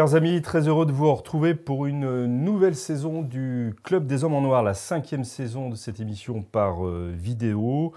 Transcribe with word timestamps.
Chers 0.00 0.14
amis, 0.14 0.40
très 0.40 0.66
heureux 0.66 0.86
de 0.86 0.92
vous 0.92 1.14
retrouver 1.14 1.54
pour 1.54 1.84
une 1.84 2.24
nouvelle 2.24 2.74
saison 2.74 3.20
du 3.20 3.74
Club 3.82 4.06
des 4.06 4.24
Hommes 4.24 4.32
en 4.32 4.40
Noir, 4.40 4.62
la 4.62 4.72
cinquième 4.72 5.24
saison 5.24 5.68
de 5.68 5.74
cette 5.74 6.00
émission 6.00 6.40
par 6.40 6.86
euh, 6.86 7.12
vidéo. 7.14 7.92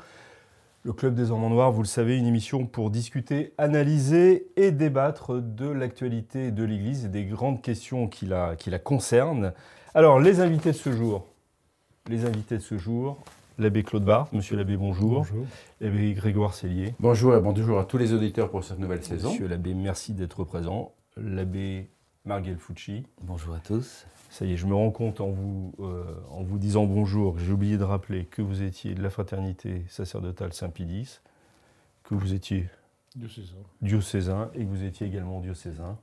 Le 0.84 0.92
Club 0.92 1.16
des 1.16 1.32
Hommes 1.32 1.46
en 1.46 1.50
Noir, 1.50 1.72
vous 1.72 1.82
le 1.82 1.88
savez, 1.88 2.18
une 2.18 2.28
émission 2.28 2.66
pour 2.66 2.90
discuter, 2.90 3.54
analyser 3.58 4.48
et 4.58 4.72
débattre 4.72 5.42
de 5.42 5.70
l'actualité 5.70 6.52
de 6.52 6.66
l'Église 6.66 7.06
et 7.06 7.08
des 7.08 7.24
grandes 7.24 7.62
questions 7.62 8.10
qui 8.10 8.26
la, 8.26 8.58
qui 8.58 8.70
la 8.70 8.80
concernent. 8.80 9.54
Alors, 9.96 10.20
les 10.20 10.42
invités 10.42 10.74
de 10.74 10.76
ce 10.76 10.92
jour, 10.92 11.26
les 12.10 12.26
invités 12.26 12.58
de 12.58 12.64
ce 12.64 12.78
jour, 12.78 13.18
l'abbé 13.58 13.82
Claude 13.84 14.04
Barthes. 14.04 14.34
Monsieur 14.34 14.58
l'abbé, 14.58 14.76
bonjour. 14.76 15.20
Bonjour. 15.20 15.46
L'abbé 15.80 16.14
Grégoire 16.16 16.54
Cellier. 16.54 16.96
Bonjour 17.00 17.34
et 17.34 17.40
bonjour 17.40 17.80
à 17.80 17.86
tous 17.86 17.98
les 17.98 18.12
auditeurs 18.12 18.50
pour 18.50 18.62
cette 18.66 18.80
nouvelle 18.80 19.06
saison. 19.06 19.30
Monsieur 19.30 19.48
l'abbé, 19.48 19.74
merci 19.74 20.12
d'être 20.12 20.44
présent. 20.44 20.92
L'abbé 21.16 21.93
Marguel 22.26 22.58
Fucci. 22.58 23.04
Bonjour 23.22 23.54
à 23.54 23.60
tous. 23.60 24.06
Ça 24.30 24.46
y 24.46 24.54
est, 24.54 24.58
je 24.58 24.66
me 24.66 24.74
rends 24.74 24.92
compte 24.92 25.20
en 25.20 25.30
vous, 25.30 25.74
euh, 25.82 26.04
en 26.32 26.42
vous 26.42 26.58
disant 26.58 26.86
bonjour, 26.86 27.38
j'ai 27.38 27.52
oublié 27.52 27.78
de 27.78 27.84
rappeler 27.84 28.26
que 28.26 28.42
vous 28.42 28.62
étiez 28.64 28.96
de 28.96 29.04
la 29.04 29.10
fraternité 29.10 29.84
sacerdotale 29.90 30.54
Saint-Pédis, 30.54 31.20
que 32.04 32.16
vous 32.16 32.34
étiez 32.34 32.70
Diocésain. 33.16 33.58
diocésain 33.82 34.50
et 34.56 34.60
que 34.60 34.70
vous 34.70 34.84
étiez 34.84 35.06
également 35.06 35.40
diocésain. 35.42 35.98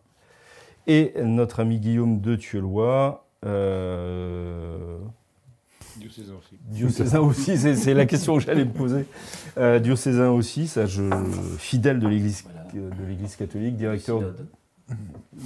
Et 0.86 1.12
notre 1.24 1.60
ami 1.60 1.80
Guillaume 1.80 2.20
de 2.20 2.36
Tuelois, 2.36 3.26
euh, 3.46 4.98
Diocésain 5.96 6.34
aussi. 6.38 6.58
diocésain 6.68 7.20
aussi, 7.20 7.56
c'est 7.58 7.94
la 7.94 8.06
question 8.06 8.36
que 8.36 8.40
j'allais 8.44 8.64
me 8.64 8.72
poser. 8.72 9.06
Euh, 9.56 9.78
diocésain 9.80 10.30
aussi, 10.30 10.68
ça, 10.68 10.86
je, 10.86 11.02
fidèle 11.58 11.98
de 11.98 12.06
l'Église 12.06 12.44
Voilà. 12.72 12.90
de 12.94 13.04
l'Église 13.04 13.36
catholique, 13.36 13.76
directeur 13.76 14.18
Synode. 14.18 14.46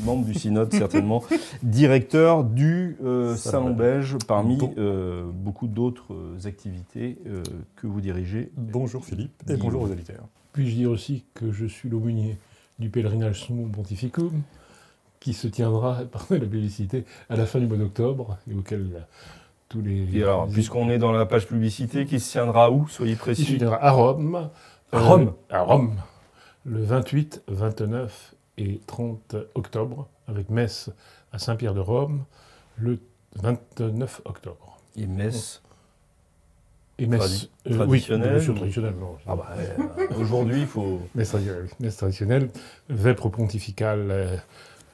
Membre 0.04 0.24
du 0.26 0.34
synode 0.34 0.72
certainement, 0.72 1.22
directeur 1.62 2.44
du 2.44 2.96
euh, 3.04 3.36
Salon 3.36 3.74
belge 3.74 4.16
parmi 4.26 4.56
Bon. 4.56 4.74
euh, 4.78 5.24
beaucoup 5.32 5.66
d'autres 5.66 6.12
euh, 6.14 6.46
activités 6.46 7.18
euh, 7.26 7.42
que 7.76 7.86
vous 7.86 8.00
dirigez. 8.00 8.50
Bonjour 8.56 9.04
Philippe 9.04 9.32
et 9.48 9.56
bonjour 9.56 9.82
aux 9.82 9.90
auditeurs. 9.90 10.24
Puis-je 10.52 10.74
dire 10.76 10.90
aussi 10.90 11.24
que 11.34 11.52
je 11.52 11.66
suis 11.66 11.88
l'aumônier 11.88 12.38
du 12.78 12.88
pèlerinage 12.90 13.42
Summum 13.44 13.70
Pontificum, 13.70 14.32
qui 15.20 15.32
se 15.32 15.46
tiendra, 15.48 16.00
pardon 16.12 16.26
la 16.34 16.40
publicité, 16.40 17.04
à 17.30 17.36
la 17.36 17.46
fin 17.46 17.58
du 17.60 17.66
mois 17.66 17.76
d'octobre, 17.78 18.36
et 18.50 18.54
auquel 18.54 19.06
tous 19.68 19.80
les... 19.80 20.06
Et 20.16 20.22
alors, 20.22 20.48
puisqu'on 20.48 20.90
est 20.90 20.98
dans 20.98 21.12
la 21.12 21.24
page 21.26 21.46
publicité, 21.46 22.04
qui 22.04 22.20
se 22.20 22.32
tiendra 22.32 22.70
où 22.70 22.86
Soyez 22.88 23.12
Il 23.12 23.16
se 23.16 23.20
précis. 23.20 23.58
tiendra 23.58 23.82
à 23.82 23.90
Rome. 23.92 24.48
À 24.92 24.98
Rome 25.00 25.32
À 25.50 25.62
Rome. 25.62 25.94
Le 26.64 26.82
28, 26.82 27.42
29 27.48 28.34
et 28.58 28.80
30 28.86 29.36
octobre, 29.54 30.08
avec 30.28 30.48
messe 30.50 30.90
à 31.32 31.38
Saint-Pierre 31.38 31.74
de 31.74 31.80
Rome, 31.80 32.24
le 32.76 32.98
29 33.36 34.22
octobre. 34.24 34.78
Et 34.96 35.06
Metz. 35.06 35.60
Et 36.98 37.06
messe... 37.06 37.48
Tradi- 37.66 37.78
Oui, 37.88 37.98
ou- 38.08 38.52
non. 39.00 39.16
Ah 39.26 39.34
bah, 39.34 39.48
euh, 39.58 40.06
aujourd'hui, 40.20 40.60
il 40.60 40.66
faut. 40.66 41.00
Messe 41.16 41.30
traditionnelle, 41.30 41.68
messe 41.80 41.96
traditionnelle, 41.96 42.50
vêpres 42.88 43.28
pontificale 43.28 44.10
euh, 44.12 44.36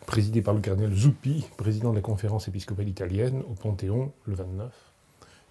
présidée 0.07 0.41
par 0.41 0.55
le 0.55 0.61
cardinal 0.61 0.95
Zuppi, 0.95 1.47
président 1.59 1.91
de 1.91 1.97
la 1.97 2.01
conférence 2.01 2.49
épiscopale 2.49 2.89
italienne, 2.89 3.43
au 3.51 3.53
Panthéon, 3.53 4.13
le 4.25 4.35
29, 4.35 4.73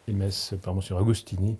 et 0.08 0.14
messe 0.14 0.56
par 0.64 0.74
M. 0.74 0.82
Agostini 0.98 1.58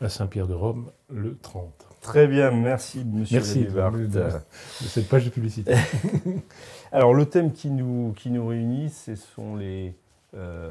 à 0.00 0.08
Saint-Pierre 0.08 0.46
de 0.46 0.54
Rome, 0.54 0.90
le 1.10 1.36
30. 1.42 1.86
Très 2.00 2.26
bien, 2.26 2.50
merci 2.50 3.04
Monsieur 3.04 3.38
Merci 3.38 3.64
de- 3.64 3.70
de- 4.06 4.06
De 4.06 4.30
cette 4.86 5.08
page 5.08 5.24
de 5.26 5.30
publicité. 5.30 5.74
Alors, 6.92 7.12
le 7.14 7.26
thème 7.26 7.52
qui 7.52 7.70
nous, 7.70 8.14
qui 8.16 8.30
nous 8.30 8.46
réunit, 8.46 8.88
ce 8.88 9.14
sont 9.14 9.56
les, 9.56 9.94
euh, 10.34 10.70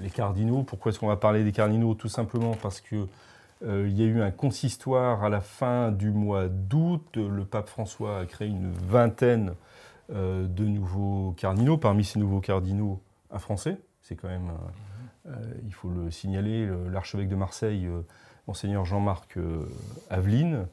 les 0.00 0.10
cardinaux. 0.10 0.62
Pourquoi 0.62 0.90
est-ce 0.90 1.00
qu'on 1.00 1.08
va 1.08 1.16
parler 1.16 1.42
des 1.42 1.50
cardinaux? 1.52 1.94
Tout 1.94 2.08
simplement 2.08 2.54
parce 2.62 2.80
que 2.80 3.06
euh, 3.64 3.86
il 3.88 3.98
y 4.00 4.02
a 4.04 4.06
eu 4.06 4.20
un 4.22 4.30
consistoire 4.30 5.24
à 5.24 5.28
la 5.28 5.40
fin 5.40 5.90
du 5.90 6.10
mois 6.10 6.46
d'août. 6.48 7.04
Le 7.16 7.44
pape 7.44 7.68
François 7.68 8.20
a 8.20 8.26
créé 8.26 8.46
une 8.48 8.70
vingtaine 8.88 9.54
euh, 10.12 10.46
de 10.46 10.64
nouveaux 10.64 11.32
cardinaux. 11.36 11.76
Parmi 11.78 12.04
ces 12.04 12.20
nouveaux 12.20 12.40
cardinaux, 12.40 13.00
un 13.32 13.38
Français. 13.40 13.76
C'est 14.02 14.14
quand 14.14 14.28
même, 14.28 14.50
euh, 15.26 15.30
euh, 15.30 15.54
il 15.66 15.72
faut 15.74 15.88
le 15.90 16.10
signaler, 16.12 16.66
le- 16.66 16.88
l'archevêque 16.90 17.28
de 17.28 17.36
Marseille, 17.36 17.86
euh, 17.86 18.02
monseigneur 18.46 18.84
Jean-Marc 18.84 19.36
euh, 19.36 19.64
Aveline. 20.10 20.66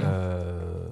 Euh, 0.00 0.88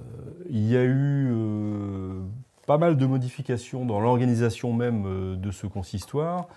il 0.49 0.69
y 0.69 0.77
a 0.77 0.83
eu 0.83 1.29
euh, 1.31 2.21
pas 2.65 2.77
mal 2.77 2.95
de 2.97 3.05
modifications 3.05 3.85
dans 3.85 3.99
l'organisation 3.99 4.71
même 4.73 5.35
de 5.37 5.51
ce 5.51 5.67
consistoire. 5.67 6.47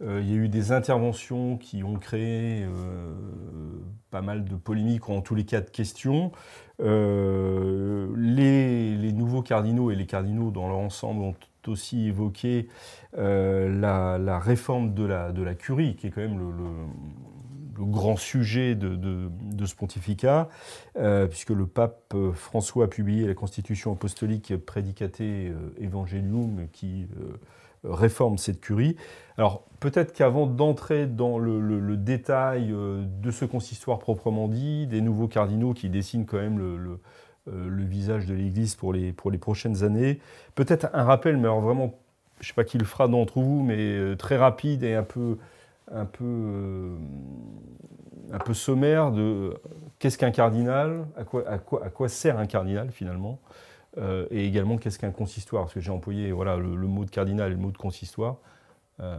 Il 0.00 0.30
y 0.30 0.32
a 0.32 0.36
eu 0.36 0.48
des 0.48 0.70
interventions 0.70 1.56
qui 1.56 1.82
ont 1.82 1.96
créé 1.96 2.64
pas 4.12 4.22
mal 4.22 4.44
de 4.44 4.54
polémiques, 4.54 5.08
en 5.08 5.22
tous 5.22 5.34
les 5.34 5.44
cas 5.44 5.60
de 5.60 5.70
questions. 5.70 6.30
Les, 6.78 6.86
nouveaux 9.12 9.42
cardinaux 9.42 9.90
et 9.90 9.96
les 9.96 10.06
cardinaux 10.06 10.52
dans 10.52 10.68
leur 10.68 10.78
ensemble 10.78 11.22
ont 11.22 11.34
aussi 11.66 12.06
évoqué 12.06 12.68
la, 13.16 14.38
réforme 14.38 14.94
de 14.94 15.02
la, 15.02 15.54
curie, 15.56 15.96
qui 15.96 16.06
est 16.06 16.10
quand 16.10 16.20
même 16.20 16.38
le- 16.38 16.52
le 17.78 17.84
grand 17.84 18.16
sujet 18.16 18.74
de, 18.74 18.96
de- 18.96 19.66
ce 19.66 19.74
pontificat, 19.74 20.48
euh, 20.96 21.26
puisque 21.26 21.50
le 21.50 21.66
pape 21.66 22.14
François 22.34 22.86
a 22.86 22.88
publié 22.88 23.26
la 23.26 23.34
constitution 23.34 23.92
apostolique 23.92 24.56
Predicate 24.56 25.20
euh, 25.20 25.52
Evangelium, 25.80 26.68
qui 26.72 27.06
euh, 27.20 27.36
réforme 27.84 28.38
cette 28.38 28.60
curie. 28.60 28.96
Alors 29.36 29.64
peut-être 29.78 30.12
qu'avant 30.12 30.46
d'entrer 30.46 31.06
dans 31.06 31.38
le, 31.38 31.96
détail 31.96 32.68
de 32.72 33.30
ce 33.30 33.44
consistoire 33.44 33.98
proprement 33.98 34.48
dit, 34.48 34.86
des 34.86 35.00
nouveaux 35.00 35.28
cardinaux 35.28 35.74
qui 35.74 35.88
dessinent 35.88 36.26
quand 36.26 36.38
même 36.38 36.58
le, 36.58 36.98
visage 37.84 38.26
de 38.26 38.34
l'Église 38.34 38.74
pour 38.74 38.92
les, 38.92 39.12
prochaines 39.12 39.84
années, 39.84 40.18
peut-être 40.54 40.88
un 40.92 41.04
rappel, 41.04 41.36
mais 41.36 41.44
alors 41.44 41.60
vraiment, 41.60 41.94
je 42.40 42.44
ne 42.44 42.48
sais 42.48 42.54
pas 42.54 42.64
qui 42.64 42.78
le 42.78 42.84
fera 42.84 43.06
d'entre 43.06 43.40
vous, 43.40 43.62
mais 43.62 44.16
très 44.16 44.36
rapide 44.36 44.82
et 44.82 44.94
un 44.94 45.04
peu, 45.04 45.38
un 45.92 46.04
peu, 46.04 46.24
euh, 46.24 46.96
un 48.32 48.38
peu 48.38 48.54
sommaire 48.54 49.10
de 49.10 49.54
qu'est-ce 49.98 50.18
qu'un 50.18 50.30
cardinal, 50.30 51.06
à 51.16 51.24
quoi, 51.24 51.48
à, 51.48 51.58
quoi, 51.58 51.84
à 51.84 51.90
quoi 51.90 52.08
sert 52.08 52.38
un 52.38 52.46
cardinal 52.46 52.90
finalement, 52.90 53.38
euh, 53.98 54.26
et 54.30 54.46
également 54.46 54.76
qu'est-ce 54.76 54.98
qu'un 54.98 55.10
consistoire, 55.10 55.64
parce 55.64 55.74
que 55.74 55.80
j'ai 55.80 55.90
employé 55.90 56.30
voilà, 56.32 56.56
le, 56.56 56.76
le 56.76 56.86
mot 56.86 57.04
de 57.04 57.10
cardinal 57.10 57.50
et 57.50 57.54
le 57.54 57.60
mot 57.60 57.70
de 57.70 57.78
consistoire. 57.78 58.36
Euh, 59.00 59.16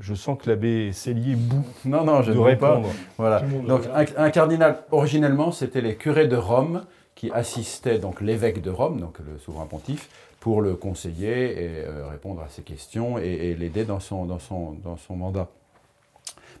je 0.00 0.14
sens 0.14 0.38
que 0.40 0.48
l'abbé 0.48 0.92
Cellier 0.92 1.34
bout 1.34 1.64
Non, 1.84 2.04
non, 2.04 2.22
je 2.22 2.32
de 2.32 2.38
ne 2.38 2.44
veux 2.44 2.56
pas. 2.56 2.76
répondre. 2.76 2.94
Voilà. 3.16 3.40
Donc 3.66 3.82
un, 3.92 4.04
un 4.16 4.30
cardinal, 4.30 4.78
originellement, 4.92 5.50
c'était 5.50 5.80
les 5.80 5.96
curés 5.96 6.28
de 6.28 6.36
Rome 6.36 6.84
qui 7.16 7.32
assistaient 7.32 7.98
donc 7.98 8.20
l'évêque 8.20 8.62
de 8.62 8.70
Rome, 8.70 9.00
donc 9.00 9.18
le 9.18 9.38
souverain 9.38 9.66
pontife, 9.66 10.08
pour 10.38 10.62
le 10.62 10.76
conseiller 10.76 11.50
et 11.64 11.84
euh, 11.84 12.06
répondre 12.08 12.40
à 12.42 12.48
ses 12.48 12.62
questions 12.62 13.18
et, 13.18 13.24
et 13.26 13.54
l'aider 13.56 13.84
dans 13.84 13.98
son, 13.98 14.24
dans, 14.24 14.38
son, 14.38 14.72
dans 14.84 14.96
son 14.96 15.16
mandat. 15.16 15.48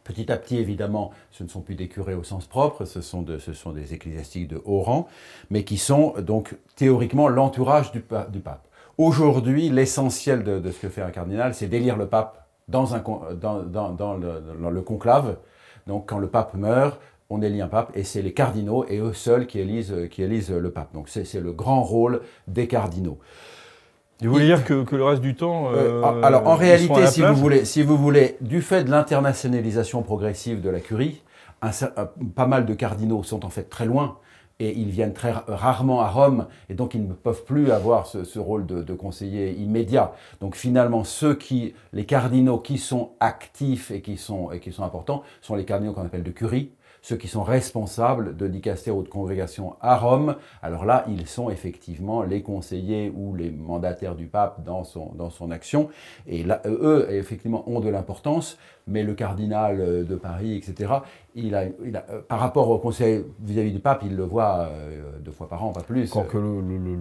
Petit 0.08 0.32
à 0.32 0.38
petit, 0.38 0.56
évidemment, 0.56 1.10
ce 1.30 1.44
ne 1.44 1.50
sont 1.50 1.60
plus 1.60 1.74
des 1.74 1.86
curés 1.86 2.14
au 2.14 2.22
sens 2.22 2.46
propre, 2.46 2.86
ce 2.86 3.02
sont, 3.02 3.20
des 3.20 3.92
ecclésiastiques 3.92 4.48
de 4.48 4.58
haut 4.64 4.80
rang, 4.80 5.06
mais 5.50 5.64
qui 5.64 5.76
sont 5.76 6.14
donc 6.22 6.56
théoriquement 6.76 7.28
l'entourage 7.28 7.92
du, 7.92 8.00
pa- 8.00 8.24
du 8.24 8.38
pape. 8.40 8.66
Aujourd'hui, 8.96 9.68
l'essentiel 9.68 10.44
de, 10.44 10.70
ce 10.70 10.78
que 10.80 10.88
fait 10.88 11.02
un 11.02 11.10
cardinal, 11.10 11.52
c'est 11.54 11.66
d'élire 11.66 11.98
le 11.98 12.06
pape 12.06 12.46
dans, 12.68 12.86
le, 12.86 14.80
conclave. 14.80 15.36
Donc 15.86 16.08
quand 16.08 16.18
le 16.18 16.28
pape 16.28 16.54
meurt, 16.54 16.98
on 17.28 17.42
élit 17.42 17.60
un 17.60 17.68
pape 17.68 17.94
et 17.94 18.02
c'est 18.02 18.22
les 18.22 18.32
cardinaux 18.32 18.86
et 18.88 19.00
eux 19.00 19.12
seuls 19.12 19.46
qui 19.46 19.60
élisent, 19.60 19.94
qui 20.10 20.22
élisent 20.22 20.50
le 20.50 20.70
pape. 20.70 20.94
Donc 20.94 21.10
c'est 21.10 21.30
le 21.38 21.52
grand 21.52 21.82
rôle 21.82 22.22
des 22.46 22.66
cardinaux. 22.66 23.18
Vous 24.22 24.32
voulez 24.32 24.46
dire 24.46 24.64
que, 24.64 24.82
que 24.82 24.96
le 24.96 25.04
reste 25.04 25.22
du 25.22 25.34
temps. 25.34 25.70
Euh, 25.72 26.02
euh, 26.02 26.22
alors 26.22 26.46
en 26.48 26.56
réalité, 26.56 27.06
si 27.06 27.22
vous, 27.22 27.34
voulez, 27.34 27.64
si 27.64 27.82
vous 27.82 27.96
voulez, 27.96 28.36
du 28.40 28.62
fait 28.62 28.82
de 28.84 28.90
l'internationalisation 28.90 30.02
progressive 30.02 30.60
de 30.60 30.70
la 30.70 30.80
curie, 30.80 31.22
un 31.62 31.70
un- 31.96 32.08
pas 32.34 32.46
mal 32.46 32.66
de 32.66 32.74
cardinaux 32.74 33.22
sont 33.22 33.44
en 33.44 33.50
fait 33.50 33.64
très 33.64 33.86
loin 33.86 34.18
et 34.60 34.76
ils 34.76 34.90
viennent 34.90 35.12
très 35.12 35.32
rarement 35.46 36.00
à 36.00 36.08
Rome, 36.08 36.46
et 36.68 36.74
donc 36.74 36.94
ils 36.94 37.06
ne 37.06 37.12
peuvent 37.12 37.44
plus 37.44 37.70
avoir 37.70 38.06
ce, 38.06 38.38
rôle 38.40 38.66
de, 38.66 38.82
de, 38.82 38.92
conseiller 38.92 39.52
immédiat. 39.52 40.12
Donc 40.40 40.56
finalement, 40.56 41.04
ceux 41.04 41.36
qui, 41.36 41.74
les 41.92 42.06
cardinaux 42.06 42.58
qui 42.58 42.78
sont 42.78 43.12
actifs 43.20 43.92
et 43.92 44.00
qui 44.00 44.16
sont, 44.16 44.50
et 44.50 44.58
qui 44.58 44.72
sont 44.72 44.82
importants, 44.82 45.22
sont 45.42 45.54
les 45.54 45.64
cardinaux 45.64 45.92
qu'on 45.92 46.04
appelle 46.04 46.24
de 46.24 46.32
curie, 46.32 46.72
ceux 47.02 47.16
qui 47.16 47.28
sont 47.28 47.42
responsables 47.42 48.36
de 48.36 48.48
dicastère 48.48 48.96
ou 48.96 49.02
de 49.02 49.08
congrégation 49.08 49.76
à 49.80 49.96
Rome, 49.96 50.36
alors 50.62 50.84
là, 50.84 51.04
ils 51.08 51.26
sont 51.26 51.50
effectivement 51.50 52.22
les 52.22 52.42
conseillers 52.42 53.12
ou 53.14 53.34
les 53.34 53.50
mandataires 53.50 54.14
du 54.14 54.26
pape 54.26 54.64
dans 54.64 54.84
son, 54.84 55.12
dans 55.14 55.30
son 55.30 55.50
action. 55.50 55.88
Et 56.26 56.42
là, 56.42 56.60
eux, 56.66 57.06
effectivement, 57.10 57.68
ont 57.68 57.80
de 57.80 57.88
l'importance, 57.88 58.58
mais 58.86 59.02
le 59.02 59.14
cardinal 59.14 60.06
de 60.06 60.16
Paris, 60.16 60.56
etc., 60.56 61.00
il 61.34 61.54
a, 61.54 61.64
il 61.84 61.96
a, 61.96 62.04
euh, 62.10 62.20
par 62.26 62.40
rapport 62.40 62.68
au 62.70 62.78
conseil 62.78 63.24
vis-à-vis 63.40 63.72
du 63.72 63.78
pape, 63.78 64.02
il 64.04 64.16
le 64.16 64.24
voit 64.24 64.68
euh, 64.70 65.18
deux 65.20 65.30
fois 65.30 65.48
par 65.48 65.64
an, 65.64 65.72
pas 65.72 65.82
plus. 65.82 66.10
Quand 66.10 66.24
que 66.24 66.38
le, 66.38 66.60
le, 66.60 66.96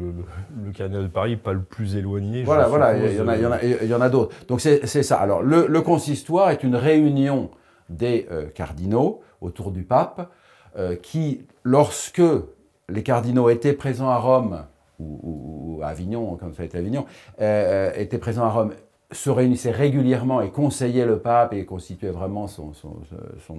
le, 0.66 0.72
cardinal 0.72 1.04
de 1.04 1.08
Paris 1.08 1.32
n'est 1.32 1.38
pas 1.38 1.54
le 1.54 1.62
plus 1.62 1.96
éloigné. 1.96 2.44
Voilà, 2.44 2.68
voilà, 2.68 2.98
il 2.98 3.16
y, 3.16 3.22
en 3.22 3.28
a, 3.28 3.36
il 3.36 3.42
y 3.42 3.46
en 3.46 3.52
a, 3.52 3.64
il 3.64 3.88
y 3.88 3.94
en 3.94 4.02
a 4.02 4.10
d'autres. 4.10 4.36
Donc 4.48 4.62
c'est 4.62 4.86
ça. 4.86 5.18
Alors 5.18 5.42
le, 5.42 5.82
consistoire 5.82 6.50
est 6.52 6.64
une 6.64 6.76
réunion 6.76 7.50
des 7.90 8.28
euh, 8.32 8.48
cardinaux 8.54 9.22
autour 9.42 9.72
du 9.72 9.84
pape, 9.84 10.30
euh, 10.78 10.96
qui, 10.96 11.42
lorsque 11.64 12.22
les 12.90 13.04
cardinaux 13.04 13.50
étaient 13.50 13.74
présents 13.74 14.10
à 14.10 14.18
Rome, 14.18 14.66
ou, 15.00 15.80
à 15.84 15.88
Avignon, 15.88 16.38
comme 16.38 16.54
ça 16.54 16.64
a 16.64 16.66
été 16.66 16.78
Avignon, 16.78 17.06
euh, 17.40 17.92
euh, 17.92 18.00
étaient 18.00 18.18
présents 18.18 18.46
à 18.46 18.50
Rome, 18.50 18.74
se 19.12 19.30
réunissaient 19.30 19.72
régulièrement 19.72 20.42
et 20.42 20.50
conseillaient 20.50 21.06
le 21.06 21.20
pape 21.20 21.54
et 21.54 21.66
constituaient 21.66 22.12
vraiment 22.12 22.48
son, 22.48 22.74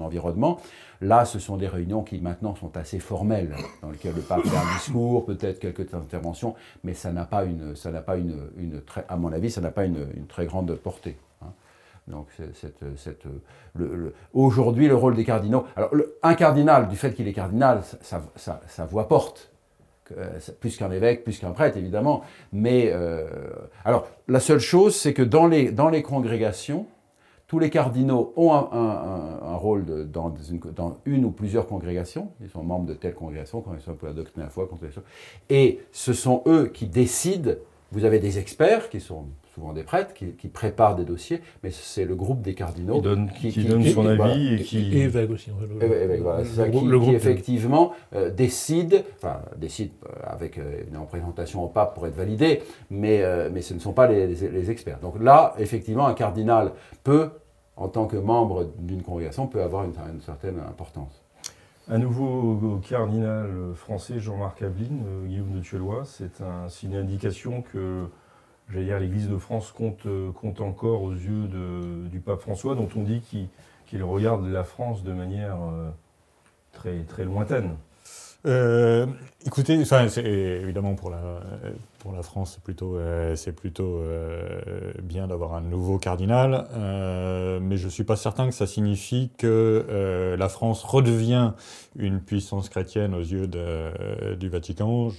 environnement. 0.00 0.58
Là, 1.00 1.24
ce 1.24 1.38
sont 1.38 1.56
des 1.56 1.68
réunions 1.68 2.02
qui 2.02 2.20
maintenant 2.20 2.54
sont 2.54 2.76
assez 2.76 2.98
formelles, 2.98 3.54
dans 3.82 3.90
lesquelles 3.90 4.14
le 4.14 4.20
pape 4.20 4.42
fait 4.42 4.56
un 4.56 4.74
discours, 4.76 5.24
peut-être 5.24 5.58
quelques 5.58 5.94
interventions, 5.94 6.54
mais 6.84 6.92
ça 6.92 7.12
n'a 7.12 7.24
pas 7.24 7.44
une, 7.44 7.74
ça 7.76 7.90
n'a 7.90 8.02
pas 8.02 8.16
une, 8.16 8.50
à 9.08 9.16
mon 9.16 9.32
avis, 9.32 9.50
ça 9.50 9.60
n'a 9.60 9.70
pas 9.70 9.84
une 9.84 10.26
très 10.28 10.46
grande 10.46 10.74
portée. 10.74 11.16
Donc, 12.08 12.28
aujourd'hui, 14.32 14.88
le 14.88 14.94
rôle 14.94 15.14
des 15.14 15.24
cardinaux. 15.24 15.64
Alors, 15.76 15.90
un 16.22 16.34
cardinal, 16.34 16.88
du 16.88 16.96
fait 16.96 17.12
qu'il 17.12 17.28
est 17.28 17.32
cardinal, 17.32 17.82
sa, 18.00 18.86
voix 18.86 19.08
porte, 19.08 19.52
euh, 20.16 20.38
plus 20.60 20.76
qu'un 20.76 20.90
évêque, 20.90 21.22
plus 21.22 21.38
qu'un 21.38 21.50
prêtre, 21.50 21.76
évidemment. 21.76 22.22
Mais, 22.52 22.90
euh, 22.92 23.26
alors, 23.84 24.08
la 24.26 24.40
seule 24.40 24.58
chose, 24.58 24.96
c'est 24.96 25.12
que 25.12 25.22
dans 25.22 25.46
les, 25.46 26.02
congrégations, 26.02 26.86
tous 27.46 27.58
les 27.58 27.70
cardinaux 27.70 28.32
ont 28.36 28.52
un, 28.52 29.56
rôle 29.56 30.10
dans, 30.10 30.34
une, 31.04 31.24
ou 31.24 31.30
plusieurs 31.30 31.66
congrégations. 31.66 32.30
Ils 32.40 32.48
sont 32.48 32.62
membres 32.62 32.86
de 32.86 32.94
telle 32.94 33.14
congrégation, 33.14 33.60
congrégation 33.60 33.96
pour 33.96 34.08
la 34.08 34.14
doctrine 34.14 34.42
à 34.42 34.46
la 34.46 34.50
foi, 34.50 34.68
et 35.50 35.80
ce 35.92 36.12
sont 36.12 36.42
eux 36.46 36.66
qui 36.72 36.86
décident. 36.86 37.52
Vous 37.90 38.04
avez 38.04 38.18
des 38.18 38.38
experts 38.38 38.90
qui 38.90 39.00
sont 39.00 39.26
souvent 39.58 39.72
des 39.72 39.82
prêtres 39.82 40.14
qui, 40.14 40.48
préparent 40.48 40.96
des 40.96 41.04
dossiers, 41.04 41.40
mais 41.62 41.70
c'est 41.70 42.04
le 42.04 42.14
groupe 42.14 42.42
des 42.42 42.54
cardinaux 42.54 43.00
qui 43.40 43.64
donne, 43.64 43.84
son 43.84 44.06
avis 44.06 44.54
et 44.54 44.62
qui 44.62 44.96
et 44.96 45.02
évêque 45.02 45.30
aussi. 45.30 45.50
Le, 45.80 46.20
voilà, 46.20 46.44
ça, 46.44 46.68
qui, 46.68 46.78
qui, 46.78 47.14
effectivement 47.14 47.92
euh, 48.14 48.30
décide, 48.30 49.04
enfin 49.16 49.40
décide 49.56 49.90
euh, 50.06 50.10
avec 50.24 50.58
euh, 50.58 50.82
une 50.88 50.96
représentation 50.96 51.64
au 51.64 51.68
pape 51.68 51.94
pour 51.94 52.06
être 52.06 52.16
validé, 52.16 52.62
mais, 52.90 53.22
mais 53.52 53.62
ce 53.62 53.74
ne 53.74 53.78
sont 53.78 53.92
pas 53.92 54.06
les, 54.06 54.70
experts. 54.70 54.98
Donc 55.00 55.20
là, 55.20 55.54
effectivement, 55.58 56.06
un 56.06 56.14
cardinal 56.14 56.72
peut, 57.04 57.30
en 57.76 57.88
tant 57.88 58.06
que 58.06 58.16
membre 58.16 58.70
d'une 58.78 59.02
congrégation, 59.02 59.46
peut 59.46 59.62
avoir 59.62 59.84
une, 59.84 60.20
certaine 60.20 60.58
importance. 60.68 61.22
Un 61.88 61.98
nouveau 61.98 62.80
cardinal 62.86 63.48
français, 63.74 64.20
Jean-Marc 64.20 64.62
Aveline, 64.62 65.02
Guillaume 65.26 65.52
de 65.52 65.60
Tuelois, 65.60 66.02
c'est 66.04 66.42
un, 66.42 66.68
une 66.82 66.96
indication 66.96 67.62
que 67.72 68.06
j'allais 68.72 68.84
dire, 68.84 68.98
l'Église 68.98 69.28
de 69.28 69.38
France 69.38 69.72
compte, 69.72 70.06
euh, 70.06 70.30
compte 70.32 70.60
encore 70.60 71.02
aux 71.02 71.12
yeux 71.12 71.48
de, 71.48 72.08
du 72.08 72.20
pape 72.20 72.40
François, 72.40 72.74
dont 72.74 72.88
on 72.96 73.02
dit 73.02 73.22
qu'il 73.86 74.02
regarde 74.02 74.46
la 74.46 74.64
France 74.64 75.02
de 75.02 75.12
manière 75.12 75.56
euh, 75.56 75.90
très, 76.72 77.02
très 77.04 77.24
lointaine. 77.24 77.76
Euh, 78.46 79.06
écoutez, 79.44 79.80
enfin, 79.82 80.06
évidemment 80.06 80.94
pour 80.94 81.10
la, 81.10 81.40
pour 81.98 82.12
la 82.12 82.22
France, 82.22 82.52
c'est 82.54 82.62
plutôt, 82.62 82.96
c'est 83.34 83.52
plutôt 83.52 84.00
bien 85.02 85.26
d'avoir 85.26 85.54
un 85.54 85.60
nouveau 85.60 85.98
cardinal, 85.98 86.68
mais 87.60 87.76
je 87.76 87.86
ne 87.86 87.90
suis 87.90 88.04
pas 88.04 88.14
certain 88.14 88.46
que 88.46 88.54
ça 88.54 88.68
signifie 88.68 89.32
que 89.38 90.36
la 90.38 90.48
France 90.48 90.84
redevient 90.84 91.50
une 91.96 92.20
puissance 92.20 92.68
chrétienne 92.68 93.12
aux 93.12 93.24
yeux 93.24 93.48
de, 93.48 94.36
du 94.36 94.48
Vatican. 94.48 95.10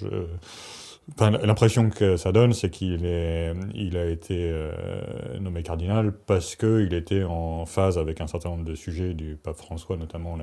L'impression 1.17 1.89
que 1.89 2.17
ça 2.17 2.31
donne, 2.31 2.53
c'est 2.53 2.69
qu'il 2.69 3.05
il 3.73 3.97
a 3.97 4.05
été 4.05 4.49
euh, 4.51 4.71
nommé 5.39 5.63
cardinal 5.63 6.13
parce 6.13 6.55
qu'il 6.55 6.93
était 6.93 7.23
en 7.23 7.65
phase 7.65 7.97
avec 7.97 8.21
un 8.21 8.27
certain 8.27 8.49
nombre 8.49 8.65
de 8.65 8.75
sujets 8.75 9.13
du 9.13 9.35
pape 9.35 9.57
François, 9.57 9.97
notamment 9.97 10.37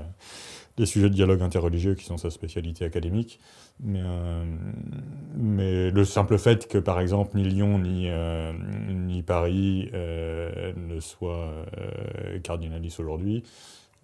les, 0.76 0.86
sujets 0.86 1.08
de 1.08 1.14
dialogue 1.14 1.42
interreligieux 1.42 1.94
qui 1.94 2.04
sont 2.04 2.16
sa 2.16 2.30
spécialité 2.30 2.84
académique. 2.84 3.38
Mais, 3.80 4.02
euh, 4.04 5.90
le 5.90 6.04
simple 6.04 6.38
fait 6.38 6.66
que, 6.68 6.78
par 6.78 7.00
exemple, 7.00 7.36
ni 7.36 7.44
Lyon 7.44 7.78
ni, 7.78 8.08
euh, 8.08 8.52
ni 8.88 9.22
Paris 9.22 9.90
ne 9.92 11.00
soient 11.00 11.66
cardinalistes 12.42 13.00
aujourd'hui, 13.00 13.44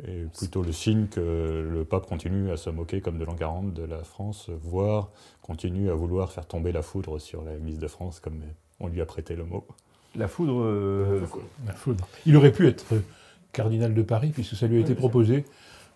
et 0.07 0.25
plutôt 0.37 0.63
le 0.63 0.73
signe 0.73 1.07
que 1.07 1.69
le 1.71 1.85
pape 1.85 2.07
continue 2.07 2.51
à 2.51 2.57
se 2.57 2.71
moquer 2.71 3.01
comme 3.01 3.19
de 3.19 3.25
l'an 3.25 3.35
40 3.35 3.73
de 3.73 3.85
la 3.85 4.03
France, 4.03 4.51
voire 4.63 5.11
continue 5.43 5.91
à 5.91 5.95
vouloir 5.95 6.33
faire 6.33 6.47
tomber 6.47 6.73
la 6.73 6.83
foudre 6.83 7.19
sur 7.19 7.43
la 7.45 7.57
mise 7.57 7.79
de 7.79 7.87
France, 7.87 8.21
comme 8.21 8.41
on 8.81 8.89
lui 8.89 9.01
a 9.01 9.07
prêté 9.07 9.37
le 9.37 9.45
mot. 9.45 9.67
La 10.17 10.29
foudre, 10.29 10.61
euh, 10.63 11.21
la 11.67 11.73
foudre. 11.73 12.07
Il 12.27 12.37
aurait 12.37 12.53
pu 12.53 12.67
être 12.67 12.85
cardinal 13.53 13.95
de 13.95 14.03
Paris, 14.03 14.31
puisque 14.35 14.57
ça 14.57 14.67
lui 14.67 14.79
a 14.79 14.81
été 14.81 14.95
proposé, 14.95 15.45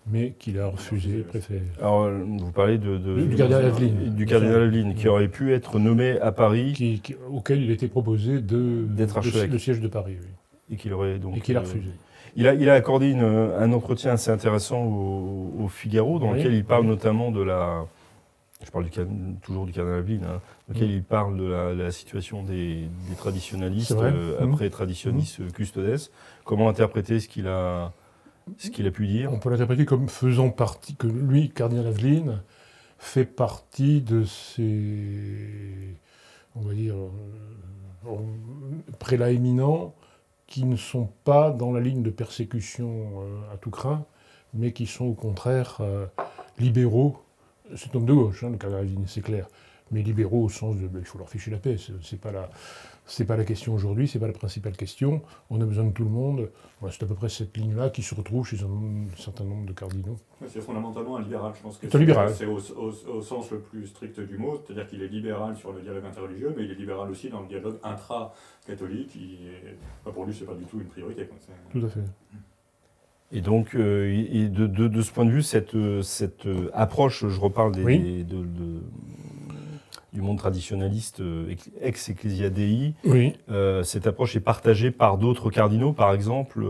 mais 0.07 0.35
qu'il 0.39 0.59
a 0.61 0.69
refusé, 0.69 1.23
préféré. 1.23 1.63
Alors, 1.79 2.09
vous 2.11 2.53
parlez 2.53 2.79
de, 2.79 2.97
du, 2.97 3.37
cardinal 3.37 3.67
Aveline. 3.67 4.15
Du 4.15 4.25
cardinal 4.25 4.63
Aveline, 4.63 4.95
qui 4.95 5.09
aurait 5.09 5.29
pu 5.29 5.53
être 5.53 5.79
nommé 5.79 6.19
à 6.21 6.33
Paris. 6.33 6.73
Qui, 6.75 7.03
auquel 7.31 7.63
il 7.63 7.71
était 7.71 7.89
proposé 7.89 8.41
d'être 8.41 9.21
le 9.51 9.59
siège 9.59 9.81
de 9.81 9.89
Paris, 9.89 10.17
oui. 10.21 10.29
Et 10.71 10.77
qu'il 10.77 10.93
aurait 10.93 11.19
donc. 11.19 11.37
Et 11.37 11.41
qu'il 11.41 11.57
a 11.57 11.61
refusé. 11.61 11.91
Il 12.37 12.47
a, 12.47 12.55
il 12.55 12.69
a 12.69 12.75
accordé 12.75 13.11
une, 13.11 13.23
un 13.23 13.73
entretien 13.73 14.13
assez 14.13 14.31
intéressant 14.31 14.83
au, 14.85 15.69
Figaro, 15.69 16.19
dans 16.19 16.33
lequel 16.33 16.55
il 16.55 16.65
parle 16.65 16.85
notamment 16.85 17.33
de 17.33 17.43
la. 17.43 17.87
Je 18.65 18.71
parle 18.71 18.85
du, 18.85 18.91
toujours 19.43 19.67
du 19.67 19.73
cardinal 19.73 20.03
Ville, 20.03 20.23
hein, 20.25 20.41
dans 20.69 20.75
lequel 20.75 20.91
il 20.91 21.03
parle 21.03 21.37
de 21.37 21.45
la, 21.45 21.91
situation 21.91 22.43
des, 22.43 22.89
des 23.09 23.15
traditionalistes 23.17 23.93
euh, 23.93 24.41
mmh. 24.41 24.53
après 24.53 24.71
traditionnistes 24.71 25.41
mmh. 25.41 25.53
custodes. 25.53 26.01
Comment 26.45 26.69
interpréter 26.69 27.21
ce 27.21 27.29
qu'il 27.29 27.49
a, 27.49 27.93
ce 28.59 28.71
qu'il 28.71 28.87
a 28.87 28.91
pu 28.91 29.07
dire? 29.07 29.33
On 29.33 29.39
peut 29.39 29.51
l'interpréter 29.51 29.85
comme 29.85 30.09
faisant 30.09 30.51
partie, 30.51 30.95
que 30.95 31.07
lui, 31.07 31.51
cardinal 31.51 31.87
Aveline, 31.87 32.43
fait 32.99 33.27
partie 33.27 34.01
de 34.01 34.25
ces, 34.25 35.97
on 36.55 36.63
va 36.63 36.75
dire, 36.75 36.97
euh, 38.07 38.17
prélats 38.99 39.31
éminents 39.31 39.95
qui 40.47 40.65
ne 40.65 40.77
sont 40.77 41.09
pas 41.25 41.51
dans 41.51 41.73
la 41.73 41.81
ligne 41.81 42.03
de 42.03 42.11
persécution 42.11 43.23
euh, 43.23 43.55
à 43.55 43.57
tout 43.57 43.71
craint, 43.71 44.05
mais 44.55 44.73
qui 44.73 44.87
sont 44.87 45.07
au 45.07 45.15
contraire 45.15 45.79
euh, 45.81 46.07
libéraux. 46.59 47.23
C'est 47.75 47.95
homme 47.97 48.07
de 48.07 48.13
gauche, 48.13 48.45
hein, 48.45 48.51
le 48.51 48.57
cardinal 48.57 48.87
c'est 49.09 49.23
clair, 49.23 49.49
mais 49.91 50.03
libéraux 50.03 50.45
au 50.45 50.49
sens 50.49 50.77
de 50.77 50.87
ben, 50.87 51.01
il 51.01 51.05
faut 51.05 51.19
leur 51.19 51.29
ficher 51.29 51.51
la 51.51 51.59
paix. 51.59 51.77
C'est 52.03 52.21
pas 52.21 52.31
la, 52.31 52.49
c'est 53.07 53.25
pas 53.25 53.37
la 53.37 53.45
question 53.45 53.73
aujourd'hui, 53.73 54.09
c'est 54.09 54.19
pas 54.19 54.27
la 54.27 54.33
principale 54.33 54.77
question. 54.77 55.23
On 55.49 55.61
a 55.61 55.65
besoin 55.65 55.85
de 55.85 55.93
tout 55.93 56.03
le 56.03 56.11
monde. 56.11 56.51
c'est 56.91 57.03
à 57.05 57.07
peu 57.07 57.15
près 57.15 57.29
cette 57.29 57.57
ligne-là 57.57 57.91
qui 57.91 58.03
se 58.03 58.15
retrouve 58.15 58.45
chez 58.47 58.59
un, 58.63 59.17
certain 59.17 59.45
nombre 59.45 59.65
de 59.65 59.73
cardinaux. 59.73 60.19
C'est 60.49 60.61
fondamentalement 60.61 61.17
un 61.17 61.23
libéral, 61.23 61.53
je 61.57 61.63
pense 61.63 61.79
que 61.79 61.89
c'est 61.89 61.99
libéral. 61.99 62.35
C'est 62.35 62.47
au, 62.47 62.59
sens 63.23 63.51
le 63.53 63.61
plus 63.61 63.87
strict 63.87 64.21
du 64.21 64.39
mot, 64.39 64.61
c'est-à-dire 64.65 64.89
qu'il 64.89 65.03
est 65.03 65.09
libéral 65.09 65.57
sur 65.57 65.73
le 65.73 65.83
dialogue 65.83 66.05
interreligieux, 66.05 66.53
mais 66.57 66.65
il 66.65 66.71
est 66.73 66.75
libéral 66.75 67.09
aussi 67.09 67.29
dans 67.29 67.41
le 67.41 67.47
dialogue 67.47 67.79
intra-catholique. 67.85 69.17
pour 70.05 70.25
lui, 70.25 70.35
c'est 70.35 70.45
pas 70.45 70.55
du 70.55 70.65
tout 70.65 70.81
une 70.81 70.87
priorité. 70.87 71.29
Tout 71.73 71.85
à 71.85 71.89
fait. 71.89 72.01
Et 73.33 73.41
donc, 73.41 73.75
euh, 73.75 74.49
de, 74.49 74.67
de, 74.67 75.03
ce 75.03 75.11
point 75.11 75.25
de 75.25 75.31
vue, 75.31 75.43
cette, 75.43 75.77
cette 76.03 76.49
approche, 76.73 77.27
je 77.27 77.41
reparle 77.41 77.73
des, 77.73 78.25
de, 78.25 78.45
du 80.17 80.23
monde 80.23 80.39
traditionnaliste 80.39 81.21
euh, 81.21 81.55
ex-Ecclesia 81.83 82.49
Dei, 82.49 82.95
oui. 83.05 83.35
Euh, 83.51 83.83
cette 83.83 84.07
approche 84.07 84.35
est 84.35 84.41
partagée 84.41 84.91
par 84.91 85.19
d'autres 85.19 85.51
cardinaux, 85.51 85.93
par 85.93 86.15
exemple 86.15 86.65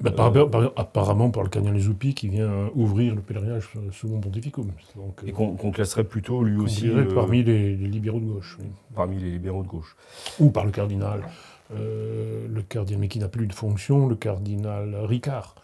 bah, 0.00 0.10
par, 0.10 0.32
apparemment 0.76 1.30
par 1.30 1.42
le 1.42 1.50
cardinal 1.50 1.78
Zoupi 1.78 2.14
qui 2.14 2.28
vient 2.28 2.70
ouvrir 2.74 3.14
le 3.14 3.20
pèlerinage 3.20 3.68
sous 3.92 4.08
mon 4.08 4.20
pontificum. 4.20 4.72
Donc, 4.96 5.20
et 5.26 5.32
qu'on 5.32 5.70
classerait 5.70 6.04
plutôt 6.04 6.42
lui 6.42 6.58
aussi. 6.58 6.90
parmi 7.14 7.44
les, 7.44 7.76
libéraux 7.76 8.20
de 8.20 8.24
gauche. 8.24 8.58
Parmi 8.94 9.18
les 9.18 9.30
libéraux 9.32 9.62
de 9.62 9.68
gauche. 9.68 9.94
Ou 10.40 10.50
par 10.50 10.64
le 10.64 10.70
cardinal. 10.70 11.22
le 11.70 12.62
cardinal, 12.68 13.00
mais 13.02 13.08
qui 13.08 13.18
n'a 13.18 13.28
plus 13.28 13.46
de 13.46 13.52
fonction, 13.52 14.08
le 14.08 14.16
cardinal 14.16 14.96
Ricard, 15.04 15.54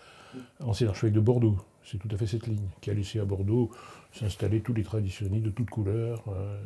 ancien 0.61 0.89
archevêque 0.89 1.15
de 1.15 1.21
Bordeaux. 1.21 1.57
C'est 1.85 1.97
tout 1.97 2.09
à 2.13 2.19
fait 2.19 2.27
cette 2.27 2.47
ligne 2.47 2.69
qui 2.83 2.91
a 2.91 2.95
laissé 2.95 3.19
à 3.19 3.25
Bordeaux 3.25 3.71
s'installer 4.13 4.61
tous 4.61 4.75
les 4.75 4.83
traditionnistes 4.83 5.45
de 5.45 5.51
toutes 5.51 5.71
couleurs. 5.71 6.23
euh, 6.29 6.59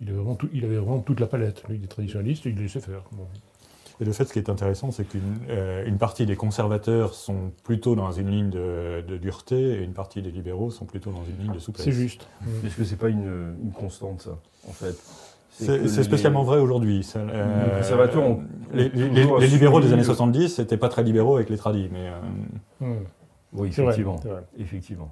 il, 0.00 0.08
avait 0.08 0.16
vraiment 0.18 0.34
tout- 0.34 0.48
il 0.52 0.64
avait 0.64 0.76
vraiment 0.76 1.00
toute 1.00 1.20
la 1.20 1.26
palette, 1.26 1.62
lui, 1.68 1.78
des 1.78 1.86
traditionalistes, 1.88 2.46
et 2.46 2.50
il 2.50 2.56
les 2.56 2.62
laissait 2.62 2.80
faire. 2.80 3.02
Bon. 3.12 3.26
Et 4.00 4.04
le 4.04 4.12
fait, 4.12 4.24
ce 4.26 4.32
qui 4.32 4.38
est 4.38 4.48
intéressant, 4.48 4.92
c'est 4.92 5.04
qu'une 5.04 5.38
euh, 5.50 5.84
une 5.84 5.98
partie 5.98 6.24
des 6.24 6.36
conservateurs 6.36 7.14
sont 7.14 7.50
plutôt 7.64 7.96
dans 7.96 8.12
une 8.12 8.30
ligne 8.30 8.48
de, 8.50 9.02
de 9.06 9.16
dureté 9.16 9.56
et 9.80 9.82
une 9.82 9.92
partie 9.92 10.22
des 10.22 10.30
libéraux 10.30 10.70
sont 10.70 10.84
plutôt 10.84 11.10
dans 11.10 11.24
une 11.24 11.36
ligne 11.44 11.52
de 11.54 11.58
souplesse. 11.58 11.84
C'est 11.84 11.90
juste. 11.92 12.26
Est-ce 12.64 12.76
que 12.76 12.84
c'est 12.84 12.94
pas 12.96 13.08
une, 13.08 13.56
une 13.62 13.72
constante, 13.72 14.22
ça, 14.22 14.38
en 14.68 14.72
fait? 14.72 14.94
C'est 15.50 15.78
les- 15.78 15.88
spécialement 16.04 16.44
vrai 16.44 16.60
aujourd'hui. 16.60 17.04
Euh, 17.16 17.64
Les 17.74 17.78
conservateurs 17.78 18.22
ont- 18.22 18.42
les, 18.72 18.88
libéraux 19.48 19.80
des 19.80 19.88
années 19.88 19.96
le- 20.02 20.04
70 20.04 20.60
n'étaient 20.60 20.76
pas 20.76 20.88
très 20.88 21.02
libéraux 21.02 21.34
avec 21.34 21.50
les 21.50 21.56
tradis, 21.56 21.88
mais 21.90 22.06
euh, 22.08 22.20
Hum, 22.84 22.98
Oui, 23.54 23.68
effectivement. 23.70 24.14
vrai. 24.16 24.44
effectivement. 24.58 25.10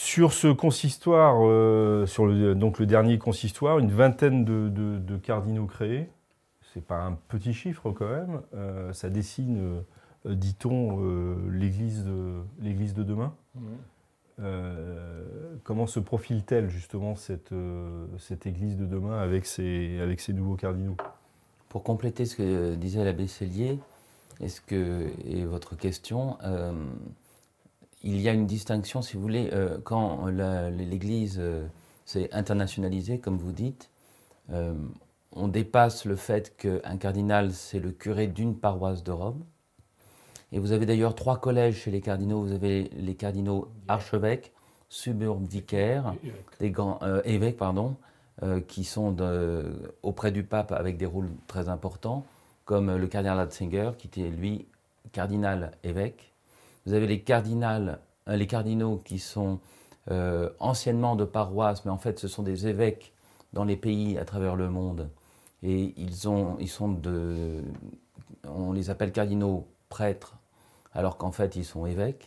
Sur 0.00 0.32
ce 0.32 0.46
consistoire, 0.46 1.38
euh, 1.42 2.06
sur 2.06 2.24
le, 2.24 2.54
donc 2.54 2.78
le 2.78 2.86
dernier 2.86 3.18
consistoire, 3.18 3.80
une 3.80 3.90
vingtaine 3.90 4.44
de, 4.44 4.68
de- 4.68 4.96
de 4.96 5.16
cardinaux 5.16 5.66
créés. 5.66 6.08
C'est 6.72 6.84
pas 6.84 7.02
un 7.02 7.18
petit 7.26 7.52
chiffre 7.52 7.90
quand 7.90 8.08
même. 8.08 8.40
Euh, 8.54 8.92
ça 8.92 9.10
dessine, 9.10 9.82
euh, 10.24 10.34
dit-on, 10.36 11.00
euh, 11.02 11.34
l'Église 11.50 12.04
de, 12.04 12.34
l'Église 12.60 12.94
de 12.94 13.02
demain. 13.02 13.34
Euh, 14.38 15.24
comment 15.64 15.88
se 15.88 15.98
profile-t-elle 15.98 16.70
justement 16.70 17.16
cette, 17.16 17.50
euh, 17.50 18.06
cette 18.18 18.46
Église 18.46 18.76
de 18.76 18.86
demain 18.86 19.18
avec 19.18 19.46
ces, 19.46 19.98
avec 20.00 20.20
ces 20.20 20.32
nouveaux 20.32 20.54
cardinaux? 20.54 20.96
Pour 21.68 21.82
compléter 21.82 22.24
ce 22.24 22.36
que 22.36 22.76
disait 22.76 23.04
l'abbé 23.04 23.26
Cellier, 23.26 23.80
est-ce 24.40 24.60
que, 24.60 25.08
et 25.24 25.44
votre 25.44 25.76
question, 25.76 26.38
euh, 26.44 26.72
il 28.08 28.20
y 28.20 28.28
a 28.28 28.32
une 28.32 28.46
distinction, 28.46 29.02
si 29.02 29.16
vous 29.16 29.22
voulez, 29.22 29.50
euh, 29.52 29.78
quand 29.84 30.26
l'Église 30.26 31.36
euh, 31.38 31.66
s'est 32.06 32.28
internationalisée, 32.32 33.18
comme 33.18 33.36
vous 33.36 33.52
dites, 33.52 33.90
euh, 34.50 34.74
on 35.32 35.46
dépasse 35.48 36.06
le 36.06 36.16
fait 36.16 36.56
qu'un 36.56 36.96
cardinal, 36.96 37.52
c'est 37.52 37.80
le 37.80 37.92
curé 37.92 38.26
d'une 38.26 38.56
paroisse 38.56 39.04
de 39.04 39.12
Rome. 39.12 39.44
Et 40.52 40.58
vous 40.58 40.72
avez 40.72 40.86
d'ailleurs 40.86 41.14
trois 41.14 41.38
collèges 41.38 41.76
chez 41.76 41.90
les 41.90 42.00
cardinaux. 42.00 42.40
Vous 42.40 42.52
avez 42.52 42.84
les 42.96 43.14
cardinaux 43.14 43.68
archevêques, 43.88 44.52
suburbicaires, 44.88 46.14
des 46.60 46.70
grands 46.70 46.98
évêques, 47.24 47.58
pardon, 47.58 47.96
qui 48.66 48.84
sont 48.84 49.12
de- 49.12 49.92
auprès 50.02 50.32
du 50.32 50.44
pape 50.44 50.72
avec 50.72 50.96
des 50.96 51.04
rôles 51.04 51.28
très 51.46 51.68
importants, 51.68 52.24
comme 52.64 52.96
le 52.96 53.06
cardinal 53.06 53.36
Ratzinger, 53.36 53.90
qui 53.98 54.06
était 54.06 54.30
lui 54.30 54.64
cardinal 55.12 55.72
évêque. 55.84 56.32
Vous 56.86 56.94
avez 56.94 57.06
les, 57.06 57.20
cardinals, 57.20 57.98
euh, 58.28 58.36
les 58.36 58.46
cardinaux 58.46 59.00
qui 59.04 59.18
sont 59.18 59.58
euh, 60.10 60.48
anciennement 60.60 61.16
de 61.16 61.24
paroisse, 61.24 61.84
mais 61.84 61.90
en 61.90 61.98
fait 61.98 62.18
ce 62.18 62.28
sont 62.28 62.42
des 62.42 62.66
évêques 62.66 63.12
dans 63.52 63.64
les 63.64 63.76
pays 63.76 64.18
à 64.18 64.24
travers 64.24 64.56
le 64.56 64.68
monde. 64.70 65.08
Et 65.62 65.92
ils, 65.96 66.28
ont, 66.28 66.56
ils 66.60 66.68
sont 66.68 66.88
de. 66.88 67.62
On 68.48 68.72
les 68.72 68.90
appelle 68.90 69.12
cardinaux 69.12 69.66
prêtres, 69.88 70.36
alors 70.94 71.16
qu'en 71.16 71.32
fait 71.32 71.56
ils 71.56 71.64
sont 71.64 71.84
évêques. 71.86 72.26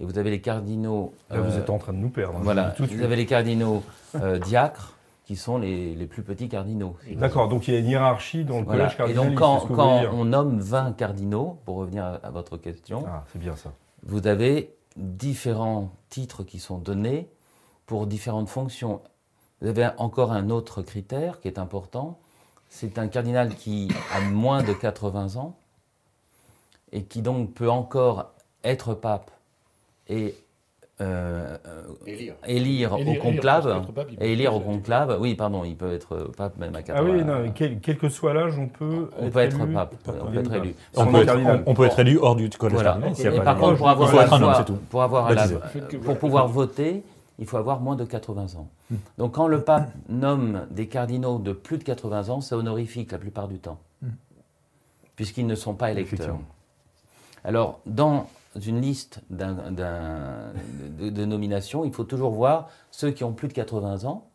Et 0.00 0.04
vous 0.04 0.16
avez 0.18 0.30
les 0.30 0.40
cardinaux. 0.40 1.12
Là, 1.28 1.40
vous 1.40 1.54
euh, 1.56 1.58
êtes 1.58 1.70
en 1.70 1.78
train 1.78 1.92
de 1.92 1.98
nous 1.98 2.08
perdre. 2.10 2.36
hein, 2.38 2.42
voilà, 2.44 2.70
tout 2.70 2.84
vous 2.84 2.88
suite. 2.90 3.02
avez 3.02 3.16
les 3.16 3.26
cardinaux 3.26 3.82
euh, 4.14 4.38
diacres, 4.38 4.94
qui 5.24 5.34
sont 5.34 5.58
les, 5.58 5.94
les 5.96 6.06
plus 6.06 6.22
petits 6.22 6.48
cardinaux. 6.48 6.94
si 7.04 7.16
D'accord, 7.16 7.48
donc 7.48 7.66
il 7.66 7.74
y 7.74 7.76
a 7.76 7.80
une 7.80 7.86
hiérarchie 7.88 8.44
dans 8.44 8.60
le 8.60 8.64
Voilà. 8.64 8.84
collège 8.84 8.94
Et 8.94 8.96
cardinaliste. 9.14 9.40
donc, 9.40 9.76
quand, 9.76 10.04
on 10.14 10.24
nomme 10.24 10.60
20 10.60 10.92
cardinaux, 10.92 11.58
pour 11.64 11.76
revenir 11.78 12.04
à, 12.04 12.14
à 12.22 12.30
votre 12.30 12.56
question, 12.58 13.04
Ah, 13.08 13.24
c'est 13.32 13.40
bien 13.40 13.56
ça. 13.56 13.72
Vous 14.02 14.26
avez 14.26 14.74
différents 14.96 15.90
titres 16.08 16.42
qui 16.44 16.58
sont 16.58 16.78
donnés 16.78 17.28
pour 17.86 18.06
différentes 18.06 18.48
fonctions. 18.48 19.00
Vous 19.60 19.68
avez 19.68 19.88
encore 19.98 20.32
un 20.32 20.50
autre 20.50 20.82
critère 20.82 21.40
qui 21.40 21.48
est 21.48 21.58
important. 21.58 22.18
C'est 22.68 22.98
un 22.98 23.08
cardinal 23.08 23.54
qui 23.54 23.88
a 24.12 24.20
moins 24.20 24.62
de 24.62 24.72
80 24.72 25.36
ans 25.36 25.56
et 26.92 27.04
qui 27.04 27.22
donc 27.22 27.54
peut 27.54 27.70
encore 27.70 28.32
être 28.64 28.94
pape 28.94 29.30
et 30.08 30.34
euh, 31.00 31.56
euh, 31.66 31.82
élire, 32.06 32.34
Élire- 32.46 32.92
au 32.94 32.96
élire, 32.98 33.20
conclave. 33.22 33.86
pape, 33.94 34.08
et 34.20 34.32
élire 34.32 34.52
au 34.54 34.58
être- 34.58 34.64
conclave. 34.66 35.16
Oui, 35.20 35.34
pardon, 35.36 35.62
il 35.64 35.76
peut 35.76 35.92
être 35.92 36.30
pape 36.36 36.56
même 36.58 36.74
à 36.74 36.82
80 36.82 36.94
Ah 37.08 37.12
oui, 37.16 37.24
non, 37.24 37.40
mais 37.42 37.52
quel, 37.54 37.78
quel 37.80 37.98
que 37.98 38.08
soit 38.08 38.34
l'âge, 38.34 38.58
on 38.58 38.66
peut 38.68 39.08
On 39.18 39.30
peut 39.30 39.38
être 39.40 39.60
élu. 39.60 39.72
pape, 39.74 39.94
on 40.08 40.30
peut 40.32 40.38
être 40.40 40.54
élu. 40.54 40.74
On, 40.96 41.06
peut 41.06 41.22
être, 41.22 41.36
on- 41.36 41.62
on 41.70 41.74
peut 41.74 41.84
être 41.84 41.98
élu 42.00 42.18
hors 42.20 42.34
du 42.36 42.48
collège 42.50 42.74
Voilà. 42.82 42.98
Et 43.18 43.30
pas 43.30 43.40
par 43.42 43.58
contre, 43.58 43.76
pour 43.78 43.88
avoir, 43.88 44.14
la 44.14 44.22
être 44.24 44.32
un 44.32 44.42
homme, 44.42 44.64
tout. 44.66 44.78
pour, 44.90 45.02
avoir 45.02 45.30
la- 45.32 45.46
Baptisé. 45.46 45.98
pour 45.98 46.18
pouvoir 46.18 46.48
voter, 46.48 47.02
il 47.38 47.46
faut 47.46 47.58
avoir 47.58 47.78
moins 47.80 47.94
de 47.94 48.04
80 48.04 48.56
ans. 48.56 48.68
Donc 49.18 49.32
quand 49.34 49.46
le 49.46 49.60
pape 49.62 49.90
nomme 50.08 50.66
des 50.70 50.88
cardinaux 50.88 51.38
de 51.38 51.52
plus 51.52 51.78
de 51.78 51.84
80 51.84 52.28
ans, 52.30 52.40
c'est 52.40 52.54
honorifique 52.56 53.12
la 53.12 53.18
plupart 53.18 53.46
du 53.46 53.58
temps, 53.60 53.78
puisqu'ils 55.14 55.46
ne 55.46 55.54
sont 55.54 55.74
pas 55.74 55.90
électeurs. 55.92 56.38
Alors, 57.44 57.78
dans 57.86 58.26
une 58.56 58.80
liste 58.80 59.20
de, 59.30 61.10
de 61.10 61.24
nominations, 61.24 61.84
il 61.84 61.92
faut 61.92 62.04
toujours 62.04 62.30
voir 62.32 62.68
ceux 62.90 63.10
qui 63.10 63.24
ont 63.24 63.32
plus 63.32 63.48
de 63.48 63.52
80 63.52 64.04
ans, 64.04 64.28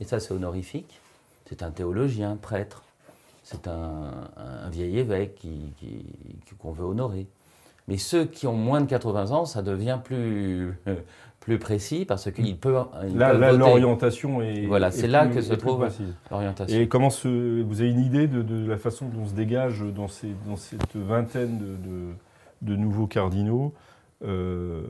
et 0.00 0.04
ça 0.04 0.20
c'est 0.20 0.32
honorifique. 0.34 1.00
C'est 1.48 1.62
un 1.62 1.70
théologien, 1.70 2.36
prêtre, 2.40 2.82
c'est 3.42 3.68
un, 3.68 4.10
un 4.36 4.70
vieil 4.70 4.98
évêque 4.98 5.42
qu'on 6.58 6.72
veut 6.72 6.84
honorer. 6.84 7.26
Mais 7.88 7.98
ceux 7.98 8.24
qui 8.24 8.46
ont 8.46 8.56
moins 8.56 8.80
de 8.80 8.86
80 8.86 9.32
ans, 9.32 9.44
ça 9.44 9.60
devient 9.60 9.98
plus, 10.02 10.72
plus 11.40 11.58
précis 11.58 12.04
parce 12.04 12.30
qu'ils 12.30 12.56
peuvent, 12.56 12.86
ils 13.08 13.18
Là, 13.18 13.32
l'orientation 13.52 14.40
est. 14.40 14.66
Voilà, 14.66 14.88
est 14.88 14.92
c'est 14.92 15.08
là 15.08 15.26
que 15.26 15.40
se 15.40 15.52
trouve 15.54 15.88
l'orientation. 16.30 16.78
Et 16.78 16.88
comment 16.88 17.10
se, 17.10 17.62
vous 17.62 17.80
avez 17.80 17.90
une 17.90 18.00
idée 18.00 18.28
de, 18.28 18.42
de 18.42 18.66
la 18.68 18.76
façon 18.78 19.08
dont 19.08 19.26
se 19.26 19.34
dégage 19.34 19.82
dans, 19.94 20.08
ces, 20.08 20.28
dans 20.46 20.56
cette 20.56 20.94
vingtaine 20.96 21.58
de, 21.58 21.64
de- 21.88 22.12
de 22.62 22.74
nouveaux 22.76 23.06
cardinaux 23.06 23.72
euh, 24.24 24.82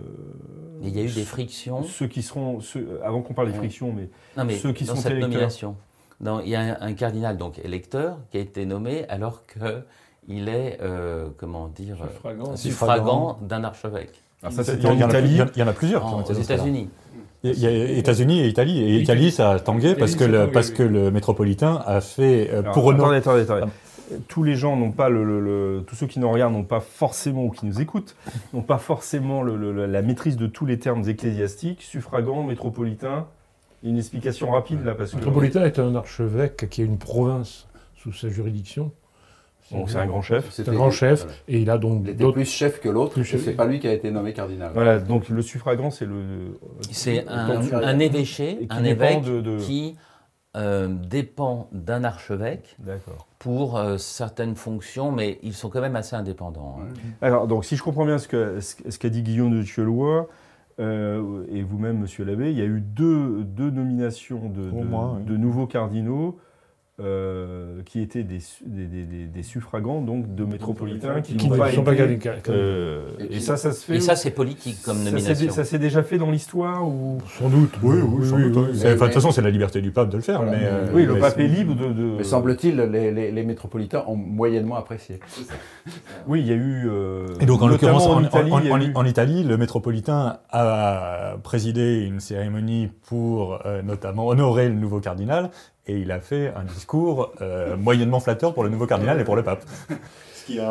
il 0.82 0.94
y 0.94 1.00
a 1.00 1.04
eu 1.04 1.10
des 1.10 1.24
frictions. 1.24 1.82
Ceux 1.84 2.06
qui 2.06 2.22
seront, 2.22 2.60
ceux- 2.60 3.00
avant 3.02 3.22
qu'on 3.22 3.32
parle 3.34 3.48
des 3.50 3.56
frictions, 3.56 3.92
mais 3.96 4.08
Non, 4.36 4.44
mais 4.44 4.56
Ceux 4.56 4.72
qui 4.72 4.84
dans 4.84 4.94
sont 4.94 5.00
cette 5.00 5.12
électeurs. 5.12 5.30
nomination, 5.30 5.76
dans- 6.20 6.40
il 6.40 6.48
y 6.50 6.54
a 6.54 6.60
un, 6.60 6.76
un 6.88 6.92
cardinal 6.92 7.36
donc 7.38 7.58
électeur 7.64 8.18
qui 8.30 8.36
a 8.36 8.40
été 8.40 8.66
nommé 8.66 9.06
alors 9.08 9.46
que 9.46 9.82
il 10.28 10.48
est 10.48 10.78
euh, 10.82 11.28
comment 11.38 11.68
dire 11.68 11.96
euh, 12.02 12.08
Suffragant. 12.08 12.56
suffragant 12.56 13.38
d'un 13.42 13.64
archevêque 13.64 14.20
ah, 14.44 14.50
ça 14.50 14.62
Il 14.62 14.64
c'était 14.66 14.82
y, 14.88 15.02
en 15.02 15.08
Italie. 15.08 15.30
il 15.30 15.58
y 15.60 15.62
en 15.62 15.66
a- 15.66 15.70
en 15.70 15.74
plusieurs. 15.74 16.02
qui 16.02 16.08
ont 16.14 16.16
en- 16.18 16.22
aux. 16.24 16.32
États-Unis. 16.32 16.90
Il 17.44 17.58
y 17.58 17.66
a 17.66 17.70
États-Unis 17.72 18.40
et 18.40 18.46
Italie. 18.48 18.80
Et 18.82 18.96
Italie. 19.00 19.30
Ça 19.32 19.52
a 19.52 19.58
tangué 19.60 19.94
parce 19.96 20.14
que, 20.14 20.22
le, 20.24 20.38
tangué, 20.40 20.52
parce 20.52 20.68
oui. 20.70 20.74
que 20.74 20.82
le 20.84 21.10
métropolitain 21.10 21.82
a 21.86 22.00
fait 22.00 22.50
euh, 22.52 22.60
Alors, 22.60 22.74
pour 22.74 22.86
honorer. 22.86 23.16
attendez, 23.16 23.40
attendez, 23.42 23.56
attendez. 23.62 23.72
Tous 24.28 24.42
les 24.42 24.54
gens 24.56 24.76
n'ont 24.76 24.92
pas 24.92 25.08
le, 25.08 25.24
le- 25.24 25.40
le- 25.40 25.84
tous 25.86 25.94
ceux 25.94 26.06
qui 26.06 26.18
nous 26.20 26.30
regardent 26.30 26.54
n'ont 26.54 26.62
pas 26.64 26.80
forcément 26.80 27.44
ou 27.44 27.50
qui 27.50 27.66
nous 27.66 27.80
écoutent 27.80 28.16
n'ont 28.52 28.62
pas 28.62 28.78
forcément 28.78 29.42
le- 29.42 29.56
le- 29.56 29.86
la 29.86 30.02
maîtrise 30.02 30.36
de 30.36 30.46
tous 30.46 30.66
les 30.66 30.78
termes 30.78 31.08
ecclésiastiques, 31.08 31.82
suffragant, 31.82 32.42
métropolitain. 32.42 33.26
Une 33.84 33.98
explication 33.98 34.50
rapide 34.52 34.84
là 34.84 34.94
parce 34.94 35.10
que 35.10 35.16
Le 35.16 35.22
métropolitain 35.22 35.64
est 35.64 35.78
un 35.80 35.94
archevêque 35.96 36.68
qui 36.70 36.82
a 36.82 36.84
une 36.84 36.98
province 36.98 37.66
sous 37.96 38.12
sa 38.12 38.28
juridiction. 38.28 38.92
donc 39.72 39.90
c'est 39.90 39.96
un 39.98 40.06
grand 40.06 40.22
chef. 40.22 40.50
C'est 40.50 40.68
un 40.68 40.72
grand 40.74 40.90
chef, 40.90 41.20
Voilà. 41.22 41.34
et 41.48 41.60
il 41.62 41.70
a 41.70 41.78
donc 41.78 42.02
Il 42.04 42.10
était 42.10 42.30
plus 42.32 42.44
chef 42.44 42.80
que 42.80 42.88
l'autre, 42.88 43.20
c'est 43.24 43.52
pas 43.56 43.64
lui 43.66 43.80
qui 43.80 43.88
a 43.88 43.92
été 43.92 44.10
nommé 44.10 44.32
cardinal. 44.34 44.70
Voilà, 44.74 44.98
donc 45.00 45.28
le 45.30 45.40
suffragant 45.42 45.90
c'est 45.90 46.04
le 46.04 46.58
C'est 46.90 47.26
un, 47.26 47.98
évêché, 47.98 48.66
un 48.70 48.84
évêque 48.84 49.22
de- 49.24 49.40
de- 49.40 49.58
qui 49.58 49.96
euh, 50.56 50.86
dépend 50.88 51.68
d'un 51.72 52.04
archevêque 52.04 52.76
pour 53.38 53.76
euh, 53.78 53.96
certaines 53.96 54.54
fonctions, 54.54 55.10
mais 55.10 55.38
ils 55.42 55.54
sont 55.54 55.70
quand 55.70 55.80
même 55.80 55.96
assez 55.96 56.14
indépendants. 56.14 56.76
hein. 56.80 56.92
Alors, 57.22 57.46
donc, 57.46 57.64
si 57.64 57.76
je 57.76 57.82
comprends 57.82 58.04
bien 58.04 58.18
ce 58.18 58.28
qu'a 58.28 58.60
ce, 58.60 58.98
qu'a 58.98 59.08
dit 59.08 59.22
Guillaume 59.22 59.50
de 59.56 59.62
Tuelois, 59.62 60.28
euh, 60.80 61.44
et 61.50 61.62
vous-même, 61.62 61.98
monsieur 61.98 62.24
l'abbé, 62.24 62.50
il 62.50 62.58
y 62.58 62.62
a 62.62 62.66
eu 62.66 62.80
deux, 62.80 63.44
deux 63.44 63.70
nominations 63.70 64.48
de, 64.48 64.70
Au 64.70 64.80
de- 64.82 64.86
moins, 64.88 65.16
oui. 65.18 65.24
de 65.24 65.36
nouveaux 65.36 65.66
cardinaux 65.66 66.38
euh, 67.02 67.82
qui 67.84 68.00
étaient 68.00 68.22
des, 68.22 68.40
su- 68.40 68.62
des, 68.66 68.86
des- 68.86 69.04
des- 69.04 69.26
des 69.26 69.42
suffragants, 69.42 70.00
donc 70.00 70.34
de 70.34 70.44
métropolitains, 70.44 71.20
qui, 71.20 71.34
ne 71.34 71.40
sont 71.40 71.82
pas 71.82 71.94
été, 71.94 72.18
euh, 72.48 73.02
et 73.30 73.40
ça, 73.40 73.56
ça 73.56 73.72
se 73.72 73.84
fait. 73.84 73.96
Et 73.96 74.00
ça, 74.00 74.16
c'est 74.16 74.30
politique 74.30 74.80
comme 74.82 75.02
nomination. 75.02 75.50
Ça 75.52 75.64
s'est 75.64 75.78
déjà 75.78 76.02
fait 76.02 76.18
dans 76.18 76.30
l'histoire 76.30 76.86
ou? 76.86 77.18
Sans 77.38 77.48
doute. 77.48 77.72
Oui, 77.82 77.96
oui, 78.00 78.50
De 78.50 78.94
toute 78.98 79.12
façon, 79.12 79.30
c'est 79.32 79.42
la 79.42 79.50
liberté 79.50 79.80
du 79.80 79.90
pape 79.90 80.08
de 80.10 80.16
le 80.16 80.22
faire. 80.22 80.42
Voilà. 80.42 80.58
Mais, 80.58 80.64
euh, 80.64 80.86
Oui, 80.94 81.04
le 81.04 81.14
mais 81.14 81.20
pape 81.20 81.38
est 81.38 81.48
libre 81.48 81.74
de. 81.74 81.92
de- 81.92 82.16
Mais 82.18 82.24
semble-t-il, 82.24 82.76
les, 82.76 83.10
les- 83.10 83.30
les 83.32 83.42
métropolitains 83.44 84.04
ont 84.06 84.16
moyennement 84.16 84.76
apprécié. 84.76 85.20
Oui, 86.26 86.40
il 86.40 86.46
y 86.46 86.52
a 86.52 86.56
eu. 86.56 86.88
euh, 86.88 87.26
Et 87.40 87.46
donc, 87.46 87.62
en 87.62 87.66
l'occurrence, 87.68 88.06
en, 88.06 88.22
Italie, 88.22 88.52
en- 88.52 89.04
eu- 89.04 89.08
Italie, 89.08 89.44
le 89.44 89.56
métropolitain 89.56 90.38
a 90.50 91.36
présidé 91.42 92.04
une 92.06 92.20
cérémonie 92.20 92.88
pour 93.08 93.58
euh, 93.66 93.82
notamment 93.82 94.26
honorer 94.28 94.68
le 94.68 94.74
nouveau 94.74 95.00
cardinal, 95.00 95.50
et 95.86 95.98
il 95.98 96.10
a 96.12 96.20
fait 96.20 96.52
un 96.54 96.64
discours 96.64 97.32
euh, 97.40 97.76
moyennement 97.76 98.20
flatteur 98.20 98.54
pour 98.54 98.62
le 98.64 98.68
nouveau 98.70 98.86
cardinal 98.86 99.20
et 99.20 99.24
pour 99.24 99.36
le 99.36 99.42
pape. 99.42 99.64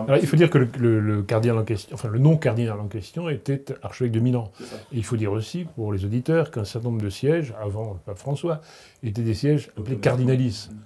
Alors, 0.05 0.17
il 0.17 0.27
faut 0.27 0.35
dire 0.35 0.49
que 0.49 0.57
le, 0.57 0.67
le- 0.77 0.99
le 0.99 1.21
cardinal 1.23 1.57
en 1.57 1.63
question, 1.63 1.93
enfin 1.93 2.09
le 2.09 2.19
non 2.19 2.35
cardinal 2.35 2.77
en 2.79 2.87
question 2.87 3.29
était 3.29 3.63
archevêque 3.81 4.11
de 4.11 4.19
Milan. 4.19 4.51
Et 4.91 4.97
il 4.97 5.03
faut 5.05 5.15
dire 5.15 5.31
aussi 5.31 5.65
pour 5.75 5.93
les 5.93 6.03
auditeurs 6.03 6.51
qu'un 6.51 6.65
certain 6.65 6.89
nombre 6.89 7.01
de 7.01 7.09
sièges 7.09 7.53
avant 7.61 7.93
le 7.93 7.99
pape 8.05 8.17
François 8.17 8.59
étaient 9.01 9.21
des 9.21 9.33
sièges 9.33 9.69
appelés 9.77 9.95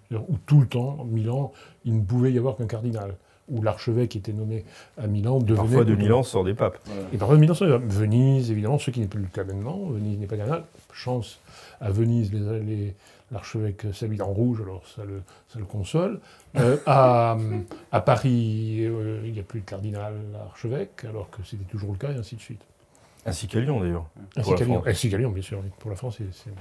c'est-à-dire 0.10 0.30
où 0.30 0.36
tout 0.46 0.60
le 0.62 0.68
temps, 0.68 1.04
Milan, 1.10 1.52
il 1.84 1.96
ne 1.98 2.02
pouvait 2.04 2.32
y 2.32 2.38
avoir 2.38 2.58
qu'un 2.58 2.68
cardinal, 2.68 3.16
où 3.50 3.62
l'archevêque 3.64 4.10
qui 4.10 4.20
était 4.20 4.34
nommé 4.34 4.64
à 5.00 5.08
Milan 5.08 5.40
devenait 5.40 5.56
Parfois 5.58 5.84
de 5.84 5.96
Milan 5.96 6.22
sort 6.24 6.44
des 6.44 6.54
papes. 6.54 6.78
Et 7.12 7.18
parfois 7.18 7.38
de 7.38 7.42
Milan, 7.42 7.56
c'est 7.56 7.66
Venise, 7.66 8.52
évidemment, 8.52 8.78
ce 8.78 8.92
qui 8.92 9.00
n'est 9.00 9.08
plus 9.08 9.22
le 9.22 9.28
cas 9.28 9.44
maintenant. 9.44 9.80
Venise 9.90 10.20
n'est 10.20 10.28
pas 10.28 10.38
cardinal. 10.38 10.64
Chance 10.94 11.40
à 11.82 11.90
Venise, 11.90 12.32
les- 12.32 12.60
les- 12.60 12.96
l'archevêque 13.32 13.88
s'habille 13.94 14.22
en 14.22 14.32
rouge, 14.32 14.62
alors 14.62 14.86
ça 14.88 15.04
le, 15.04 15.22
ça 15.48 15.60
le 15.60 15.66
console. 15.66 16.20
Euh, 16.58 16.78
à, 16.86 17.38
à 17.92 18.02
Paris, 18.02 18.80
euh, 18.82 19.22
il 19.26 19.34
n'y 19.34 19.40
a 19.40 19.44
plus 19.44 19.62
de 19.62 19.66
cardinal 19.66 20.14
archevêque, 20.46 21.06
alors 21.08 21.30
que 21.30 21.44
c'était 21.44 21.66
toujours 21.66 21.92
le 21.92 21.98
cas, 21.98 22.12
et 22.12 22.16
ainsi 22.16 22.36
de 22.36 22.42
suite. 22.42 22.62
Ainsi 23.26 23.48
qu'à 23.48 23.60
Lyon 23.60 23.80
d'ailleurs. 23.80 24.06
Ainsi 24.86 25.10
qu'à 25.10 25.18
Lyon, 25.18 25.32
bien 25.32 25.44
sûr. 25.44 25.62
Pour 25.80 25.90
la 25.90 25.96
France, 25.96 26.18
c'est. 26.32 26.52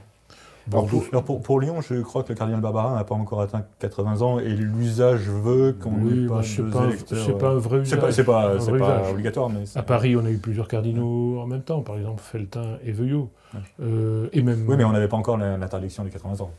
Alors, 0.72 0.86
pour, 0.86 1.04
alors, 1.12 1.24
pour- 1.24 1.42
pour 1.42 1.60
Lyon, 1.60 1.80
je 1.82 2.00
crois 2.00 2.22
que 2.22 2.30
le 2.30 2.34
cardinal 2.36 2.60
Barbarin 2.62 2.94
n'a 2.96 3.04
pas 3.04 3.14
encore 3.14 3.40
atteint 3.42 3.64
80 3.80 4.22
ans 4.22 4.38
et 4.38 4.48
l'usage 4.48 5.28
veut 5.28 5.76
qu'on 5.78 5.90
Oui, 6.00 6.26
pas 6.26 6.42
c'est 6.42 6.62
deux 6.62 6.70
pas, 6.70 6.78
un- 6.80 6.88
électeurs. 6.88 7.18
c'est 7.26 7.38
pas 7.38 7.50
un 7.50 7.58
vrai 7.58 7.78
C'est 7.84 7.96
usage. 7.96 8.00
pas, 8.00 8.12
c'est 8.12 8.24
pas, 8.24 8.54
un 8.54 8.60
c'est 8.60 8.70
vrai 8.70 8.78
pas 8.80 9.00
usage. 9.00 9.12
obligatoire, 9.12 9.50
mais 9.50 9.66
c'est- 9.66 9.78
À 9.78 9.82
Paris, 9.82 10.16
on 10.16 10.24
a 10.24 10.30
eu 10.30 10.38
plusieurs 10.38 10.68
cardinaux 10.68 11.38
en 11.40 11.46
même 11.46 11.62
temps, 11.62 11.82
par 11.82 11.96
exemple 11.98 12.22
Feltin 12.22 12.78
et 12.84 12.92
Veuillot. 12.92 13.30
Ouais. 13.52 13.60
Euh, 13.82 14.28
et 14.32 14.42
même. 14.42 14.64
Oui, 14.66 14.76
mais 14.76 14.84
on 14.84 14.92
n'avait 14.92 15.08
pas 15.08 15.16
encore 15.18 15.36
l'interdiction 15.36 16.02
des 16.04 16.10
80 16.10 16.40
ans. 16.40 16.50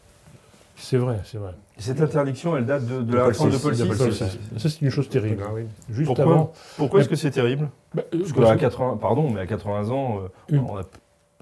C'est 0.77 0.97
vrai, 0.97 1.21
c'est 1.23 1.37
vrai. 1.37 1.51
Cette 1.77 2.01
interdiction, 2.01 2.57
elle 2.57 2.65
date 2.65 2.85
de, 2.85 2.97
de 2.97 3.01
De 3.03 3.13
la 3.15 3.21
Paul 3.23 3.27
réforme 3.29 3.51
de 3.51 3.57
Paul 3.57 3.73
VI. 3.73 4.11
Ça, 4.13 4.69
c'est- 4.69 4.81
une 4.81 4.89
chose 4.89 5.07
terrible. 5.09 5.41
oui. 5.53 5.61
Juste 5.89 6.05
Pourquoi 6.07 6.25
avant. 6.25 6.53
Pourquoi 6.77 6.99
est-ce 6.99 7.07
que 7.09 7.15
c'est 7.15 7.31
terrible 7.31 7.69
Bah, 7.93 8.03
euh, 8.13 8.19
Parce 8.19 8.33
qu'à 8.33 8.55
80, 8.57 8.97
pardon, 8.97 9.29
mais 9.31 9.39
à 9.39 9.47
80 9.47 9.89
ans, 9.89 10.17
euh, 10.19 10.27
Une- 10.55 10.59
on 10.59 10.75
n'a 10.75 10.83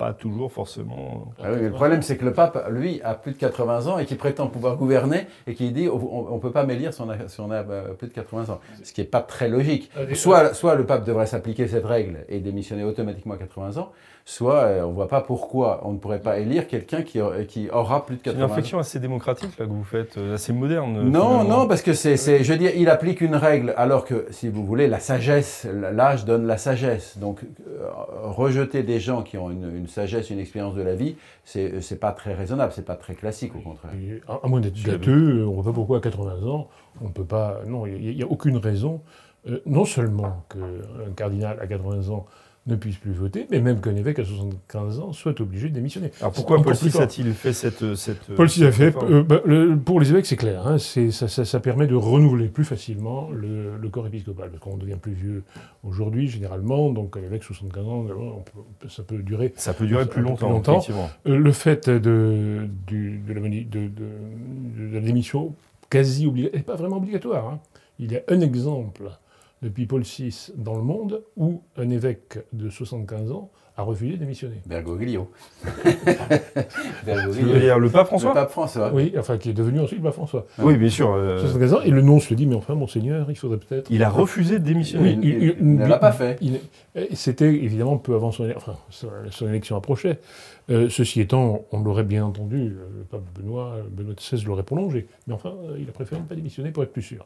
pas 0.04 0.14
toujours 0.14 0.52
forcément. 0.52 1.32
Ah 1.40 1.48
oui, 1.52 1.58
mais 1.62 1.70
le 1.70 1.72
problème, 1.72 2.02
c'est 2.02 2.18
que 2.18 2.26
le 2.26 2.34
pape, 2.34 2.68
lui, 2.70 3.02
a 3.04 3.14
plus 3.14 3.32
de 3.32 3.38
80 3.38 3.88
ans 3.88 4.00
et 4.00 4.06
qui 4.06 4.16
prétend 4.16 4.48
pouvoir 4.48 4.76
gouverner 4.76 5.28
et 5.48 5.54
qui 5.54 5.72
dit 5.72 5.88
on 5.88 6.36
ne 6.36 6.40
peut 6.40 6.52
pas 6.52 6.66
m'élire 6.66 6.94
si 6.94 7.02
on 7.02 7.10
a, 7.10 7.28
si 7.30 7.40
on 7.40 7.52
a 7.52 7.64
euh, 7.64 7.94
plus 7.94 8.08
de 8.08 8.14
80 8.14 8.54
ans. 8.54 8.60
Ce 8.84 8.92
qui 8.92 9.00
n'est 9.00 9.08
pas 9.08 9.22
très 9.22 9.48
logique. 9.48 9.90
Soit, 10.14 10.54
soit 10.54 10.76
le 10.76 10.86
pape 10.86 11.06
devrait 11.06 11.26
s'appliquer 11.26 11.68
cette 11.68 11.86
règle 11.86 12.26
et 12.28 12.40
démissionner 12.40 12.84
automatiquement 12.84 13.36
à 13.36 13.38
80 13.38 13.78
ans, 13.78 13.94
soit 14.26 14.56
euh, 14.64 14.84
on 14.84 14.90
ne 14.90 14.94
voit 14.94 15.10
pas 15.10 15.22
pourquoi 15.22 15.82
on 15.84 15.92
ne 15.92 15.98
pourrait 15.98 16.22
pas 16.22 16.40
élire 16.40 16.68
quelqu'un 16.68 17.02
qui, 17.02 17.20
qui 17.48 17.70
aura 17.70 18.06
plus 18.06 18.16
de 18.16 18.22
C'est 18.24 18.30
une 18.32 18.36
80 18.38 18.46
ans. 18.46 18.48
réflexion 18.56 18.80
assez 18.80 19.00
démocratique 19.00 19.58
là 19.60 19.66
que 19.66 19.72
vous 19.72 19.84
faites, 19.84 20.18
euh, 20.18 20.36
assez 20.36 20.54
moderne. 20.54 20.94
Non, 21.10 21.40
finalement. 21.42 21.44
non, 21.44 21.68
parce 21.68 21.82
que 21.82 21.94
c'est, 21.94 22.16
c'est- 22.16 22.44
je 22.44 22.52
veux 22.54 22.58
dire, 22.58 22.72
il 22.76 22.90
applique 22.90 23.20
une 23.22 23.36
règle, 23.36 23.74
alors 23.76 24.06
que, 24.06 24.26
si 24.32 24.48
vous 24.48 24.66
voulez, 24.66 24.88
la 24.88 25.00
sagesse, 25.00 25.68
l'âge 25.92 26.24
donne 26.24 26.48
la 26.48 26.58
sagesse. 26.58 27.18
Donc, 27.18 27.42
euh, 27.68 27.88
rejeter 28.24 28.84
des 28.84 29.00
gens 29.02 29.24
qui 29.24 29.38
ont 29.38 29.52
une, 29.52 29.76
une 29.76 29.88
sagesse, 29.88 30.30
une 30.30 30.40
expérience 30.40 30.76
de 30.76 30.82
la 30.82 30.96
vie, 30.96 31.18
c'est, 31.44 31.82
c'est 31.82 32.00
pas 32.00 32.14
très 32.14 32.34
raisonnable, 32.34 32.72
c'est 32.74 32.86
pas 32.86 32.96
très 32.96 33.16
classique, 33.16 33.54
au 33.56 33.60
contraire. 33.60 33.92
Et 33.94 34.22
à, 34.28 34.48
moins 34.48 34.62
d'être 34.62 34.82
gâteux, 34.82 35.46
on 35.46 35.50
ne 35.50 35.56
voit 35.56 35.64
pas 35.66 35.74
pourquoi 35.74 35.98
à 35.98 36.02
80 36.02 36.48
ans, 36.48 36.70
on 37.02 37.06
ne 37.08 37.12
peut 37.14 37.26
pas. 37.26 37.60
Non, 37.68 37.86
il 37.86 38.16
n'y 38.16 38.24
a, 38.24 38.28
aucune 38.28 38.56
raison, 38.58 39.02
euh, 39.50 39.60
non 39.66 39.84
seulement 39.84 40.44
qu'un 40.50 41.12
cardinal 41.18 41.58
à 41.62 41.68
80 41.68 42.10
ans 42.14 42.26
ne 42.66 42.76
puisse 42.78 42.96
plus 42.96 43.12
voter, 43.12 43.46
mais 43.52 43.60
même 43.60 43.82
qu'un 43.82 43.94
évêque 43.96 44.20
à 44.20 44.24
75 44.24 45.00
ans 45.02 45.12
soit 45.12 45.42
obligé 45.42 45.68
de 45.68 45.74
démissionner. 45.76 46.12
Alors 46.22 46.32
pourquoi 46.32 46.62
Paul 46.62 46.74
VI 46.74 46.98
a-t-il 46.98 47.34
fait 47.34 47.52
cette. 47.52 47.96
cette 47.96 48.34
Paul 48.36 48.48
VI 48.48 48.64
a 48.64 48.72
fait, 48.72 48.96
euh, 49.04 49.22
bah, 49.22 49.42
le- 49.46 49.76
pour 49.78 50.00
les 50.00 50.12
évêques, 50.12 50.26
c'est 50.26 50.38
clair, 50.38 50.66
hein, 50.66 50.78
c'est- 50.78 51.12
ça, 51.12 51.28
ça- 51.28 51.44
ça 51.44 51.60
permet 51.60 51.88
de 51.88 51.96
renouveler 51.96 52.48
plus 52.48 52.64
facilement 52.64 53.30
le, 53.32 53.76
le 53.78 53.90
corps 53.90 54.08
épiscopal, 54.08 54.50
parce 54.50 54.62
qu'on 54.64 54.78
devient 54.78 54.96
plus 55.02 55.12
vieux 55.12 55.44
aujourd'hui, 55.84 56.30
généralement, 56.30 56.90
donc 56.92 57.18
un 57.18 57.22
évêque 57.24 57.44
75 57.44 57.86
ans, 57.86 58.06
on 58.10 58.42
peut- 58.42 58.88
ça 58.90 59.04
peut 59.04 59.18
durer 59.18 59.52
Ça 59.58 59.74
peut 59.74 59.86
durer 59.86 60.06
plus 60.06 60.22
longtemps, 60.22 60.62
effectivement. 60.78 61.10
Euh, 61.28 61.38
Le 61.38 61.52
fait 61.52 61.90
de, 61.90 62.70
du- 62.88 63.18
de, 63.28 63.34
la, 63.34 63.42
mani- 63.42 63.66
de- 63.66 63.90
de- 63.90 64.88
de 64.90 64.94
la 64.94 65.02
démission 65.02 65.54
quasi 65.90 66.26
obligatoire, 66.28 66.64
pas 66.64 66.76
vraiment 66.76 66.98
obligatoire. 66.98 67.46
hein. 67.50 67.60
Il 68.00 68.12
y 68.12 68.16
a 68.16 68.22
un 68.30 68.40
exemple 68.40 69.12
depuis 69.64 69.86
Paul 69.88 70.02
VI 70.04 70.52
dans 70.58 70.76
le 70.76 70.84
monde 70.84 71.24
où 71.38 71.62
un 71.78 71.90
évêque 71.90 72.40
de 72.54 72.70
75 72.70 73.32
ans 73.32 73.50
a 73.76 73.82
refusé 73.82 74.14
de 74.14 74.18
démissionner. 74.18 74.62
Bergoglio. 74.68 75.32
Dire 77.06 77.80
le 77.80 77.90
pape 77.90 78.02
Le 78.04 78.06
François 78.08 78.34
pape 78.34 78.52
François. 78.52 78.92
Oui, 78.94 79.14
enfin 79.18 79.38
qui 79.38 79.50
est 79.50 79.54
devenu 79.54 79.80
ensuite 79.80 80.00
le 80.00 80.04
pape 80.04 80.14
François. 80.14 80.46
Oui, 80.60 80.78
bien 80.78 80.90
sûr. 80.90 81.12
euh, 81.14 81.40
75 81.40 81.74
ans, 81.74 81.82
et 81.82 81.90
le 81.90 82.02
nom 82.02 82.20
se 82.20 82.34
dit, 82.34 82.46
mais 82.46 82.56
enfin, 82.56 82.76
monseigneur, 82.76 83.30
il 83.32 83.36
faudrait 83.36 83.58
peut-être... 83.58 83.90
il 83.90 84.04
a 84.04 84.10
refusé 84.10 84.60
de 84.60 84.64
démissionner. 84.64 85.16
Oui. 85.16 85.20
il- 85.24 85.56
il 85.60 85.76
ne 85.76 85.86
l'a 85.88 85.98
pas 85.98 86.12
fait. 86.12 86.40
C'était 87.14 87.48
évidemment 87.54 87.98
peu 87.98 88.14
avant 88.16 88.32
son, 88.32 88.48
enfin, 88.56 88.76
élection 89.48 89.76
approchait. 89.76 90.20
Euh, 90.70 90.88
ceci 90.90 91.20
étant, 91.20 91.66
on 91.72 91.80
l'aurait 91.82 92.04
bien 92.06 92.24
entendu, 92.26 92.58
euh, 92.78 92.88
le 93.00 93.04
pape 93.04 93.24
Benoît, 93.38 93.76
Benoît 93.92 94.14
XVI 94.14 94.46
l'aurait 94.46 94.64
prolongé. 94.64 95.08
Mais 95.28 95.34
enfin, 95.34 95.54
euh, 95.66 95.78
il 95.80 95.90
a 95.90 95.92
préféré 95.92 96.22
ne 96.22 96.26
pas 96.28 96.36
démissionner 96.36 96.72
pour 96.72 96.84
être 96.84 96.94
plus 96.94 97.02
sûr. 97.02 97.26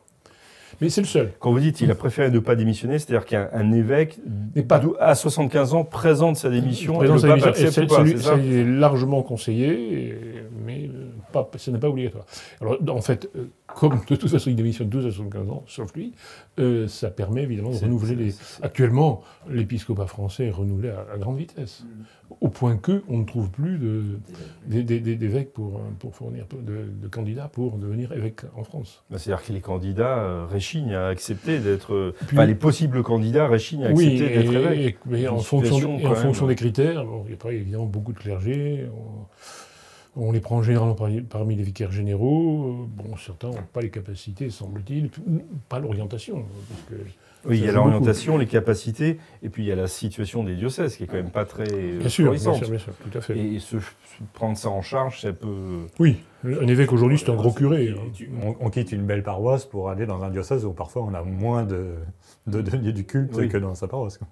Mais 0.81 0.89
c'est 0.89 1.01
le 1.01 1.07
seul. 1.07 1.31
Quand 1.39 1.51
vous 1.51 1.59
dites 1.59 1.81
il 1.81 1.89
a 1.91 1.95
préféré 1.95 2.29
ne 2.29 2.39
pas 2.39 2.55
démissionner, 2.55 2.99
c'est-à-dire 2.99 3.25
qu'un 3.25 3.49
un 3.53 3.71
évêque 3.71 4.19
pas- 4.67 4.81
à 4.99 5.15
75 5.15 5.73
ans 5.73 5.83
présente 5.83 6.35
sa 6.37 6.49
démission 6.49 6.95
et 6.95 7.07
Présent 7.07 7.15
le 7.15 7.41
pape 7.41 7.57
et 7.57 7.65
accepte 7.65 7.91
ou 7.91 7.95
pas, 7.95 8.05
c'est 8.05 8.17
ça? 8.17 8.35
est 8.37 8.63
largement 8.63 9.21
conseillé, 9.23 9.69
et- 10.09 10.15
mais 10.65 10.89
pas, 11.31 11.49
ce 11.57 11.71
n'est 11.71 11.79
pas 11.79 11.89
obligatoire. 11.89 12.25
Alors, 12.61 12.77
en 12.89 13.01
fait, 13.01 13.29
euh, 13.35 13.49
comme 13.77 13.99
de 14.09 14.15
toute 14.15 14.27
façon 14.29 14.49
il 14.49 14.55
démissionne 14.55 14.89
tous 14.89 15.05
à 15.05 15.11
75 15.11 15.49
ans, 15.49 15.63
sauf 15.67 15.93
lui, 15.93 16.13
euh, 16.59 16.87
ça 16.87 17.09
permet 17.11 17.43
évidemment 17.43 17.69
de 17.71 17.75
renouveler 17.77 18.15
les... 18.15 18.35
Actuellement, 18.61 19.21
l'épiscopat 19.49 20.07
français 20.07 20.47
est 20.47 20.51
renouvelé 20.51 20.89
à, 20.89 21.05
à 21.13 21.17
grande 21.17 21.37
vitesse, 21.37 21.83
au 22.41 22.49
point 22.49 22.75
que 22.77 23.03
on 23.07 23.19
ne 23.19 23.23
trouve 23.25 23.49
plus 23.51 23.77
d'évêques 24.67 25.53
pour, 25.53 25.79
pour 25.99 26.15
fournir, 26.15 26.45
de, 26.51 26.85
de 27.01 27.07
candidats 27.07 27.47
pour 27.51 27.77
devenir 27.77 28.11
évêque 28.11 28.41
en 28.55 28.63
France. 28.63 29.03
Bah, 29.09 29.17
C'est-à-dire 29.19 29.45
que 29.45 29.53
les 29.53 29.61
candidats 29.61 30.17
euh, 30.19 30.45
réchignent 30.45 30.95
à 30.95 31.07
accepter 31.07 31.59
d'être. 31.59 31.93
euh, 31.93 32.15
enfin, 32.23 32.45
les 32.45 32.55
possibles 32.55 33.03
candidats 33.03 33.47
réchignent 33.47 33.85
à 33.85 33.91
Oui, 33.91 34.05
accepter 34.13 34.33
d'être 34.43 34.51
et- 34.53 34.55
évêque. 34.55 34.95
et- 35.05 35.09
mais 35.09 35.27
en 35.27 35.37
fonction, 35.37 35.95
en 35.95 36.47
des 36.47 36.55
critères, 36.55 37.05
bon, 37.05 37.23
il 37.25 37.31
y 37.31 37.33
a 37.33 37.37
pas 37.37 37.51
évidemment 37.53 37.85
beaucoup 37.85 38.13
de 38.13 38.19
clergés. 38.19 38.87
On, 38.93 39.25
on 40.17 40.31
les 40.31 40.39
prend 40.39 40.61
généralement 40.63 40.95
parmi, 41.29 41.55
les 41.55 41.63
vicaires 41.63 41.91
généraux. 41.91 42.65
euh, 42.67 43.03
Bon, 43.03 43.15
certains 43.17 43.49
n'ont 43.49 43.57
pas 43.71 43.81
les 43.81 43.89
capacités, 43.89 44.49
semble-t-il, 44.49 45.09
pas 45.69 45.79
l'orientation. 45.79 46.45
Oui, 47.47 47.57
il 47.59 47.65
y 47.65 47.69
a 47.69 47.73
beaucoup. 47.73 47.87
l'orientation, 47.89 48.37
les 48.37 48.45
capacités, 48.45 49.17
et 49.43 49.49
puis 49.49 49.63
il 49.63 49.67
y 49.67 49.71
a 49.71 49.75
la 49.75 49.87
situation 49.87 50.43
des 50.43 50.55
diocèses 50.55 50.97
qui 50.97 51.03
est 51.03 51.07
quand 51.07 51.15
même 51.15 51.29
pas 51.31 51.45
très 51.45 51.63
euh, 51.71 51.99
Bien 51.99 52.09
sûr, 52.09 52.31
bien 52.31 52.39
florissante. 52.39 52.55
sûr, 52.57 52.69
bien 52.69 52.79
sûr, 52.79 52.93
tout 53.09 53.17
à 53.17 53.21
fait. 53.21 53.37
Et 53.37 53.59
se, 53.59 53.79
se 53.79 53.85
prendre 54.33 54.57
ça 54.57 54.69
en 54.69 54.81
charge, 54.81 55.21
ça 55.21 55.31
peut. 55.33 55.85
Oui, 55.99 56.17
un 56.43 56.67
évêque 56.67 56.91
aujourd'hui, 56.93 57.17
c'est 57.17 57.29
un 57.29 57.35
gros 57.35 57.51
curé. 57.51 57.89
hein. 57.95 58.25
On, 58.43 58.55
on 58.59 58.69
quitte 58.69 58.91
une 58.91 59.05
belle 59.05 59.23
paroisse 59.23 59.65
pour 59.65 59.89
aller 59.89 60.05
dans 60.05 60.23
un 60.23 60.29
diocèse 60.29 60.65
où 60.65 60.73
parfois 60.73 61.03
on 61.03 61.13
a 61.13 61.23
moins 61.23 61.63
de, 61.63 61.93
de 62.47 62.61
deniers 62.61 62.93
du 62.93 63.05
culte 63.05 63.31
Oui. 63.35 63.47
que 63.49 63.57
dans 63.57 63.75
sa 63.75 63.87
paroisse. 63.87 64.17
quoi. 64.17 64.27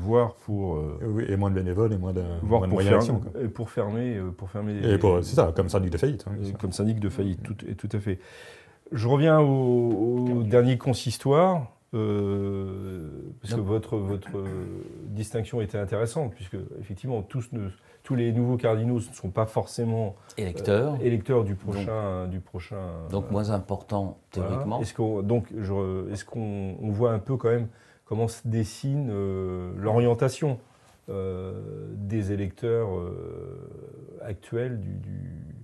voir 0.00 0.34
pour. 0.34 0.76
euh, 0.76 0.98
Oui, 1.06 1.24
et 1.28 1.36
moins 1.36 1.50
de 1.50 1.54
bénévoles 1.56 1.92
et 1.92 1.98
moins 1.98 2.12
de, 2.12 2.22
voir 2.42 2.60
moins 2.66 2.68
de 2.82 2.96
pour, 3.06 3.42
et 3.42 3.48
pour 3.48 3.70
fermer, 3.70 4.16
euh, 4.16 4.30
pour 4.30 4.50
fermer. 4.50 4.74
Et 4.88 4.98
pour- 4.98 5.22
c'est 5.22 5.34
ça, 5.36 5.52
comme 5.54 5.68
syndic 5.68 5.90
de 5.90 5.98
faillite. 5.98 6.24
hein, 6.28 6.32
Euh, 6.40 6.44
sûr. 6.44 6.58
comme 6.58 6.72
syndic 6.72 7.00
de 7.00 7.08
faillite, 7.08 7.42
tout, 7.42 7.56
et 7.68 7.74
tout 7.74 7.88
à 7.92 7.98
fait. 8.00 8.18
Je 8.92 9.06
reviens 9.06 9.38
au, 9.40 10.38
au 10.38 10.42
dernier 10.44 10.78
consistoire, 10.78 11.72
euh, 11.94 13.08
parce 13.40 13.54
que 13.54 13.60
votre, 13.60 13.96
votre 13.96 14.36
euh, 14.38 14.64
distinction 15.06 15.60
était 15.60 15.78
intéressante, 15.78 16.32
puisque 16.34 16.56
effectivement 16.80 17.22
tous, 17.22 17.48
ne- 17.52 17.68
tous 18.02 18.14
les 18.14 18.32
nouveaux 18.32 18.56
cardinaux 18.56 18.96
ne 18.96 19.14
sont 19.14 19.30
pas 19.30 19.46
forcément 19.46 20.16
euh, 20.38 20.42
Électeur, 20.42 20.98
électeurs 21.00 21.44
du 21.44 21.54
prochain. 21.54 22.26
du 22.28 22.40
prochain 22.40 23.08
donc 23.10 23.24
euh, 23.26 23.30
moins 23.32 23.50
important 23.50 24.18
voilà. 24.34 24.48
théoriquement. 24.50 24.80
Est-ce 24.80 24.94
qu'on, 24.94 25.22
donc, 25.22 25.46
je- 25.56 26.10
est-ce 26.12 26.24
qu'on 26.24 26.76
on 26.80 26.90
voit 26.90 27.12
un 27.12 27.18
peu 27.18 27.36
quand 27.36 27.50
même 27.50 27.68
comment 28.04 28.28
se 28.28 28.46
dessine 28.46 29.08
euh, 29.10 29.72
l'orientation 29.76 30.58
euh, 31.08 31.88
des 31.96 32.32
électeurs 32.32 32.94
euh, 32.98 34.18
actuels 34.22 34.78
du, 34.80 34.90
du- 34.92 35.54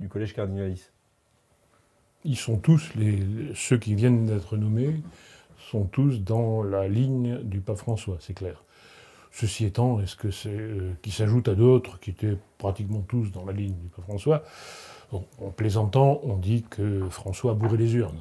du 0.00 0.08
collège 0.08 0.34
cardinaliste? 0.34 0.92
Ils 2.26 2.36
sont 2.38 2.56
tous, 2.56 2.94
les, 2.94 3.18
ceux 3.54 3.76
qui 3.76 3.94
viennent 3.94 4.24
d'être 4.24 4.56
nommés, 4.56 5.02
sont 5.70 5.84
tous 5.84 6.20
dans 6.20 6.62
la 6.62 6.88
ligne 6.88 7.38
du 7.42 7.60
pape 7.60 7.76
François, 7.76 8.16
c'est 8.20 8.34
clair. 8.34 8.62
Ceci 9.32 9.64
étant, 9.64 10.00
est-ce 10.00 10.14
que 10.14 10.30
c'est 10.30 10.48
euh, 10.50 10.92
qui 11.02 11.10
s'ajoute 11.10 11.48
à 11.48 11.54
d'autres 11.56 11.98
qui 11.98 12.10
étaient 12.10 12.36
pratiquement 12.58 13.00
tous 13.00 13.32
dans 13.32 13.44
la 13.44 13.52
ligne 13.52 13.74
du 13.74 13.88
pape 13.88 14.04
François? 14.04 14.42
Bon, 15.10 15.24
En 15.40 15.50
plaisantant, 15.50 16.20
on 16.22 16.36
dit 16.36 16.64
que 16.70 17.08
François 17.10 17.50
a 17.52 17.54
bourré 17.54 17.76
les 17.76 17.94
urnes, 17.96 18.20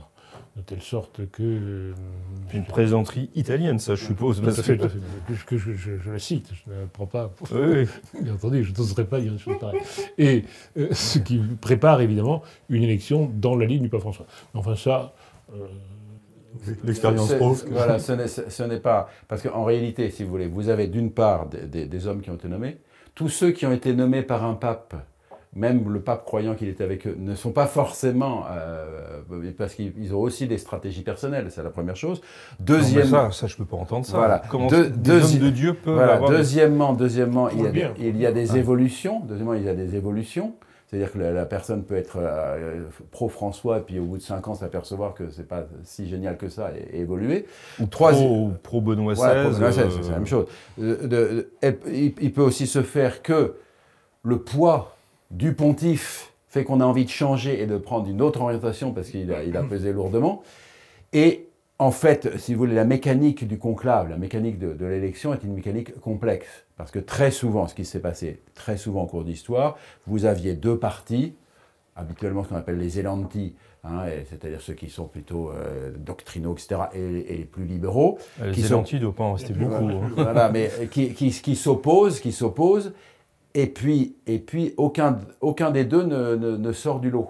de 0.58 0.62
telle 0.62 0.82
sorte 0.82 1.22
que. 1.32 1.44
euh, 1.44 1.94
Une 2.54 2.64
plaisanterie 2.66 3.30
italienne, 3.36 3.78
ça, 3.80 3.94
je 3.96 4.06
suppose. 4.06 4.42
Parce 4.42 4.62
fait, 4.62 4.78
que- 4.78 4.88
fait. 4.88 5.00
Que- 5.46 5.58
je, 5.58 5.74
je- 5.74 5.98
je 5.98 6.12
la 6.12 6.20
cite, 6.20 6.50
je 6.54 6.72
ne 6.72 6.80
la 6.82 6.86
prends 6.88 7.06
pas. 7.06 7.28
pour- 7.30 7.48
Oui, 7.54 7.86
oui. 8.14 8.22
Bien 8.24 8.34
entendu, 8.34 8.64
je 8.64 8.74
n'oserais 8.74 9.06
pas 9.06 9.20
dire 9.22 9.32
une 9.34 9.40
chose 9.40 9.58
pareille. 9.60 9.82
Et 10.18 10.46
euh, 10.78 10.88
ce 10.94 11.20
qui 11.20 11.38
prépare 11.62 12.02
évidemment 12.02 12.42
une 12.70 12.82
élection 12.84 13.32
dans 13.36 13.56
la 13.56 13.66
ligne 13.68 13.84
du 13.84 13.90
pape 13.90 14.02
François. 14.02 14.26
Mais 14.54 14.60
enfin, 14.60 14.76
ça, 14.76 15.14
L'expérience 16.84 17.34
prouve. 17.34 17.64
que- 17.66 17.70
Voilà, 17.72 18.00
ce 18.00 18.64
n'est- 18.64 18.80
pas. 18.80 19.10
Parce 19.28 19.42
qu'en 19.42 19.64
réalité, 19.64 20.10
si 20.10 20.24
vous 20.24 20.30
voulez, 20.30 20.48
vous 20.48 20.70
avez 20.70 20.88
d'une 20.88 21.12
part 21.12 21.48
des, 21.48 21.62
des- 21.68 21.86
des 21.86 22.08
hommes 22.08 22.22
qui 22.22 22.30
ont 22.30 22.36
été 22.36 22.48
nommés. 22.48 22.78
Tous 23.16 23.30
ceux 23.30 23.52
qui 23.52 23.66
ont 23.66 23.72
été 23.72 23.94
nommés 23.94 24.24
par 24.24 24.44
un 24.46 24.54
pape, 24.56 24.96
même 25.56 25.88
le 25.94 26.02
pape 26.02 26.26
croyant 26.26 26.56
qu'il 26.56 26.68
était 26.68 26.84
avec 26.84 27.06
eux, 27.06 27.16
ne 27.20 27.36
sont 27.36 27.52
pas 27.52 27.68
forcément. 27.68 28.46
euh, 28.52 29.22
parce 29.58 29.76
qu'ils 29.76 29.94
ils 30.00 30.14
ont 30.16 30.20
aussi 30.20 30.48
des 30.48 30.58
stratégies 30.58 31.04
personnelles, 31.04 31.48
c'est 31.52 31.62
la 31.64 31.70
première 31.70 31.96
chose. 31.96 32.22
Non, 32.60 32.66
Deuxième, 32.66 33.06
ça, 33.08 33.30
ça, 33.32 33.48
je 33.48 33.56
peux 33.56 33.66
pas 33.66 33.78
entendre 33.78 34.06
ça. 34.06 34.18
Voilà. 34.18 34.42
Comment 34.50 34.68
des 34.68 34.90
deuxi- 34.90 35.40
de 35.40 35.50
Dieu 35.50 35.74
peuvent 35.76 35.94
Voilà, 35.94 36.20
deuxièmement, 36.28 36.94
deuxièmement 36.94 37.50
il, 37.50 37.60
y 37.60 37.62
a 37.62 37.66
des, 37.66 37.72
bien. 37.72 37.94
il 38.00 38.18
y 38.18 38.26
a 38.26 38.32
des 38.32 38.52
Ouais. 38.52 38.60
évolutions. 38.60 39.22
Deuxièmement, 39.22 39.54
il 39.54 39.64
y 39.64 39.70
a 39.70 39.76
des 39.76 39.96
évolutions. 39.96 40.54
C'est-à-dire 40.94 41.12
que 41.12 41.18
la, 41.18 41.32
la 41.32 41.46
personne 41.48 41.84
peut 41.84 41.96
être 41.96 42.18
euh, 42.18 42.84
pro-François 43.10 43.80
et 43.80 43.82
puis 43.82 43.98
au 43.98 44.04
bout 44.04 44.18
de 44.18 44.22
cinq 44.22 44.48
ans 44.48 44.54
s'apercevoir 44.54 45.16
que 45.16 45.32
c'est 45.32 45.48
pas 45.48 45.66
si 45.84 46.08
génial 46.08 46.38
que 46.38 46.50
ça 46.50 46.72
et, 46.78 46.98
et 46.98 47.00
évoluer. 47.02 47.48
Ou 47.80 47.86
Troisi- 47.88 48.22
pro, 48.24 48.52
XVI. 49.50 49.82
Euh, 49.82 49.90
c'est 50.04 50.10
la 50.12 50.16
même 50.18 50.28
chose. 50.28 50.46
Euh, 50.80 51.02
de- 51.02 51.08
de- 51.08 51.50
elle- 51.62 51.80
il, 51.88 52.14
il 52.22 52.32
peut 52.32 52.44
aussi 52.44 52.68
se 52.68 52.84
faire 52.84 53.24
que 53.24 53.56
le 54.22 54.38
poids 54.38 54.96
du 55.32 55.54
pontife 55.54 56.32
fait 56.48 56.64
qu'on 56.64 56.80
a 56.80 56.86
envie 56.86 57.06
de 57.06 57.10
changer 57.10 57.60
et 57.60 57.66
de 57.66 57.80
prendre 57.80 58.08
une 58.08 58.22
autre 58.22 58.42
orientation 58.42 58.92
parce 58.92 59.10
qu'il 59.10 59.34
a, 59.34 59.44
il 59.44 59.58
a 59.58 59.64
pesé 59.64 59.92
lourdement. 59.94 60.44
Et 61.12 61.48
en 61.84 61.92
fait, 61.92 62.38
si 62.38 62.54
vous 62.54 62.60
voulez, 62.60 62.76
la 62.76 62.86
mécanique 62.86 63.48
du 63.48 63.58
conclave, 63.58 64.10
la 64.10 64.18
mécanique 64.18 64.58
de, 64.60 64.74
de 64.74 64.86
l'élection 64.86 65.34
est 65.34 65.44
une 65.44 65.54
mécanique 65.54 66.00
complexe. 66.00 66.48
Parce 66.78 66.92
que 66.92 67.00
très 67.00 67.32
souvent, 67.32 67.68
ce 67.68 67.76
qui 67.76 67.86
s'est 67.86 68.00
passé, 68.02 68.42
très 68.56 68.78
souvent 68.78 69.04
au 69.04 69.08
cours 69.08 69.24
d'histoire, 69.24 69.78
vous 70.08 70.26
aviez 70.26 70.54
deux 70.56 70.78
partis, 70.80 71.34
habituellement 71.96 72.44
ce 72.44 72.50
qu'on 72.50 72.56
appelle 72.56 72.78
les 72.80 73.00
élantis, 73.00 73.56
hein, 73.84 74.06
c'est-à-dire 74.30 74.62
ceux 74.62 74.74
qui 74.74 74.90
sont 74.90 75.06
plutôt 75.08 75.52
euh, 75.52 75.92
doctrinaux, 75.98 76.54
etc., 76.54 76.82
et, 76.94 77.34
et 77.34 77.38
les 77.38 77.46
plus 77.46 77.66
libéraux, 77.66 78.18
Les 78.44 78.52
qui 78.52 78.62
sont- 78.64 78.84
pas 79.12 79.24
en 79.26 79.34
rester 79.34 79.54
beaucoup. 79.54 79.76
hein. 79.90 80.12
voilà, 80.16 80.50
mais 80.50 80.72
qui, 80.92 81.14
qui, 81.14 81.30
qui 81.30 81.56
s'opposent, 81.56 82.20
qui 82.20 82.32
s'opposent, 82.32 82.94
et 83.54 83.68
puis, 83.68 84.16
et 84.26 84.40
puis 84.40 84.74
aucun, 84.78 85.20
aucun 85.42 85.70
des 85.70 85.86
deux 85.86 86.04
ne, 86.04 86.36
ne- 86.36 86.58
ne 86.58 86.72
sort 86.72 87.00
du 87.00 87.12
lot. 87.12 87.30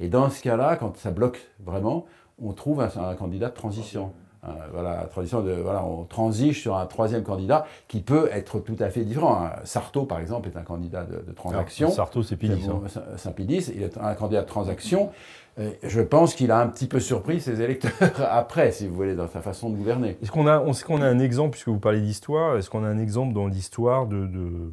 Et 0.00 0.08
dans 0.08 0.28
ce 0.28 0.42
cas-là, 0.42 0.76
quand 0.76 0.98
ça 0.98 1.10
bloque 1.10 1.40
vraiment, 1.64 2.04
on 2.42 2.52
trouve 2.52 2.80
un, 2.80 2.90
un 2.96 3.14
candidat 3.14 3.48
de 3.48 3.54
transition. 3.54 4.12
Euh, 4.44 4.50
voilà, 4.72 5.08
transition 5.10 5.42
de, 5.42 5.52
voilà, 5.54 5.84
on 5.84 6.04
transige 6.04 6.60
sur 6.60 6.76
un 6.76 6.86
troisième 6.86 7.24
candidat 7.24 7.66
qui 7.88 8.00
peut 8.00 8.28
être 8.30 8.60
tout 8.60 8.76
à 8.78 8.90
fait 8.90 9.02
différent. 9.02 9.48
Sarto, 9.64 10.04
par 10.04 10.20
exemple, 10.20 10.48
est 10.48 10.56
un 10.56 10.62
candidat 10.62 11.02
de, 11.04 11.24
de 11.26 11.32
transaction. 11.32 11.90
Sarto, 11.90 12.22
c'est. 12.22 12.38
C'est 12.40 12.52
hein. 12.68 12.80
Saint- 12.86 13.02
Saint-Pédis, 13.16 13.72
il 13.74 13.82
est 13.82 13.98
un 13.98 14.14
candidat 14.14 14.42
de 14.42 14.46
transaction. 14.46 15.10
Euh, 15.58 15.70
Je 15.82 16.00
pense 16.00 16.34
qu'il 16.34 16.52
a 16.52 16.60
un 16.60 16.68
petit 16.68 16.86
peu 16.86 17.00
surpris 17.00 17.40
ses 17.40 17.60
électeurs 17.60 17.90
après, 18.30 18.70
si 18.70 18.86
vous 18.86 18.94
voulez, 18.94 19.16
dans 19.16 19.26
sa 19.26 19.40
façon 19.40 19.68
de 19.70 19.76
gouverner. 19.76 20.16
Est-ce 20.22 20.30
qu'on 20.30 20.46
a, 20.46 20.60
qu'on 20.86 21.00
a 21.02 21.06
un 21.08 21.18
exemple, 21.18 21.50
puisque 21.52 21.68
vous 21.68 21.80
parlez 21.80 22.00
d'histoire, 22.02 22.56
est-ce 22.56 22.70
qu'on 22.70 22.84
a 22.84 22.88
un 22.88 22.98
exemple 22.98 23.32
dans 23.34 23.48
l'histoire 23.48 24.06
de, 24.06 24.26
de- 24.26 24.72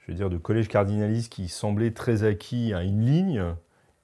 je 0.00 0.12
veux 0.12 0.14
dire, 0.16 0.30
de 0.30 0.36
collège 0.36 0.68
cardinaliste 0.68 1.32
qui 1.32 1.48
semblait 1.48 1.90
très 1.90 2.22
acquis 2.22 2.72
à 2.72 2.84
une 2.84 3.00
ligne 3.04 3.42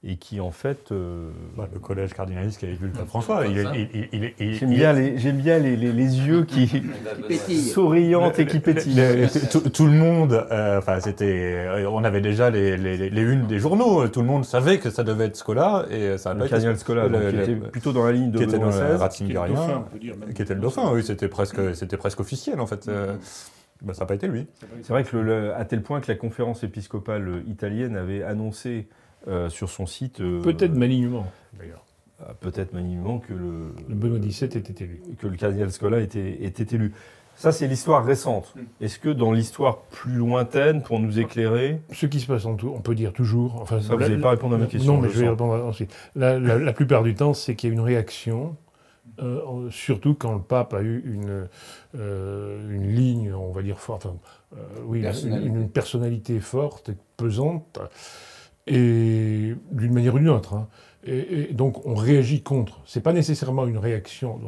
et 0.07 0.17
qui 0.17 0.41
en 0.41 0.51
fait. 0.51 0.93
euh, 0.93 1.31
Bah, 1.57 1.67
le 1.73 1.79
collège 1.81 2.13
cardinaliste 2.13 2.59
qui 2.61 2.67
a 2.67 2.69
élu 2.69 2.79
le 2.83 2.89
pape 2.91 3.07
François. 3.09 3.47
Il 3.47 3.59
est, 3.59 3.65
il, 3.75 3.89
il- 3.95 4.09
il 4.13 4.25
est- 4.25 4.35
il- 4.39 4.55
J'aime 4.55 4.71
bien, 4.71 4.93
les, 4.93 5.17
j'aime 5.19 5.37
bien 5.39 5.59
les, 5.59 5.77
les- 5.77 5.93
les 5.93 6.19
yeux 6.19 6.45
qui 6.45 6.69
souriantes 7.73 8.39
et 8.39 8.47
qui 8.47 8.61
pétillent. 8.61 8.95
Le- 8.97 9.51
tout, 9.51 9.61
tout 9.71 9.87
le 9.87 9.93
monde, 9.93 10.33
euh, 10.51 10.79
enfin 10.79 11.01
c'était, 11.01 11.65
euh, 11.67 11.89
on 11.91 12.05
avait 12.05 12.21
déjà 12.21 12.51
les, 12.51 12.77
les, 12.77 12.97
les- 12.97 13.11
les 13.11 13.23
unes 13.23 13.47
des 13.47 13.59
journaux. 13.59 14.07
Tout 14.09 14.21
le 14.21 14.27
monde 14.27 14.45
savait 14.45 14.79
que 14.79 14.91
ça 14.91 15.05
devait 15.05 15.27
être 15.27 15.37
Scola 15.37 15.87
et 15.91 16.19
ça 16.19 16.31
a 16.31 16.35
Le 16.35 16.41
pas 16.41 16.45
été 16.47 16.51
cardinal 16.53 16.77
Scola, 16.79 17.09
le- 17.09 17.19
donc, 17.19 17.31
qui 17.31 17.37
était 17.51 17.55
plutôt 17.71 17.93
dans 17.93 18.05
la 18.05 18.13
ligne 18.13 18.31
de 18.31 18.39
qui 18.39 18.45
était 18.45 18.59
dans 18.59 18.71
le. 18.71 18.97
Ratzingerien, 18.97 19.85
qui 20.35 20.43
était 20.43 20.55
le 20.55 20.61
dauphin. 20.61 20.91
Oui, 20.93 21.03
c'était 21.03 21.29
presque, 21.29 21.75
c'était 21.75 21.97
presque 21.97 22.21
officiel 22.21 22.61
en 22.61 22.67
fait. 22.67 22.89
Euh, 22.89 23.15
bah, 23.83 23.93
ça 23.95 24.01
n'a 24.05 24.07
pas 24.07 24.15
été 24.15 24.29
lui. 24.29 24.47
C'est 24.83 24.93
vrai 24.93 25.05
que 25.05 25.17
le- 25.17 25.23
le- 25.23 25.55
à 25.55 25.65
tel 25.65 25.83
point 25.83 26.01
que 26.01 26.11
la 26.11 26.17
conférence 26.17 26.63
épiscopale 26.65 27.43
italienne 27.49 27.97
avait 27.97 28.23
annoncé 28.23 28.87
sur 29.49 29.71
son 29.71 29.87
site, 29.87 30.21
euh, 30.21 30.41
Peut-être 30.43 30.75
malignement, 30.75 31.27
d'ailleurs. 31.59 31.85
euh, 32.23 32.33
peut-être 32.41 32.73
manuellement 32.73 33.19
que 33.19 33.33
le, 33.33 33.75
Le 33.89 33.95
Benoît 33.95 34.19
XVII 34.19 34.45
était 34.59 34.85
élu. 34.85 35.01
que 35.19 35.27
le 35.27 35.37
cardinal 35.37 35.71
Scola 35.73 36.01
était, 36.01 36.45
était 36.45 36.75
élu. 36.77 36.93
Ça, 37.37 37.51
c'est 37.51 37.67
l'histoire 37.67 38.05
récente. 38.05 38.55
Est-ce 38.81 39.01
que 39.01 39.09
dans 39.09 39.33
l'histoire 39.33 39.79
plus 39.91 40.13
lointaine, 40.15 40.83
pour 40.83 41.01
nous 41.01 41.19
éclairer, 41.19 41.81
Ce 41.93 42.07
qui 42.07 42.21
se 42.21 42.27
passe 42.29 42.45
en 42.47 42.55
tout, 42.55 42.73
on 42.73 42.81
peut 42.81 42.95
dire 42.95 43.13
toujours. 43.13 43.57
Enfin, 43.61 43.81
ça, 43.81 43.95
vous 43.95 44.01
n'allez 44.01 44.19
pas 44.19 44.31
répondre 44.31 44.55
à 44.55 44.59
ma 44.59 44.67
question 44.67 44.95
Non, 44.95 45.01
mais 45.01 45.09
je 45.09 45.15
je 45.15 45.19
vais 45.21 45.27
y 45.27 45.29
répondre 45.31 45.55
ensuite. 45.65 45.93
La, 46.15 46.39
la- 46.39 46.59
la 46.59 46.73
plupart 46.73 47.03
du 47.03 47.15
temps, 47.17 47.35
c'est 47.35 47.57
qu'il 47.57 47.71
y 47.71 47.73
a 47.73 47.75
une 47.75 47.81
réaction, 47.81 48.55
euh, 49.21 49.69
surtout 49.71 50.15
quand 50.15 50.33
le 50.35 50.43
pape 50.43 50.75
a 50.75 50.83
eu 50.83 51.03
une, 51.07 51.49
euh, 51.99 52.71
une 52.73 52.89
ligne, 52.95 53.33
on 53.35 53.51
va 53.51 53.63
dire 53.63 53.81
forte, 53.81 54.07
enfin, 54.07 54.17
euh, 54.57 54.59
oui, 54.87 54.99
une- 54.99 55.05
Personnalité. 55.05 55.49
Une, 55.49 55.57
une 55.63 55.69
personnalité 55.71 56.39
forte 56.39 56.91
et 56.91 56.97
pesante, 57.17 57.81
et 58.67 59.55
d'une 59.71 59.93
manière 59.93 60.15
ou 60.15 60.19
d'une 60.19 60.29
autre. 60.29 60.55
hein. 60.55 60.69
Et, 61.07 61.53
donc 61.53 61.85
on 61.87 61.95
réagit 61.95 62.43
contre. 62.43 62.81
C'est 62.87 63.03
pas 63.03 63.13
nécessairement 63.13 63.67
une 63.67 63.79
réaction. 63.79 64.41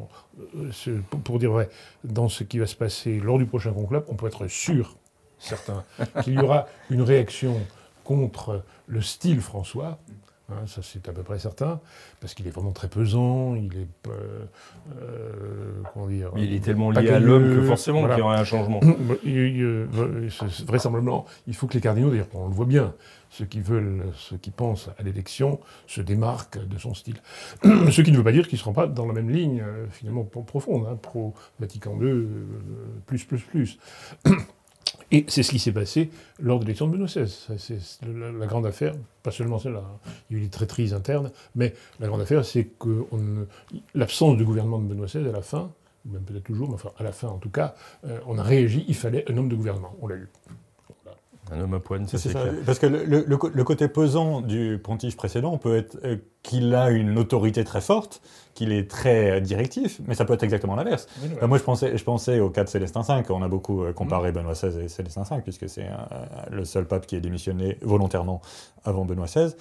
euh, 0.89 1.01
pour 1.25 1.39
dire 1.39 1.53
vrai, 1.53 1.69
dans 2.05 2.29
ce 2.29 2.45
qui 2.45 2.59
va 2.59 2.67
se 2.67 2.77
passer 2.77 3.21
lors 3.21 3.39
du 3.39 3.47
prochain 3.47 3.73
conclave, 3.73 4.05
on 4.09 4.15
peut 4.15 4.27
être 4.27 4.47
sûr, 4.49 4.97
certain, 5.39 5.85
qu'il 6.23 6.35
y 6.35 6.39
aura 6.39 6.67
une 6.91 7.03
réaction 7.03 7.61
contre 8.05 8.63
le 8.87 9.03
style 9.03 9.41
François. 9.41 9.99
Hein, 10.49 10.65
ça, 10.69 10.81
c'est 10.81 11.09
à 11.09 11.13
peu 11.13 11.25
près 11.25 11.41
certain, 11.41 11.81
parce 12.21 12.33
qu'il 12.35 12.47
est 12.47 12.51
vraiment 12.51 12.71
très 12.71 12.87
pesant, 12.87 13.57
il 13.57 13.77
est. 13.81 14.09
euh, 14.09 14.45
euh, 15.03 15.83
comment 15.93 16.07
dire 16.07 16.31
Mais 16.37 16.45
il 16.45 16.55
est 16.55 16.61
tellement 16.61 16.93
pas 16.93 17.01
lié 17.03 17.11
à 17.11 17.19
l'homme 17.19 17.43
que 17.57 17.63
forcément 17.63 17.99
voilà. 18.01 18.15
qu'il 18.15 18.23
y 18.23 18.27
aurait 18.27 18.37
un 18.39 18.45
changement. 18.45 18.79
Il- 19.25 19.61
euh, 19.65 20.29
vraisemblablement, 20.67 21.25
il 21.49 21.55
faut 21.57 21.67
que 21.67 21.75
les 21.75 21.81
cardinaux, 21.81 22.11
d'ailleurs, 22.11 22.29
on 22.35 22.47
le 22.47 22.55
voit 22.55 22.65
bien, 22.67 22.95
ceux 23.29 23.45
qui 23.45 23.61
veulent, 23.61 24.05
ceux 24.15 24.37
qui 24.37 24.53
pensent 24.53 24.89
à 24.99 25.03
l'élection, 25.03 25.59
se 25.89 26.01
démarquent 26.01 26.65
de 26.65 26.79
son 26.79 26.95
style. 26.95 27.17
Ce 27.91 28.01
qui 28.01 28.13
ne 28.13 28.17
veut 28.17 28.23
pas 28.23 28.31
dire 28.31 28.47
qu'ils 28.47 28.57
ne 28.59 28.61
seront 28.61 28.73
pas 28.73 28.87
dans 28.87 29.07
la 29.07 29.15
même 29.15 29.31
ligne, 29.31 29.61
euh, 29.67 29.87
finalement, 29.91 30.23
pro- 30.23 30.43
profonde, 30.43 30.87
hein, 30.89 30.97
pro-Vatican 31.03 31.97
II, 32.01 32.07
euh, 32.07 32.29
plus, 33.07 33.25
plus, 33.25 33.41
plus. 33.41 33.79
Et 35.13 35.25
c'est 35.29 35.43
ce 35.43 35.51
qui 35.51 35.59
s'est 35.59 35.73
passé 35.73 36.11
lors 36.41 36.59
de 36.59 36.65
l'élection 36.65 36.87
de 36.87 36.93
Benoît 36.93 37.07
XVI. 37.07 37.29
C'est 37.59 37.79
la, 38.07 38.47
grande 38.47 38.67
affaire, 38.67 38.95
pas 39.23 39.31
seulement 39.31 39.59
celle-là, 39.59 39.85
hein. 39.85 40.11
il 40.31 40.37
y 40.37 40.41
a 40.41 40.43
eu 40.43 40.45
des 40.45 40.51
traîtrises 40.51 40.95
internes, 40.95 41.31
mais 41.55 41.75
la 42.01 42.09
grande 42.09 42.21
affaire, 42.21 42.45
c'est 42.45 42.65
que 42.65 43.07
l'absence 43.95 44.37
de 44.37 44.45
gouvernement 44.45 44.79
de 44.79 44.87
Benoît 44.87 45.07
XVI 45.07 45.29
à 45.29 45.33
la 45.33 45.43
fin, 45.43 45.71
ou 46.07 46.13
même 46.13 46.23
peut-être 46.23 46.45
toujours, 46.45 46.69
mais 46.69 46.75
enfin 46.75 46.91
à 46.99 47.03
la 47.03 47.13
fin 47.13 47.29
en 47.29 47.39
tout 47.39 47.51
cas, 47.51 47.75
euh, 48.05 48.19
on 48.27 48.39
a 48.39 48.43
réagi, 48.43 48.85
il 48.89 48.95
fallait 48.95 49.31
un 49.31 49.37
homme 49.37 49.49
de 49.49 49.57
gouvernement. 49.57 49.95
On 50.01 50.07
l'a 50.07 50.17
eu. 50.17 50.29
Un 51.53 51.61
homme 51.61 51.75
à 51.75 51.81
poigne, 51.81 52.07
ça 52.07 52.19
C'est 52.19 52.31
clair. 52.31 52.53
Parce 52.65 52.79
que 52.79 52.87
le, 52.87 53.65
côté 53.65 53.89
pesant 53.89 54.41
du 54.41 54.81
pontife 54.83 55.17
précédent 55.17 55.57
peut 55.59 55.77
être 55.77 55.99
euh, 56.05 56.17
qu'il 56.43 56.75
a 56.75 56.91
une 56.91 57.19
autorité 57.19 57.65
très 57.65 57.81
forte, 57.81 58.21
qu'il 58.55 58.73
est 58.73 58.91
très 58.91 59.33
euh, 59.33 59.41
directif, 59.41 60.01
mais 60.07 60.15
ça 60.15 60.25
peut 60.25 60.35
être 60.35 60.43
exactement 60.43 60.77
l'inverse. 60.77 61.07
Euh, 61.43 61.47
moi, 61.47 61.59
je 61.59 61.63
pensais, 61.63 61.97
je 61.97 62.05
pensais 62.05 62.41
au 62.41 62.51
cas 62.51 62.65
de 62.65 62.69
Célestin 62.69 63.03
V. 63.03 63.23
On 63.31 63.43
a 63.43 63.49
beaucoup 63.49 63.85
euh, 63.85 63.93
comparé 63.93 64.33
Benoît 64.33 64.55
XVI 64.55 64.85
et 64.85 64.89
Célestin 64.89 65.23
V, 65.23 65.43
puisque 65.43 65.69
c'est 65.69 65.87
euh, 65.87 65.95
le 66.51 66.65
seul 66.65 66.87
pape 66.87 67.07
qui 67.07 67.17
est 67.17 67.21
démissionné 67.21 67.79
volontairement 67.83 68.41
avant 68.85 69.05
Benoît 69.05 69.27
XVI. 69.27 69.55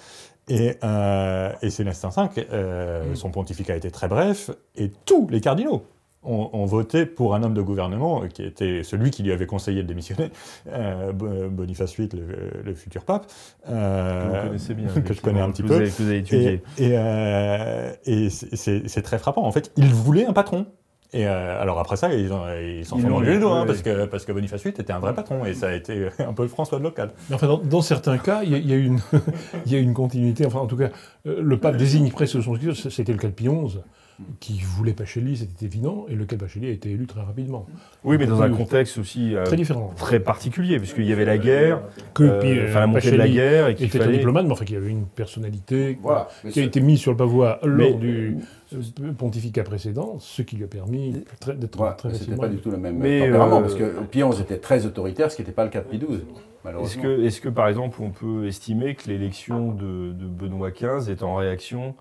Et, 0.48 0.76
euh, 0.84 1.52
et 1.62 1.70
Célestin 1.70 2.10
V, 2.10 2.46
euh, 2.52 3.14
son 3.14 3.30
pontificat 3.30 3.72
a 3.72 3.76
été 3.76 3.90
très 3.90 4.08
bref, 4.08 4.50
et 4.76 4.92
tous 5.04 5.26
les 5.28 5.40
cardinaux 5.40 5.84
ont, 6.26 6.50
ont 6.52 6.64
voté 6.66 7.06
pour 7.06 7.34
un 7.34 7.42
homme 7.42 7.54
de 7.54 7.62
gouvernement 7.62 8.22
qui 8.28 8.42
était 8.44 8.82
celui 8.82 9.10
qui 9.10 9.22
lui 9.22 9.32
avait 9.32 9.46
conseillé 9.46 9.82
de 9.82 9.88
démissionner, 9.88 10.30
euh, 10.68 11.12
Bo- 11.12 11.48
Boniface 11.50 11.96
VIII, 11.96 12.08
le, 12.14 12.62
le 12.64 12.74
futur 12.74 13.04
pape. 13.04 13.26
Que 13.26 13.70
euh, 13.70 14.30
vous 14.42 14.46
connaissez 14.48 14.74
bien. 14.74 14.88
que 15.04 15.14
je 15.14 15.20
connais 15.20 15.40
un 15.40 15.50
petit 15.50 15.62
que 15.62 15.68
peu. 15.68 15.74
Vous 15.74 15.80
avez, 15.80 15.90
que 15.90 16.02
vous 16.02 16.08
avez 16.08 16.18
étudié. 16.18 16.62
Et, 16.78 16.84
et, 16.88 16.90
euh, 16.96 17.92
et 18.04 18.30
c'est- 18.30 19.02
très 19.02 19.18
frappant. 19.18 19.44
En 19.44 19.52
fait, 19.52 19.72
il 19.76 19.92
voulait 19.94 20.26
un 20.26 20.32
patron. 20.32 20.66
Et 21.12 21.24
euh, 21.28 21.62
alors 21.62 21.78
après 21.78 21.96
ça, 21.96 22.12
ils 22.12 22.32
en- 22.32 22.46
ils 22.58 22.84
s'en 22.84 22.98
sont 22.98 23.22
eu, 23.22 23.26
les 23.26 23.38
doigts, 23.38 23.60
hein, 23.60 23.64
parce, 23.66 23.80
que, 23.80 24.06
parce 24.06 24.24
que 24.24 24.32
Boniface 24.32 24.64
VIII 24.64 24.74
était 24.76 24.92
un 24.92 24.98
vrai 24.98 25.14
patron, 25.14 25.44
et 25.46 25.54
ça 25.54 25.68
a 25.68 25.72
été 25.74 26.08
un 26.18 26.32
peu 26.32 26.42
le 26.42 26.48
François 26.48 26.78
de 26.78 26.82
local. 26.82 27.12
Mais 27.30 27.36
enfin, 27.36 27.46
dans, 27.46 27.58
dans 27.58 27.80
certains 27.80 28.18
cas, 28.18 28.42
il 28.42 28.52
y, 28.52 28.60
y 28.60 28.90
y 29.66 29.74
a 29.76 29.78
une 29.78 29.94
continuité. 29.94 30.44
Enfin, 30.44 30.58
en 30.58 30.66
tout 30.66 30.76
cas, 30.76 30.88
euh, 31.26 31.40
le 31.40 31.58
pape 31.58 31.76
désigne 31.76 32.10
presque 32.10 32.42
son 32.42 32.54
successeur. 32.56 32.90
C'était 32.90 33.12
le 33.12 33.18
cas 33.18 33.28
de 33.28 33.32
Pie 33.34 33.44
XI, 33.48 33.78
qui 34.40 34.60
voulait 34.62 34.92
Pacelli, 34.94 35.36
c'était 35.36 35.66
évident, 35.66 36.06
et 36.08 36.14
lequel 36.14 36.38
Pacelli 36.38 36.68
a 36.68 36.70
été 36.70 36.90
élu 36.90 37.06
très 37.06 37.20
rapidement. 37.20 37.66
Oui, 38.04 38.16
mais 38.18 38.26
dans 38.26 38.40
un 38.42 38.50
contexte 38.50 38.96
aussi 38.98 39.34
euh, 39.34 39.44
Très 39.44 39.56
différent. 39.56 39.92
très 39.96 40.20
particulier, 40.20 40.78
puisqu'il 40.78 41.04
y 41.04 41.12
avait 41.12 41.24
la 41.26 41.36
guerre, 41.38 41.82
Que 42.14 42.22
euh, 42.24 42.40
Pie- 42.40 42.60
enfin 42.68 42.80
la 42.80 42.86
montée 42.86 43.10
de 43.10 43.16
la 43.16 43.28
guerre, 43.28 43.68
et 43.68 43.74
qu'il 43.74 43.86
était 43.86 43.98
un 44.00 44.04
fallait... 44.04 44.16
diplomate, 44.16 44.46
mais 44.46 44.52
enfin, 44.52 44.64
qui 44.64 44.74
avait 44.76 44.88
une 44.90 45.04
personnalité 45.06 45.98
Voilà. 46.02 46.28
Qui 46.50 46.60
a 46.60 46.62
été 46.62 46.80
mise 46.80 46.98
sur 47.00 47.10
le 47.10 47.16
pavois 47.18 47.58
lors 47.62 47.90
Mais- 47.90 47.94
du 47.94 48.36
euh, 48.74 49.12
pontificat 49.18 49.62
précédent, 49.64 50.16
ce 50.18 50.42
qui 50.42 50.56
lui 50.56 50.64
a 50.64 50.68
permis 50.68 51.12
d'être 51.46 51.76
Voilà, 51.76 51.92
très 51.92 52.10
facilement. 52.10 52.38
pas 52.38 52.48
du 52.48 52.56
tout 52.56 52.70
le 52.70 52.78
même 52.78 52.96
Mais, 52.96 53.20
tempérament, 53.26 53.58
euh, 53.58 53.60
parce 53.60 53.74
que 53.74 54.00
Pie 54.10 54.22
XI 54.22 54.40
était 54.42 54.58
très 54.58 54.86
autoritaire, 54.86 55.30
ce 55.30 55.36
qui 55.36 55.42
n'était 55.42 55.52
pas 55.52 55.64
le 55.64 55.70
cas 55.70 55.80
de 55.80 55.88
Pie 55.88 55.98
XII, 55.98 56.14
Est-ce 56.14 56.22
malheureusement. 56.64 57.02
que, 57.02 57.22
est 57.22 57.40
que, 57.40 57.48
par 57.50 57.68
exemple, 57.68 57.98
on 58.00 58.10
peut 58.10 58.46
estimer 58.46 58.94
que 58.94 59.08
l'élection 59.08 59.72
de, 59.72 60.12
de 60.12 60.24
Benoît 60.26 60.70
XV 60.70 61.10
est 61.12 61.22
en 61.22 61.34
réaction 61.36 61.94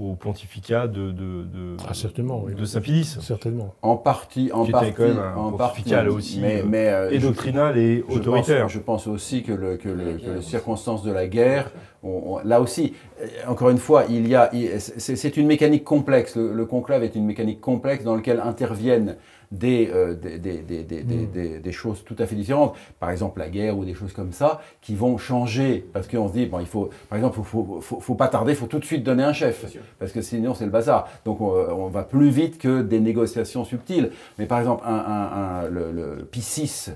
au 0.00 0.14
pontificat 0.14 0.86
de, 0.86 1.10
de, 1.10 1.44
de, 1.44 1.76
Ah, 1.86 1.94
certainement, 1.94 2.42
oui. 2.44 2.54
de 2.54 2.64
Saint-Pilice, 2.64 3.18
Certainement. 3.20 3.74
En 3.82 3.96
partie, 3.96 4.50
en 4.52 4.62
Qui 4.64 4.70
était 4.70 4.72
partie, 4.72 4.92
quand 4.94 5.02
même 5.04 5.18
un 5.18 5.34
en 5.36 5.52
pontificat, 5.52 5.96
partie, 5.96 6.08
là 6.08 6.12
aussi, 6.12 6.40
mais, 6.40 6.60
euh, 6.60 6.64
mais, 6.66 6.88
euh, 6.88 7.10
et 7.10 7.18
doctrinal 7.18 7.76
et 7.78 8.02
autoritaire. 8.08 8.62
pense, 8.62 8.72
je 8.72 8.78
pense 8.78 9.06
aussi 9.06 9.42
que, 9.42 9.52
le, 9.52 9.76
que, 9.76 9.88
le- 9.88 10.18
que 10.18 10.30
les 10.36 10.42
circonstances 10.42 11.02
de 11.02 11.12
la 11.12 11.26
guerre, 11.26 11.70
on- 12.02 12.22
on- 12.36 12.38
là 12.48 12.60
aussi, 12.60 12.94
euh, 13.20 13.26
encore 13.48 13.70
une 13.70 13.78
fois, 13.78 14.04
il 14.08 14.26
y 14.26 14.34
a, 14.34 14.50
c'est 14.78 15.36
une 15.36 15.46
mécanique 15.46 15.84
complexe. 15.84 16.36
Le, 16.36 16.52
le 16.54 16.64
conclave 16.66 17.02
est 17.04 17.14
une 17.14 17.26
mécanique 17.26 17.60
complexe 17.60 18.04
dans 18.04 18.16
laquelle 18.16 18.40
interviennent 18.40 19.16
des, 19.50 19.90
euh, 19.92 20.14
des, 20.14 20.38
des, 20.38 20.58
des, 20.62 21.58
des, 21.58 21.72
choses 21.72 22.04
tout 22.04 22.14
à 22.18 22.26
fait 22.26 22.36
différentes. 22.36 22.76
Par 23.00 23.10
exemple, 23.10 23.40
la 23.40 23.48
guerre 23.48 23.76
ou 23.76 23.84
des 23.84 23.94
choses 23.94 24.12
comme 24.12 24.32
ça, 24.32 24.60
qui 24.80 24.94
vont 24.94 25.18
changer 25.18 25.84
parce 25.92 26.06
qu'on 26.06 26.28
se 26.28 26.32
dit, 26.34 26.46
bon, 26.46 26.60
il 26.60 26.66
faut, 26.66 26.90
par 27.08 27.18
exemple, 27.18 27.38
il 27.40 27.44
faut, 27.44 27.64
faut, 27.64 27.80
faut, 27.80 28.00
faut 28.00 28.14
pas 28.14 28.28
tarder, 28.28 28.52
il 28.52 28.56
faut 28.56 28.66
tout 28.68 28.78
de 28.78 28.84
suite 28.84 29.02
donner 29.02 29.24
un 29.24 29.32
chef 29.32 29.64
parce 29.98 30.12
que 30.12 30.22
sinon 30.22 30.54
c'est 30.54 30.64
le 30.66 30.70
bazar. 30.70 31.08
Donc 31.24 31.40
on, 31.40 31.50
on 31.50 31.88
va 31.88 32.04
plus 32.04 32.30
vite 32.30 32.58
que 32.58 32.82
des 32.82 33.00
négociations 33.00 33.64
subtiles. 33.64 34.10
Mais 34.38 34.46
par 34.46 34.60
exemple, 34.60 34.84
un, 34.86 34.94
un- 34.94 35.64
un- 35.64 35.68
le, 35.68 35.90
le 35.92 36.28
P6, 36.32 36.90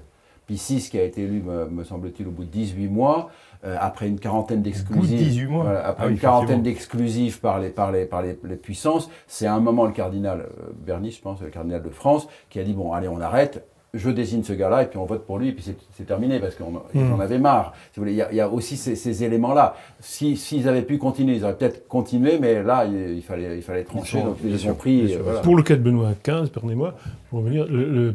P6 0.48 0.90
qui 0.90 0.98
a 0.98 1.02
été 1.02 1.22
élu, 1.22 1.40
me, 1.42 1.66
me 1.66 1.84
semble-t-il, 1.84 2.28
au 2.28 2.30
bout 2.30 2.44
de 2.44 2.50
18 2.50 2.88
mois, 2.88 3.30
euh, 3.64 3.76
après 3.80 4.08
une 4.08 4.20
quarantaine 4.20 4.62
d'exclusifs. 4.62 5.18
18 5.18 5.46
mois. 5.46 5.64
Voilà, 5.64 5.86
après 5.86 6.04
Ah 6.06 6.10
une 6.10 6.18
quarantaine 6.18 6.62
d'exclusifs 6.62 7.40
par, 7.40 7.58
les, 7.58 7.70
par, 7.70 7.92
les, 7.92 8.04
par 8.04 8.22
les, 8.22 8.38
les 8.44 8.56
puissances, 8.56 9.10
c'est 9.26 9.46
à 9.46 9.54
un 9.54 9.60
moment 9.60 9.86
le 9.86 9.92
cardinal 9.92 10.40
euh, 10.40 10.72
Bernis, 10.76 11.12
je 11.12 11.20
pense, 11.20 11.40
le 11.40 11.48
cardinal 11.48 11.82
de 11.82 11.90
France, 11.90 12.28
qui 12.50 12.60
a 12.60 12.64
dit 12.64 12.74
bon, 12.74 12.92
allez, 12.92 13.08
on 13.08 13.20
arrête. 13.20 13.66
Je 13.94 14.10
désigne 14.10 14.42
ce 14.42 14.52
gars-là 14.52 14.82
et 14.82 14.86
puis 14.86 14.98
on 14.98 15.04
vote 15.06 15.24
pour 15.24 15.38
lui 15.38 15.48
et 15.48 15.52
puis 15.52 15.62
c'est- 15.64 16.04
terminé 16.04 16.40
parce 16.40 16.54
qu'on 16.56 16.72
Mm. 16.92 17.12
en 17.14 17.20
avait 17.20 17.38
marre. 17.38 17.72
Si 17.92 18.00
vous 18.00 18.02
voulez, 18.02 18.12
il 18.12 18.16
y 18.18 18.22
a, 18.22 18.30
il 18.32 18.36
y 18.36 18.40
a 18.40 18.48
aussi 18.48 18.76
ces, 18.76 18.96
ces 18.96 19.24
éléments-là. 19.24 19.74
Si- 20.00 20.36
S'ils 20.36 20.68
avaient 20.68 20.82
pu 20.82 20.98
continuer, 20.98 21.36
ils 21.36 21.44
auraient 21.44 21.56
peut-être 21.56 21.88
continué, 21.88 22.38
mais 22.38 22.62
là, 22.62 22.84
il, 22.84 23.16
il 23.16 23.22
fallait, 23.22 23.56
il 23.56 23.62
fallait 23.62 23.84
trancher. 23.84 24.20
donc 24.22 24.36
ils 24.44 24.68
ont 24.68 24.74
pris. 24.74 25.14
euh, 25.14 25.20
voilà. 25.22 25.40
Pour 25.40 25.56
le 25.56 25.62
cas 25.62 25.76
de 25.76 25.80
Benoît 25.82 26.12
XV, 26.24 26.50
pardonnez-moi, 26.50 26.94
pour 27.30 27.38
revenir, 27.40 27.66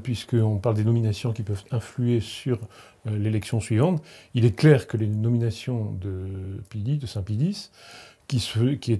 puisqu'on 0.03 0.57
parle 0.57 0.75
des 0.75 0.83
nominations 0.83 1.31
qui 1.33 1.43
peuvent 1.43 1.63
influer 1.71 2.19
sur 2.19 2.57
euh, 3.07 3.17
l'élection 3.17 3.59
suivante, 3.61 4.03
il 4.35 4.45
est 4.45 4.55
clair 4.55 4.85
que 4.87 4.97
les 4.97 5.07
nominations 5.07 5.93
de 6.01 6.61
Pidi, 6.69 6.97
de 6.97 7.05
Saint-Pidis, 7.07 7.69
qui, 8.29 8.39
se, 8.39 8.75
qui 8.75 8.93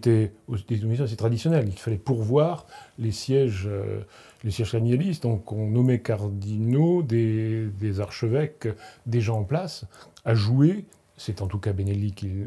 aussi 0.47 0.65
des 0.67 0.77
nominations 0.77 1.05
assez 1.05 1.15
traditionnelles, 1.15 1.67
il 1.67 1.77
fallait 1.77 1.97
pourvoir 1.97 2.65
les 2.97 3.11
sièges, 3.11 3.67
euh, 3.71 3.99
les 4.43 4.49
sièges 4.49 4.71
cardinalistes, 4.71 5.21
donc 5.23 5.51
on 5.53 5.67
nommait 5.69 5.99
cardinaux 5.99 7.03
des, 7.03 7.67
des 7.79 7.99
archevêques 8.01 8.67
déjà 9.05 9.33
en 9.33 9.43
place 9.43 9.85
à 10.25 10.33
jouer, 10.33 10.83
c'est 11.15 11.43
en 11.43 11.47
tout 11.47 11.59
cas 11.59 11.73
Benelli 11.73 12.11
qui, 12.13 12.25
le- 12.27 12.45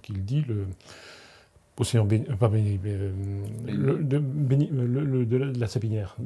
qui 0.00 0.12
le 0.14 0.20
dit, 0.20 0.42
le, 0.48 0.54
euh, 0.54 2.36
pas 2.38 2.50
euh, 2.54 3.10
le, 3.66 4.02
de, 4.02 4.18
Béni- 4.18 4.70
euh, 4.72 4.86
le- 4.86 5.04
le- 5.04 5.26
de 5.26 5.36
la- 5.36 5.52
de 5.52 5.60
la 5.60 5.66
Sapinière. 5.66 6.16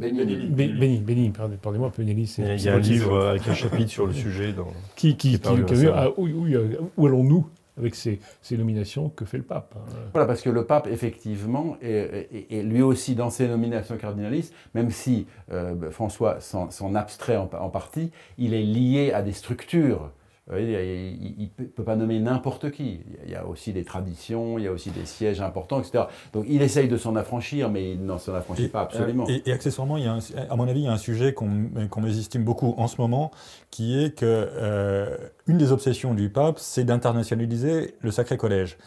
Béni, 0.50 0.98
Béni, 1.00 1.30
pardon- 1.30 1.56
pardonnez-moi, 1.60 1.92
Benelli, 1.98 2.26
c'est. 2.28 2.42
Il 2.54 2.62
y 2.62 2.68
a, 2.68 2.74
un 2.74 2.78
livre 2.92 3.26
avec 3.30 3.48
un 3.48 3.54
chapitre 3.54 3.90
sur 3.90 4.06
le 4.06 4.12
sujet. 4.12 4.52
Dans... 4.52 4.68
Qui, 4.94 5.16
qui, 5.16 5.32
qui 5.32 5.38
qui- 5.64 5.86
ah, 5.96 6.06
euh, 6.06 6.76
où 6.96 7.06
allons-nous 7.06 7.48
avec 7.78 7.94
ces, 7.94 8.20
nominations 8.52 9.08
Que 9.10 9.24
fait 9.24 9.38
le 9.38 9.44
pape 9.44 9.74
hein 9.76 9.92
Voilà, 10.12 10.26
parce 10.26 10.42
que 10.42 10.50
le 10.50 10.64
pape, 10.64 10.86
effectivement, 10.86 11.76
est, 11.80 12.28
lui 12.62 12.82
aussi 12.82 13.14
dans 13.14 13.30
ses 13.30 13.48
nominations 13.48 13.96
cardinalistes, 13.96 14.54
même 14.74 14.90
si 14.90 15.26
euh, 15.52 15.90
François 15.90 16.40
s'en 16.40 16.94
abstrait 16.94 17.36
en 17.36 17.46
partie, 17.46 18.10
il 18.36 18.54
est 18.54 18.62
lié 18.62 19.12
à 19.12 19.22
des 19.22 19.32
structures. 19.32 20.10
Il 20.56 21.50
ne 21.58 21.64
peut 21.66 21.84
pas 21.84 21.96
nommer 21.96 22.18
n'importe 22.20 22.70
qui. 22.70 23.00
Il 23.26 23.30
y 23.30 23.34
a 23.34 23.46
aussi 23.46 23.72
des 23.72 23.84
traditions, 23.84 24.58
il 24.58 24.64
y 24.64 24.66
a 24.66 24.72
aussi 24.72 24.90
des 24.90 25.04
sièges 25.04 25.40
importants, 25.40 25.80
etc. 25.80 26.04
Donc 26.32 26.46
il 26.48 26.62
essaye 26.62 26.88
de 26.88 26.96
s'en 26.96 27.16
affranchir, 27.16 27.70
mais 27.70 27.92
il 27.92 28.04
n'en 28.04 28.18
s'en 28.18 28.34
affranchit 28.34 28.68
pas 28.68 28.80
absolument. 28.82 29.26
Et, 29.28 29.42
et 29.46 29.52
accessoirement, 29.52 29.96
il 29.98 30.04
y 30.04 30.06
a 30.06 30.14
un- 30.14 30.20
à 30.48 30.56
mon 30.56 30.66
avis, 30.68 30.80
il 30.80 30.84
y 30.84 30.88
a 30.88 30.92
un 30.92 30.96
sujet 30.96 31.34
qu'on 31.34 31.68
qu'on 31.90 32.00
mésestime 32.00 32.44
beaucoup 32.44 32.74
en 32.78 32.86
ce 32.88 33.00
moment, 33.00 33.30
qui 33.70 33.98
est 34.02 34.14
que 34.18 34.24
euh, 34.24 35.16
une 35.46 35.58
des 35.58 35.72
obsessions 35.72 36.14
du 36.14 36.30
pape, 36.30 36.58
c'est 36.58 36.84
d'internationaliser 36.84 37.94
le 38.00 38.10
Sacré 38.10 38.36
Collège. 38.36 38.78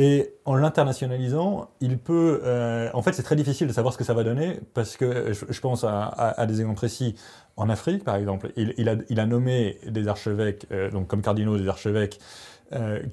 Et 0.00 0.32
en 0.44 0.54
l'internationalisant, 0.54 1.70
il 1.80 1.98
peut. 1.98 2.40
euh, 2.44 2.88
en 2.94 3.02
fait, 3.02 3.14
c'est 3.14 3.24
très 3.24 3.34
difficile 3.34 3.66
de 3.66 3.72
savoir 3.72 3.92
ce 3.92 3.98
que 3.98 4.04
ça 4.04 4.14
va 4.14 4.22
donner, 4.22 4.60
parce 4.72 4.96
que 4.96 5.04
euh, 5.04 5.34
je, 5.34 5.60
pense 5.60 5.82
à, 5.82 6.46
des 6.46 6.60
exemples 6.60 6.76
précis. 6.76 7.16
En 7.56 7.68
Afrique, 7.68 8.04
par 8.04 8.14
exemple, 8.14 8.52
il, 8.56 8.88
a, 8.88 9.26
nommé 9.26 9.76
des 9.88 10.06
archevêques, 10.06 10.68
euh, 10.70 10.88
donc 10.92 11.08
comme 11.08 11.20
cardinaux 11.20 11.58
des 11.58 11.66
archevêques, 11.66 12.20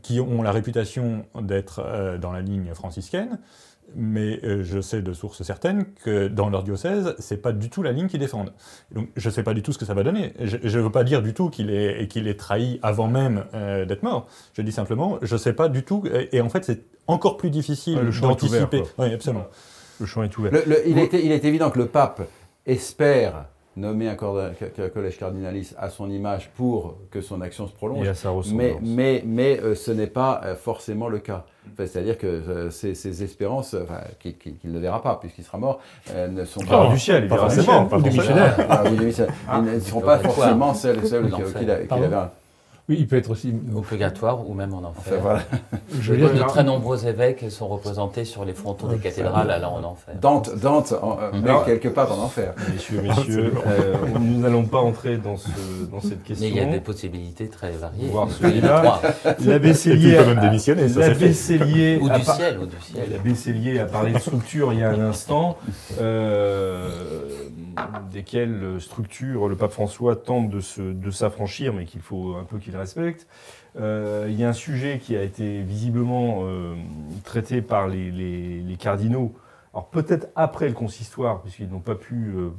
qui 0.03 0.19
ont 0.19 0.43
la 0.43 0.51
réputation 0.51 1.25
d'être 1.41 2.17
dans 2.19 2.33
la 2.33 2.41
ligne 2.41 2.73
franciscaine. 2.73 3.39
Mais 3.93 4.39
euh, 4.43 4.63
je 4.63 4.81
sais 4.81 5.01
de 5.01 5.13
sources 5.13 5.43
certaines 5.43 5.85
que 6.03 6.27
dans 6.27 6.49
leur 6.49 6.63
diocèse, 6.63 7.15
c'est 7.19 7.37
pas 7.41 7.51
du 7.51 7.69
tout 7.69 7.83
la 7.83 7.91
ligne 7.91 8.07
qu'ils 8.07 8.19
défendent. 8.19 8.51
Donc 8.91 9.09
je 9.15 9.29
sais 9.29 9.43
pas 9.43 9.53
du 9.53 9.61
tout 9.61 9.71
ce 9.73 9.77
que 9.77 9.85
ça 9.85 9.93
va 9.93 10.03
donner. 10.03 10.33
Je 10.39 10.57
ne 10.77 10.83
veux 10.83 10.91
pas 10.91 11.03
dire 11.03 11.21
du 11.21 11.33
tout 11.33 11.49
qu'il 11.49 11.69
est, 11.69 12.07
qu'il 12.07 12.27
est 12.27 12.39
trahi 12.39 12.79
avant 12.81 13.07
même 13.07 13.45
euh, 13.53 13.85
d'être 13.85 14.03
mort. 14.03 14.27
Je 14.53 14.61
dis 14.63 14.71
simplement, 14.71 15.17
je 15.21 15.37
sais 15.37 15.53
pas 15.53 15.69
du 15.69 15.83
tout. 15.83 16.03
Et, 16.13 16.37
et 16.37 16.41
en 16.41 16.49
fait, 16.49 16.63
c'est 16.65 16.83
encore 17.07 17.37
plus 17.37 17.49
difficile 17.51 17.97
Ouais, 17.99 18.03
ouvert, 18.11 18.21
d'anticiper. 18.21 18.83
Oui, 18.97 19.13
absolument. 19.13 19.45
Le 19.99 20.05
champ 20.05 20.23
est 20.23 20.37
ouvert. 20.37 20.51
Le- 20.51 20.63
le- 20.65 20.87
il, 20.89 20.97
est, 20.97 21.13
il 21.13 21.31
est 21.31 21.45
évident 21.45 21.69
que 21.69 21.77
le 21.79 21.85
pape 21.87 22.21
espère 22.65 23.45
nommer 23.75 24.07
un, 24.07 24.15
collège 24.15 25.17
cardinaliste 25.17 25.75
à 25.77 25.89
son 25.89 26.09
image 26.09 26.49
pour 26.55 26.97
que 27.11 27.21
son 27.21 27.41
action 27.41 27.67
se 27.67 27.73
prolonge. 27.73 28.07
Mais, 28.53 28.75
mais, 28.81 29.23
mais 29.25 29.59
euh, 29.59 29.75
ce 29.75 29.91
n'est 29.91 30.07
pas 30.07 30.41
euh, 30.45 30.55
forcément 30.55 31.09
le 31.09 31.19
cas. 31.19 31.45
Enfin, 31.73 31.85
C'est-à-dire 31.87 32.17
que 32.17 32.27
euh, 32.27 32.69
ces, 32.69 32.95
ces 32.95 33.23
espérances, 33.23 33.73
euh, 33.73 33.83
enfin, 33.83 34.01
qu'il 34.19 34.71
ne 34.71 34.79
verra 34.79 35.01
pas 35.01 35.17
puisqu'il 35.19 35.43
sera 35.43 35.57
mort, 35.57 35.79
euh, 36.11 36.27
ne 36.27 36.45
sont 36.45 36.61
Il 36.61 36.67
pas. 36.67 36.87
du 36.87 36.99
ciel, 36.99 37.23
il 37.23 37.29
pas 37.29 37.37
forcément, 37.37 37.85
pas 37.85 37.99
forcément. 37.99 38.23
Ah, 38.69 38.89
missionnaires. 38.89 39.33
Ils 39.57 39.73
ne 39.73 39.79
seront 39.79 40.01
pas 40.01 40.17
Pourquoi 40.17 40.45
forcément 40.45 40.73
celles, 40.73 41.05
celles 41.05 41.31
qu'il 41.31 41.69
avait. 41.69 41.87
Oui, 42.87 42.97
il 42.99 43.07
peut 43.07 43.15
être 43.15 43.31
aussi. 43.31 43.51
Au 43.75 43.81
purgatoire 43.81 44.47
ou 44.47 44.53
même 44.53 44.71
en 44.75 44.83
enfer. 44.83 45.13
Enfin, 45.13 45.15
voilà. 45.21 45.41
Je 45.99 46.11
veux 46.13 46.17
dire, 46.17 46.31
de 46.31 46.39
très 46.47 46.63
nombreux 46.63 47.07
évêques 47.07 47.43
sont 47.49 47.67
représentés 47.67 48.25
sur 48.25 48.45
les 48.45 48.53
frontons 48.53 48.87
des 48.87 48.97
cathédrales 48.97 49.49
allant 49.49 49.77
en 49.77 49.83
enfer. 49.83 50.13
Dante, 50.21 50.55
Dante 50.59 50.93
en- 51.01 51.17
euh, 51.19 51.31
met 51.41 51.49
Alors- 51.49 51.65
quelque 51.65 51.87
part 51.87 52.11
en 52.11 52.23
enfer. 52.23 52.53
Messieurs, 52.71 53.01
messieurs, 53.01 53.53
euh, 53.65 53.95
nous 54.19 54.39
n'allons 54.39 54.65
pas 54.65 54.77
entrer 54.77 55.17
dans, 55.17 55.35
ce, 55.35 55.47
dans 55.91 55.99
cette 55.99 56.23
question. 56.23 56.45
Mais 56.45 56.51
il 56.51 56.57
y 56.57 56.59
a 56.59 56.65
des 56.71 56.79
possibilités 56.79 57.47
très 57.47 57.71
variées. 57.71 58.07
Voir 58.07 58.29
celui-là. 58.29 59.01
L'abbé 59.43 59.73
Cellier 59.73 60.17
même 60.19 60.37
a- 60.37 60.41
démissionner, 60.41 60.87
ça, 60.87 60.99
l'abbé. 60.99 61.33
Cellier 61.33 61.97
Ou 61.99 62.09
du 62.09 62.21
ciel, 62.23 62.59
ou 62.61 62.67
du 62.67 62.75
ciel. 62.81 63.07
L'abbé 63.11 63.33
Cellier 63.33 63.79
a 63.79 63.85
parlé 63.85 64.11
de 64.13 64.19
structure 64.19 64.71
il 64.73 64.79
y 64.79 64.83
a 64.83 64.91
un 64.91 64.99
instant, 64.99 65.57
euh, 66.01 66.89
desquelles 68.11 68.79
structures 68.79 69.47
le 69.47 69.55
pape 69.55 69.71
François 69.71 70.15
tente 70.15 70.49
de, 70.49 70.59
se- 70.59 70.81
de 70.81 71.11
s'affranchir, 71.11 71.73
mais 71.73 71.85
qu'il 71.85 72.01
faut 72.01 72.35
un 72.35 72.43
peu 72.43 72.57
qu'il 72.57 72.75
respecte. 72.75 73.27
Euh, 73.79 74.27
il 74.29 74.39
y 74.39 74.43
a 74.43 74.49
un 74.49 74.53
sujet 74.53 74.99
qui 74.99 75.15
a 75.17 75.21
été 75.23 75.61
visiblement 75.61 76.39
euh, 76.43 76.75
traité 77.23 77.61
par 77.61 77.87
les, 77.87 78.11
les- 78.11 78.61
les 78.61 78.75
cardinaux, 78.77 79.33
alors 79.73 79.89
peut-être 79.89 80.27
après 80.35 80.67
le 80.67 80.73
consistoire, 80.73 81.41
puisqu'ils 81.41 81.69
n'ont 81.69 81.79
pas 81.81 81.95
pu, 81.95 82.31
euh, 82.35 82.49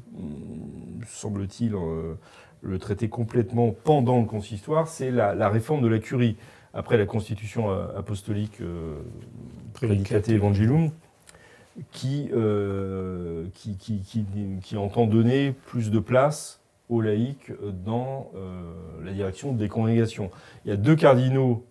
semble-t-il, 1.09 1.75
euh, 1.75 2.15
le 2.63 2.79
traiter 2.79 3.09
complètement 3.09 3.75
pendant 3.85 4.19
le 4.19 4.27
consistoire, 4.27 4.89
c'est 4.89 5.11
la, 5.11 5.35
la 5.35 5.49
réforme 5.49 5.83
de 5.83 5.89
la 5.89 5.99
curie. 5.99 6.37
Après 6.75 6.99
la 6.99 7.07
constitution 7.07 7.71
euh, 7.71 7.87
apostolique 7.99 8.61
euh, 8.61 8.97
Predicate 9.73 10.29
Evangelum, 10.29 10.91
qui, 11.93 12.29
euh, 12.33 13.45
qui, 13.55 13.77
qui, 13.77 14.01
qui- 14.01 14.25
qui 14.63 14.77
entend 14.77 15.07
donner 15.07 15.53
plus 15.67 15.91
de 15.91 15.99
place 15.99 16.61
aux 16.89 17.01
laïcs 17.01 17.53
dans 17.85 18.31
euh, 18.37 18.63
la 19.05 19.13
direction 19.13 19.53
des 19.53 19.69
congrégations. 19.69 20.31
Il 20.65 20.71
y 20.71 20.73
a 20.73 20.77
deux 20.77 20.97
cardinaux 20.97 21.65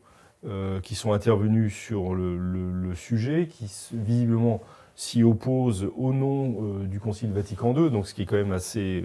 euh, 0.46 0.80
qui 0.82 0.94
sont 0.96 1.14
intervenus 1.14 1.74
sur 1.74 2.14
le, 2.14 2.38
le- 2.38 2.72
le 2.90 2.96
sujet, 2.96 3.48
qui 3.48 3.66
visiblement 3.94 4.62
s'y 4.96 5.24
opposent 5.24 5.90
au 5.98 6.14
nom 6.14 6.80
du 6.84 7.00
Concile 7.00 7.32
Vatican 7.34 7.74
II, 7.76 7.90
donc 7.90 8.08
ce 8.08 8.14
qui 8.14 8.22
est 8.22 8.26
quand 8.26 8.36
même 8.38 8.54
assez, 8.54 9.04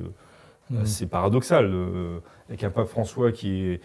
Mhm. 0.71 0.83
assez 0.83 1.07
paradoxal, 1.07 1.73
avec 2.49 2.63
un 2.63 2.71
pape 2.71 2.87
François 2.87 3.33
qui 3.33 3.63
est, 3.65 3.81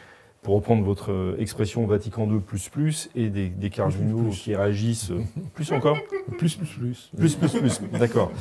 pour 0.46 0.54
reprendre 0.54 0.84
votre 0.84 1.12
euh, 1.12 1.36
expression, 1.40 1.88
Vatican 1.88 2.30
II 2.32 2.40
plus 2.40 2.70
plus, 2.70 3.10
et 3.16 3.30
des, 3.30 3.50
des 3.50 3.72
cardinaux 3.72 4.30
qui 4.30 4.56
réagissent 4.56 5.10
euh, 5.10 5.24
plus 5.56 5.72
encore 5.72 5.98
plus, 6.38 6.56
plus, 6.56 6.68
plus. 6.68 7.10
plus, 7.18 7.36
plus, 7.36 7.60
plus, 7.60 7.82
d'accord. 7.98 8.32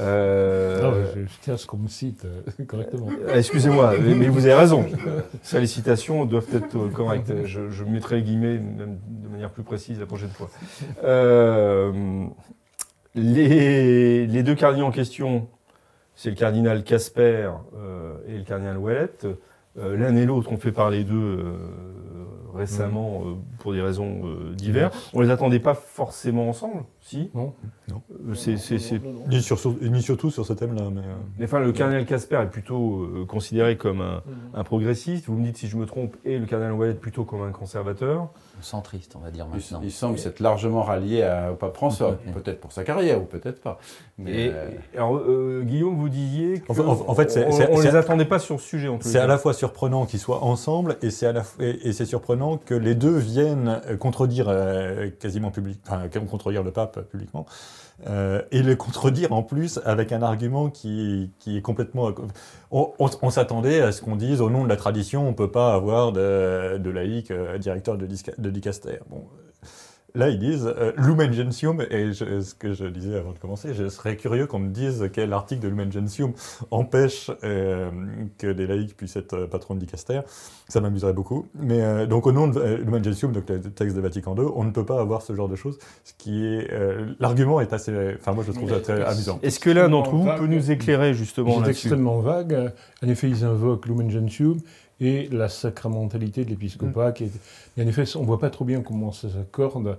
Euh, 0.00 1.06
je, 1.14 1.20
je 1.20 1.32
tiens 1.40 1.54
à 1.54 1.56
ce 1.56 1.68
qu'on 1.68 1.76
me 1.76 1.86
cite 1.86 2.26
correctement. 2.66 3.06
Excusez-moi, 3.32 3.94
mais, 4.02 4.14
mais 4.16 4.28
vous 4.28 4.44
avez 4.44 4.54
raison. 4.54 4.86
Ça, 5.42 5.60
les 5.60 5.68
citations 5.68 6.24
doivent 6.24 6.52
être 6.52 6.88
correctes. 6.88 7.32
Je, 7.44 7.70
je 7.70 7.84
mettrai 7.84 8.16
les 8.16 8.22
guillemets 8.24 8.58
même 8.58 8.98
de 9.06 9.28
manière 9.28 9.50
plus 9.50 9.62
précise 9.62 10.00
la 10.00 10.06
prochaine 10.06 10.30
fois. 10.30 10.50
Euh, 11.04 12.26
les, 13.14 14.26
les 14.26 14.42
deux 14.42 14.56
cardinaux 14.56 14.86
en 14.86 14.90
question, 14.90 15.46
c'est 16.16 16.30
le 16.30 16.36
cardinal 16.36 16.82
Casper 16.82 17.50
euh, 17.76 18.16
et 18.26 18.36
le 18.38 18.42
cardinal 18.42 18.78
Ouellette. 18.78 19.28
Euh, 19.78 19.96
L'un 19.96 20.16
et 20.16 20.24
l'autre 20.24 20.52
ont 20.52 20.56
fait 20.56 20.72
parler 20.72 21.04
d'eux 21.04 21.14
euh, 21.14 21.56
récemment 22.54 23.22
euh, 23.26 23.34
pour 23.58 23.72
des 23.72 23.82
raisons 23.82 24.22
euh, 24.24 24.54
diverses. 24.54 25.10
On 25.12 25.20
les 25.20 25.30
attendait 25.30 25.60
pas 25.60 25.74
forcément 25.74 26.48
ensemble. 26.48 26.84
Si 27.08 27.30
Non 27.34 27.54
Euh, 28.28 28.34
c'est- 28.34 28.56
c'est- 28.56 28.80
c'est- 28.80 29.00
Ni, 29.28 29.40
sur- 29.40 29.60
sur- 29.60 29.76
ni 29.80 30.02
surtout 30.02 30.28
sur 30.32 30.44
ce 30.44 30.52
thème-là. 30.54 30.82
Mais, 30.92 31.02
euh, 31.02 31.14
Mais 31.38 31.44
Enfin, 31.44 31.60
le 31.60 31.70
cardinal 31.70 32.04
Casper 32.04 32.40
est 32.42 32.50
plutôt 32.50 33.02
euh, 33.04 33.24
considéré 33.24 33.76
comme 33.76 34.00
un, 34.00 34.22
un 34.54 34.64
progressiste. 34.64 35.26
Vous 35.26 35.36
me 35.36 35.44
dites 35.44 35.56
si 35.56 35.68
je 35.68 35.76
me 35.76 35.86
trompe, 35.86 36.16
et 36.24 36.36
le 36.36 36.46
cardinal 36.46 36.72
Wallet 36.72 36.94
plutôt 36.94 37.22
comme 37.22 37.42
un 37.42 37.52
conservateur. 37.52 38.28
Centriste, 38.60 39.14
on 39.14 39.20
va 39.20 39.30
dire 39.30 39.46
Il, 39.52 39.54
maintenant. 39.56 39.80
il 39.84 39.92
semble 39.92 40.18
s'être 40.18 40.40
largement 40.40 40.82
rallié 40.82 41.22
à- 41.22 41.52
au 41.52 41.54
pape 41.54 41.76
François, 41.76 42.16
peut-être 42.34 42.58
pour 42.58 42.72
sa 42.72 42.82
carrière 42.82 43.22
ou 43.22 43.24
peut-être 43.24 43.60
pas. 43.60 43.78
Mais, 44.18 44.46
Et, 44.46 44.50
euh, 44.52 44.68
alors, 44.96 45.16
euh, 45.18 45.62
Guillaume, 45.62 45.94
vous 45.96 46.08
disiez 46.08 46.58
que 46.60 46.72
En 46.72 46.74
fait- 46.74 46.82
en- 46.82 47.08
en 47.10 47.14
fait, 47.14 47.30
c'est- 47.30 47.46
on, 47.46 47.52
c'est- 47.52 47.70
on 47.70 47.76
c'est- 47.76 47.90
les 47.90 47.94
attendait 47.96 48.24
pas 48.24 48.40
sur 48.40 48.58
ce 48.60 48.66
sujet. 48.66 48.88
C'est 49.00 49.18
à 49.20 49.28
la 49.28 49.38
fois 49.38 49.52
surprenant 49.54 50.06
qu'ils 50.06 50.18
soient 50.20 50.42
ensemble 50.42 50.96
et 51.02 51.10
c'est 51.10 51.26
à 51.26 51.32
la 51.32 51.42
et, 51.60 51.88
et 51.88 51.92
c'est 51.92 52.04
surprenant 52.06 52.56
que 52.56 52.74
les 52.74 52.96
deux 52.96 53.16
viennent 53.16 53.80
euh, 53.88 53.96
contredire 53.96 54.46
euh, 54.48 55.08
quasiment 55.20 55.52
public, 55.52 55.78
enfin 55.86 56.08
contredire 56.28 56.64
le 56.64 56.72
pape 56.72 56.95
publiquement 57.02 57.46
euh, 58.06 58.42
et 58.50 58.62
le 58.62 58.76
contredire 58.76 59.32
en 59.32 59.42
plus 59.42 59.80
avec 59.84 60.12
un 60.12 60.22
argument 60.22 60.68
qui, 60.68 61.30
qui 61.38 61.56
est 61.56 61.62
complètement. 61.62 62.10
On, 62.70 63.30
s'attendait 63.30 63.80
à 63.80 63.92
ce 63.92 64.02
qu'on 64.02 64.16
dise 64.16 64.40
au 64.40 64.50
nom 64.50 64.64
de 64.64 64.68
la 64.68 64.76
tradition, 64.76 65.26
on 65.26 65.32
peut 65.32 65.50
pas 65.50 65.72
avoir 65.72 66.12
de, 66.12 66.78
de 66.78 66.90
laïc 66.90 67.30
euh, 67.30 67.58
directeur 67.58 67.96
de, 67.96 68.06
de 68.06 68.50
dicaster. 68.50 68.98
Bon. 69.08 69.24
Là, 70.16 70.30
ils 70.30 70.38
disent 70.38 70.66
euh, 70.66 70.92
Lumen 70.96 71.32
Gentium, 71.32 71.80
et 71.90 72.12
je- 72.12 72.40
ce 72.40 72.54
que 72.54 72.72
je 72.72 72.86
disais 72.86 73.16
avant 73.16 73.32
de 73.32 73.38
commencer, 73.38 73.74
je 73.74 73.88
serais 73.88 74.16
curieux 74.16 74.46
qu'on 74.46 74.58
me 74.58 74.70
dise 74.70 75.08
quel 75.12 75.32
article 75.32 75.60
de 75.62 75.68
Lumen 75.68 75.92
Gentium 75.92 76.32
empêche 76.70 77.30
euh, 77.44 77.90
que 78.38 78.52
des 78.52 78.66
laïcs 78.66 78.96
puissent 78.96 79.16
être 79.16 79.34
euh, 79.34 79.46
patrons 79.46 79.74
de 79.74 79.80
dicaster. 79.80 80.20
Ça 80.68 80.80
m'amuserait 80.80 81.12
beaucoup. 81.12 81.46
Mais 81.54 81.82
euh, 81.82 82.06
donc, 82.06 82.26
au 82.26 82.32
nom 82.32 82.48
de 82.48 82.58
euh, 82.58 82.78
Lumen 82.78 83.04
Gentium, 83.04 83.32
donc 83.32 83.48
le 83.48 83.60
texte 83.60 83.94
de 83.94 84.00
Vatican 84.00 84.34
II, 84.36 84.46
on 84.56 84.64
ne 84.64 84.70
peut 84.70 84.84
pas 84.86 85.00
avoir 85.00 85.22
ce 85.22 85.34
genre 85.34 85.48
de 85.48 85.56
choses. 85.56 85.78
Ce 86.04 86.12
qui 86.16 86.44
est. 86.46 86.72
euh, 86.72 87.12
L'argument 87.20 87.60
est 87.60 87.72
assez. 87.72 87.92
Enfin, 88.18 88.32
moi, 88.32 88.42
je 88.46 88.52
trouve 88.52 88.70
ça 88.70 88.80
très 88.80 89.02
amusant. 89.04 89.38
Est-ce 89.42 89.60
que 89.60 89.70
l'un 89.70 89.88
d'entre 89.88 90.10
vous 90.10 90.24
Vague. 90.24 90.38
peut 90.40 90.46
nous 90.46 90.70
éclairer 90.70 91.14
justement 91.14 91.54
C'est 91.56 91.60
là-dessus? 91.60 91.86
extrêmement 91.88 92.20
vague. 92.20 92.72
En 93.04 93.08
effet, 93.08 93.28
ils 93.28 93.44
invoquent 93.44 93.86
Lumen 93.86 94.10
Gentium 94.10 94.56
et 95.00 95.28
la 95.30 95.48
sacramentalité 95.48 96.44
de 96.44 96.50
l'épiscopat. 96.50 97.12
qui 97.12 97.24
est- 97.24 97.82
en 97.82 97.86
effet, 97.86 98.04
on 98.16 98.20
ne 98.22 98.26
voit 98.26 98.38
pas 98.38 98.50
trop 98.50 98.64
bien 98.64 98.80
comment 98.82 99.12
ça 99.12 99.28
s'accorde. 99.28 99.98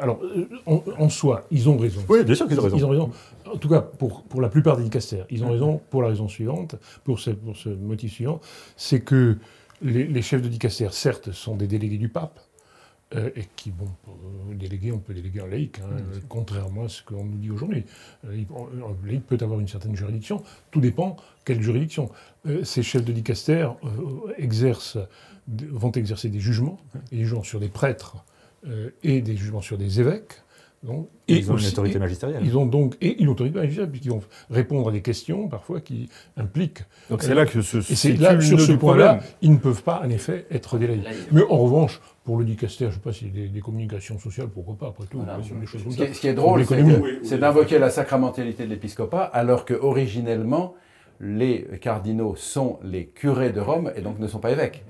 Alors, 0.00 0.20
euh, 0.22 0.46
en, 0.66 0.82
en 0.98 1.08
soi, 1.08 1.44
ils 1.50 1.68
ont 1.68 1.76
raison. 1.76 2.00
Oui, 2.08 2.22
bien 2.24 2.34
sûr 2.34 2.46
qu'ils 2.46 2.58
ont 2.60 2.62
raison. 2.62 2.76
Ils 2.76 2.84
ont 2.84 2.88
raison. 2.90 3.10
En 3.52 3.56
tout 3.56 3.68
cas, 3.68 3.80
pour, 3.80 4.22
pour 4.22 4.40
la 4.40 4.48
plupart 4.48 4.76
des 4.76 4.84
dicastères, 4.84 5.26
ils 5.30 5.42
ont 5.44 5.50
raison 5.50 5.80
pour 5.90 6.02
la 6.02 6.08
raison 6.08 6.28
suivante, 6.28 6.76
pour 7.04 7.18
ce, 7.18 7.30
pour 7.30 7.56
ce 7.56 7.68
motif 7.70 8.12
suivant, 8.12 8.40
c'est 8.76 9.00
que 9.00 9.36
les, 9.82 10.04
les 10.06 10.22
chefs 10.22 10.42
de 10.42 10.48
dicastère, 10.48 10.92
certes, 10.94 11.32
sont 11.32 11.56
des 11.56 11.66
délégués 11.66 11.98
du 11.98 12.08
pape, 12.08 12.38
euh, 13.16 13.30
et 13.34 13.44
qui, 13.56 13.70
bon, 13.70 13.88
pour 14.04 14.16
déléguer, 14.54 14.92
on 14.92 14.98
peut 14.98 15.14
déléguer 15.14 15.40
un 15.40 15.46
laïc, 15.46 15.80
hein, 15.80 15.88
euh, 15.90 16.20
contrairement 16.28 16.84
à 16.84 16.88
ce 16.88 17.02
qu'on 17.02 17.24
nous 17.24 17.38
dit 17.38 17.50
aujourd'hui. 17.50 17.84
Euh, 18.26 18.32
Un 18.32 19.06
laïc 19.06 19.26
peut 19.26 19.38
avoir 19.40 19.58
une 19.58 19.68
certaine 19.68 19.96
juridiction, 19.96 20.42
tout 20.70 20.80
dépend 20.80 21.16
quelle 21.44 21.60
juridiction. 21.60 22.10
Euh, 22.46 22.64
ces 22.64 22.82
chefs 22.82 23.04
de 23.04 23.12
dicastère 23.12 23.74
euh, 23.84 24.32
exercent, 24.38 24.98
vont 25.48 25.92
exercer 25.92 26.28
des 26.28 26.40
jugements, 26.40 26.78
et 27.10 27.16
des 27.16 27.24
jugements 27.24 27.42
sur 27.42 27.58
des 27.58 27.68
prêtres 27.68 28.24
euh, 28.66 28.90
et 29.02 29.20
des 29.22 29.36
jugements 29.36 29.62
sur 29.62 29.76
des 29.78 30.00
évêques. 30.00 30.34
Donc, 30.82 31.08
et 31.28 31.34
Ils 31.36 31.52
ont 31.52 31.58
une 31.58 31.66
autorité 31.66 31.96
et- 31.96 32.00
magistérielle. 32.00 32.40
ils 32.42 32.56
ont 32.56 32.64
donc 32.64 32.96
et 33.02 33.20
une 33.20 33.28
autorité 33.28 33.58
magistérielle 33.58 33.90
puisqu'ils 33.90 34.12
vont 34.12 34.22
répondre 34.48 34.88
à 34.88 34.92
des 34.92 35.02
questions 35.02 35.46
parfois 35.46 35.80
qui 35.82 36.08
impliquent. 36.38 36.84
Donc 37.10 37.22
c'est 37.22 37.34
là 37.34 37.44
que 37.44 37.60
se 37.60 37.76
Et 37.78 37.82
c'est 37.94 38.14
là 38.16 38.40
sur 38.40 38.58
ce 38.58 38.72
du 38.72 38.78
point-là, 38.78 39.08
problème. 39.16 39.30
ils 39.42 39.52
ne 39.52 39.58
peuvent 39.58 39.82
pas 39.82 40.00
en 40.02 40.08
effet 40.08 40.46
être 40.50 40.78
il- 40.80 41.02
Mais 41.32 41.42
en 41.50 41.58
revanche, 41.58 42.00
pour 42.24 42.38
le 42.38 42.46
dicaster, 42.46 42.84
je 42.86 42.88
ne 42.88 42.94
sais 42.94 43.00
pas 43.00 43.12
si 43.12 43.26
des, 43.26 43.48
des 43.48 43.60
communications 43.60 44.18
sociales, 44.18 44.48
pourquoi 44.48 44.74
pas 44.76 44.86
après 44.88 45.04
tout, 45.04 45.18
Voilà. 45.18 45.42
sur 45.42 45.54
des 45.56 45.66
choses 45.66 45.82
comme 45.82 45.92
Ce 45.92 46.02
qui, 46.02 46.14
ce 46.14 46.20
qui 46.22 46.28
est 46.28 46.32
drôle, 46.34 46.64
c'est 46.64 46.76
l'économie. 46.76 46.96
que- 46.98 47.04
Oui, 47.04 47.10
oui. 47.20 47.28
c'est 47.28 47.38
d'invoquer 47.38 47.78
la 47.78 47.90
sacramentalité 47.90 48.64
de 48.64 48.70
l'épiscopat, 48.70 49.24
alors 49.24 49.66
que 49.66 49.74
originellement, 49.74 50.74
les 51.20 51.66
cardinaux 51.80 52.34
sont 52.34 52.78
les 52.82 53.06
curés 53.06 53.52
de 53.52 53.60
Rome 53.60 53.92
et 53.94 54.00
donc 54.00 54.18
ne 54.18 54.26
sont 54.26 54.38
pas 54.38 54.50
évêques. 54.50 54.84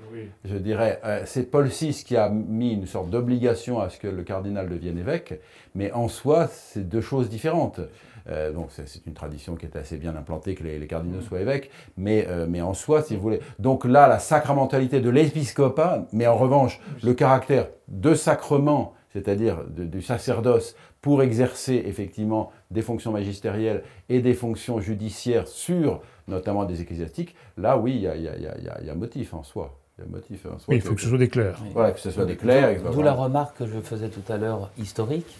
Je 0.45 0.55
dirais, 0.55 0.99
euh, 1.03 1.23
c'est 1.25 1.49
Paul 1.49 1.67
VI 1.67 2.03
qui 2.05 2.15
a 2.15 2.29
mis 2.29 2.73
une 2.73 2.85
sorte 2.85 3.09
d'obligation 3.09 3.79
à 3.79 3.89
ce 3.89 3.97
que 3.97 4.07
le 4.07 4.23
cardinal 4.23 4.69
devienne 4.69 4.97
évêque, 4.97 5.39
mais 5.75 5.91
en 5.91 6.07
soi, 6.07 6.47
c'est 6.47 6.87
deux 6.87 7.01
choses 7.01 7.29
différentes. 7.29 7.81
Euh, 8.29 8.51
donc 8.51 8.69
c'est 8.69 9.05
une 9.07 9.13
tradition 9.13 9.55
qui 9.55 9.65
est 9.65 9.75
assez 9.75 9.97
bien 9.97 10.15
implantée 10.15 10.53
que 10.53 10.63
les, 10.63 10.77
les 10.79 10.87
cardinaux 10.87 11.21
soient 11.21 11.41
évêques, 11.41 11.71
mais, 11.97 12.27
euh, 12.27 12.45
mais 12.47 12.61
en 12.61 12.73
soi, 12.73 13.01
si 13.01 13.15
vous 13.15 13.21
voulez. 13.21 13.39
Donc 13.59 13.83
là, 13.83 14.07
la 14.07 14.19
sacramentalité 14.19 15.01
de 15.01 15.09
l'épiscopat, 15.09 16.07
mais 16.13 16.27
en 16.27 16.37
revanche, 16.37 16.79
le 17.03 17.13
caractère 17.13 17.67
de 17.87 18.13
sacrement, 18.13 18.93
c'est-à-dire 19.11 19.65
du 19.67 20.01
sacerdoce, 20.01 20.75
pour 21.01 21.23
exercer 21.23 21.83
effectivement 21.85 22.51
des 22.71 22.81
fonctions 22.81 23.11
magistérielles 23.11 23.83
et 24.09 24.21
des 24.21 24.33
fonctions 24.33 24.79
judiciaires 24.79 25.47
sur 25.47 26.01
notamment 26.27 26.65
des 26.65 26.81
ecclésiastiques, 26.81 27.35
là 27.57 27.77
oui, 27.77 27.93
il 27.95 28.01
y 28.01 28.07
a, 28.07 28.15
il 28.15 28.23
y 28.23 28.27
a- 28.27 28.35
il 28.37 28.43
y 28.43 28.47
a- 28.47 28.57
il 28.57 28.63
y 28.63 28.69
a- 28.69 28.77
il 28.81 28.87
y 28.87 28.89
a 28.89 28.95
motif 28.95 29.33
en 29.33 29.43
soi. 29.43 29.77
Il 29.97 30.05
y 30.05 30.07
a 30.07 30.09
motif 30.09 30.45
en 30.45 30.57
soi. 30.57 30.65
Mais 30.69 30.77
il 30.77 30.81
faut 30.81 30.95
que 30.95 31.01
ce 31.01 31.09
soit 31.09 31.17
des 31.17 31.27
clercs. 31.29 31.59
Voilà, 31.73 31.91
que 31.91 31.99
ce 31.99 32.09
soit 32.11 32.25
des 32.25 32.37
clercs. 32.37 32.81
D'où 32.91 33.01
la 33.01 33.13
remarque 33.13 33.57
que 33.57 33.65
je 33.67 33.79
faisais 33.81 34.09
tout 34.09 34.23
à 34.31 34.37
l'heure 34.37 34.71
historique 34.79 35.35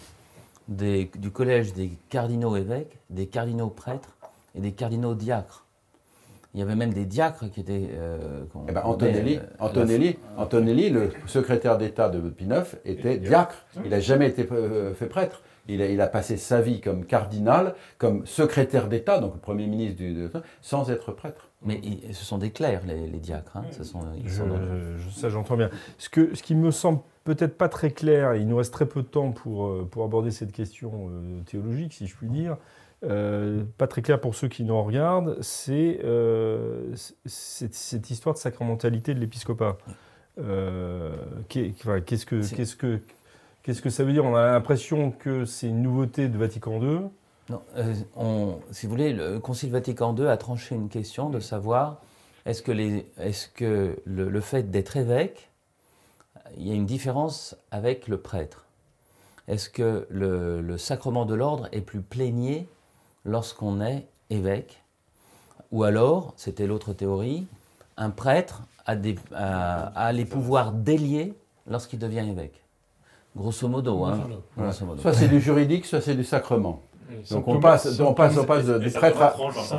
des- 0.68 1.10
du 1.18 1.30
collège 1.30 1.72
des 1.72 1.90
cardinaux 2.10 2.54
évêques, 2.56 2.98
des 3.10 3.26
cardinaux 3.26 3.68
prêtres 3.68 4.16
et 4.54 4.60
des 4.60 4.72
cardinaux 4.72 5.14
diacres. 5.14 5.64
Il 6.54 6.60
y 6.60 6.62
avait 6.62 6.76
même 6.76 6.92
des 6.92 7.06
diacres 7.06 7.50
qui 7.50 7.60
étaient. 7.60 7.88
euh, 7.94 8.44
Eh 8.68 8.72
ben, 8.72 8.82
Antonelli, 8.84 9.36
euh, 9.36 9.40
Antonelli, 9.58 10.18
Antonelli, 10.36 10.90
le 10.90 11.10
secrétaire 11.26 11.78
d'État 11.78 12.10
de 12.10 12.20
Pie 12.28 12.44
IX, 12.44 12.76
était 12.84 13.16
diacre. 13.16 13.64
Il 13.84 13.90
n'a 13.90 14.00
jamais 14.00 14.28
été 14.28 14.46
euh, 14.52 14.92
fait 14.92 15.06
prêtre. 15.06 15.40
Il 15.68 15.80
a, 15.80 15.86
il 15.86 16.00
a 16.00 16.08
passé 16.08 16.36
sa 16.36 16.60
vie 16.60 16.80
comme 16.80 17.04
cardinal, 17.04 17.74
comme 17.98 18.26
secrétaire 18.26 18.88
d'État, 18.88 19.20
donc 19.20 19.34
le 19.34 19.40
Premier 19.40 19.66
ministre 19.68 19.96
du, 19.98 20.12
de- 20.14 20.30
sans 20.60 20.90
être 20.90 21.12
prêtre. 21.12 21.48
Mais 21.64 21.80
ils- 21.84 22.12
ce 22.14 22.24
sont 22.24 22.38
des 22.38 22.50
clercs, 22.50 22.82
les, 22.86 23.06
les 23.06 23.18
diacres. 23.20 23.56
hein. 23.56 23.64
Ce 23.70 23.84
sont, 23.84 24.00
ils 24.16 24.28
Je- 24.28 24.34
sont 24.38 24.46
dans- 24.48 24.58
je- 24.98 25.10
ça, 25.10 25.28
j'entends 25.28 25.56
bien. 25.56 25.70
Ce, 25.98 26.08
que, 26.08 26.34
ce 26.34 26.42
qui 26.42 26.56
me 26.56 26.72
semble 26.72 27.00
peut-être 27.22 27.56
pas 27.56 27.68
très 27.68 27.92
clair, 27.92 28.32
et 28.32 28.40
il 28.40 28.48
nous 28.48 28.56
reste 28.56 28.72
très 28.72 28.86
peu 28.86 29.02
de 29.02 29.06
temps 29.06 29.30
pour, 29.30 29.66
euh, 29.66 29.88
pour 29.88 30.02
aborder 30.04 30.32
cette 30.32 30.50
question 30.50 31.08
euh, 31.10 31.40
théologique, 31.46 31.92
si 31.92 32.08
je 32.08 32.16
puis 32.16 32.28
dire, 32.28 32.56
euh, 33.04 33.62
pas 33.78 33.86
très 33.86 34.02
clair 34.02 34.20
pour 34.20 34.34
ceux 34.34 34.48
qui 34.48 34.64
nous 34.64 34.82
regardent, 34.82 35.36
c'est 35.40 36.00
euh, 36.02 36.92
cette 37.26 38.10
histoire 38.10 38.34
de 38.34 38.40
sacramentalité 38.40 39.14
de 39.14 39.20
l'épiscopat. 39.20 39.78
Euh, 40.38 41.14
qu'est- 41.48 41.72
enfin, 41.80 42.00
Qu'est-ce 42.00 42.26
que, 42.26 42.40
qu'est-ce 42.56 42.74
que, 42.76 43.00
qu'est-ce 43.62 43.82
que 43.82 43.90
ça 43.90 44.04
veut 44.04 44.12
dire? 44.12 44.24
On 44.24 44.34
a 44.34 44.46
l'impression 44.46 45.10
que 45.10 45.44
c'est 45.44 45.68
une 45.68 45.82
nouveauté 45.82 46.28
de 46.28 46.36
Vatican 46.36 46.80
II. 46.80 47.00
Non, 47.48 47.62
euh, 47.76 48.54
si 48.70 48.86
vous 48.86 48.92
voulez, 48.92 49.12
le 49.12 49.38
Concile 49.38 49.70
Vatican 49.70 50.14
II 50.16 50.26
a 50.26 50.36
tranché 50.36 50.74
une 50.74 50.88
question 50.88 51.30
de 51.30 51.40
savoir 51.40 52.00
est-ce 52.44 52.62
que, 52.62 53.96
le, 54.04 54.40
fait 54.40 54.70
d'être 54.70 54.96
évêque, 54.96 55.50
il 56.56 56.68
y 56.68 56.72
a 56.72 56.74
une 56.74 56.86
différence 56.86 57.56
avec 57.70 58.08
le 58.08 58.18
prêtre? 58.18 58.66
Est-ce 59.48 59.68
que 59.68 60.06
le, 60.10 60.76
sacrement 60.76 61.24
de 61.24 61.34
l'ordre 61.34 61.68
est 61.72 61.80
plus 61.80 62.00
plénier 62.00 62.68
lorsqu'on 63.24 63.80
est 63.80 64.06
évêque? 64.30 64.82
Ou 65.70 65.84
alors, 65.84 66.34
c'était 66.36 66.66
l'autre 66.66 66.92
théorie, 66.92 67.46
un 67.96 68.10
prêtre 68.10 68.62
a, 68.86 68.96
des, 68.96 69.16
a 69.34 70.12
les 70.12 70.24
pouvoirs 70.24 70.72
déliés 70.72 71.34
lorsqu'il 71.66 71.98
devient 71.98 72.26
évêque 72.28 72.62
Grosso 73.34 73.68
modo, 73.68 74.04
hein. 74.04 74.20
Grosso 74.56 74.84
modo. 74.86 75.00
Soit 75.00 75.14
c'est 75.14 75.28
du 75.28 75.40
juridique, 75.40 75.86
soit 75.86 76.00
c'est 76.00 76.14
du 76.14 76.24
sacrement. 76.24 76.82
Donc 77.30 77.46
on 77.46 77.60
passe, 77.60 78.00
on 78.00 78.14
passe, 78.14 78.36
on 78.38 78.44
passe 78.44 78.66
du 78.66 78.90
prêtre 78.90 79.20
à... 79.22 79.36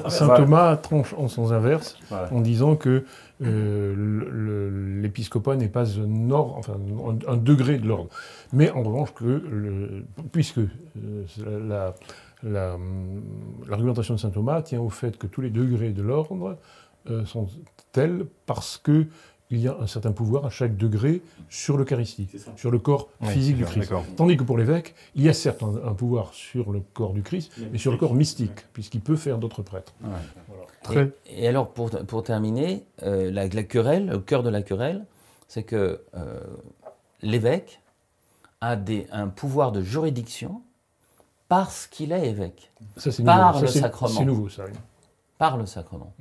Saint. 0.10 0.36
Thomas 0.36 0.78
tranche 0.78 1.14
en 1.18 1.28
sens 1.28 1.52
inverse 1.52 1.98
Voilà. 2.10 2.32
en 2.32 2.42
disant 2.42 2.76
que 2.76 3.06
euh, 3.42 5.02
l'épiscopat 5.02 5.56
n'est 5.56 5.68
pas 5.68 6.00
un, 6.00 6.30
ordre, 6.32 6.56
enfin, 6.58 6.74
un, 7.28 7.32
un 7.34 7.38
degré 7.38 7.78
de 7.80 7.88
l'ordre. 7.88 8.10
Mais 8.54 8.70
en 8.72 8.84
revanche, 8.84 9.14
que 9.14 9.24
le- 9.26 10.06
puisque 10.32 10.60
euh, 10.60 11.26
la- 11.68 11.96
la- 12.44 12.78
l'argumentation 13.68 14.14
de 14.16 14.20
saint 14.20 14.30
Thomas 14.30 14.62
tient 14.62 14.82
au 14.82 14.90
fait 14.90 15.18
que 15.18 15.28
tous 15.28 15.42
les 15.42 15.50
degrés 15.50 15.90
de 15.92 16.02
l'ordre 16.04 16.58
euh, 17.10 17.26
sont 17.26 17.48
tels 17.92 18.26
parce 18.46 18.78
que 18.78 19.08
il 19.54 19.62
y 19.62 19.68
a 19.68 19.78
un 19.80 19.88
certain 19.88 20.12
pouvoir 20.12 20.46
à 20.46 20.50
chaque 20.50 20.76
degré 20.78 21.22
sur 21.50 21.78
l'Eucharistie, 21.78 22.28
sur 22.56 22.72
le 22.72 22.80
corps 22.80 23.10
physique 23.24 23.58
du 23.58 23.66
Christ. 23.66 23.94
Tandis 24.18 24.36
que 24.36 24.44
pour 24.44 24.58
l'évêque, 24.58 24.96
il 25.16 25.24
y 25.24 25.30
a 25.30 25.34
certes 25.34 25.62
un, 25.64 25.76
un 25.88 25.94
pouvoir 25.94 26.34
sur 26.34 26.72
le 26.72 26.82
corps 26.94 27.14
du 27.14 27.22
Christ, 27.22 27.52
mais 27.72 27.78
sur 27.78 27.92
le 27.92 27.98
corps 27.98 28.16
mystique, 28.16 28.66
puisqu'il 28.74 29.02
peut 29.02 29.16
faire 29.16 29.38
d'autres 29.38 29.62
prêtres. 29.62 29.94
Ouais. 30.04 30.10
Très- 30.82 31.12
Et, 31.28 31.44
et 31.44 31.48
alors, 31.48 31.70
pour, 31.72 31.90
pour 31.92 32.24
terminer, 32.24 32.84
euh, 33.04 33.30
la, 33.32 33.48
la 33.48 33.64
querelle, 33.64 34.08
le 34.08 34.20
cœur 34.20 34.44
de 34.44 34.50
la 34.50 34.62
querelle, 34.64 35.06
c'est 35.48 35.64
que 35.64 36.02
euh, 36.16 36.40
l'évêque 37.22 37.80
a 38.60 38.76
des, 38.76 39.06
un 39.12 39.28
pouvoir 39.28 39.72
de 39.72 39.82
juridiction 39.82 40.62
parce 41.48 41.86
qu'il 41.88 42.12
est 42.12 42.28
évêque, 42.28 42.72
Ça, 42.98 43.12
c'est 43.12 43.24
Par 43.24 43.54
nouveau. 43.54 43.62
le 43.62 43.68
Ça, 43.68 43.74
c'est- 43.74 43.80
sacrement. 43.82 44.08
C'est 44.10 44.26
nouveau, 44.26 44.50
ça. 44.50 44.64
oui. 44.66 44.72
par 45.38 45.58
le 45.58 45.66
sacrement. 45.68 46.14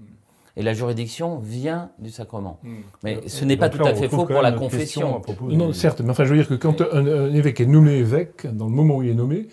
Et 0.56 0.62
la 0.62 0.74
juridiction 0.74 1.38
vient 1.38 1.92
du 1.98 2.10
sacrement. 2.10 2.60
Mais 3.02 3.16
Euh, 3.16 3.20
ce 3.26 3.44
n'est 3.44 3.56
pas 3.56 3.68
tout 3.70 3.78
là, 3.78 3.90
à 3.90 3.94
fait 3.94 4.08
faux 4.08 4.26
pour 4.26 4.42
la 4.42 4.52
confession. 4.52 5.20
Non, 5.56 5.72
certes, 5.72 6.00
mais 6.02 6.10
enfin, 6.10 6.24
je 6.24 6.30
veux 6.30 6.36
dire 6.36 6.48
que 6.48 6.54
quand 6.54 6.80
un, 6.82 7.06
un 7.06 7.32
évêque 7.34 7.60
est 7.60 7.66
nommé 7.66 7.92
évêque, 7.92 8.46
dans 8.46 8.66
le 8.66 8.72
moment 8.72 8.96
où 8.96 9.02
il 9.02 9.08
est 9.10 9.14
nommé, 9.14 9.48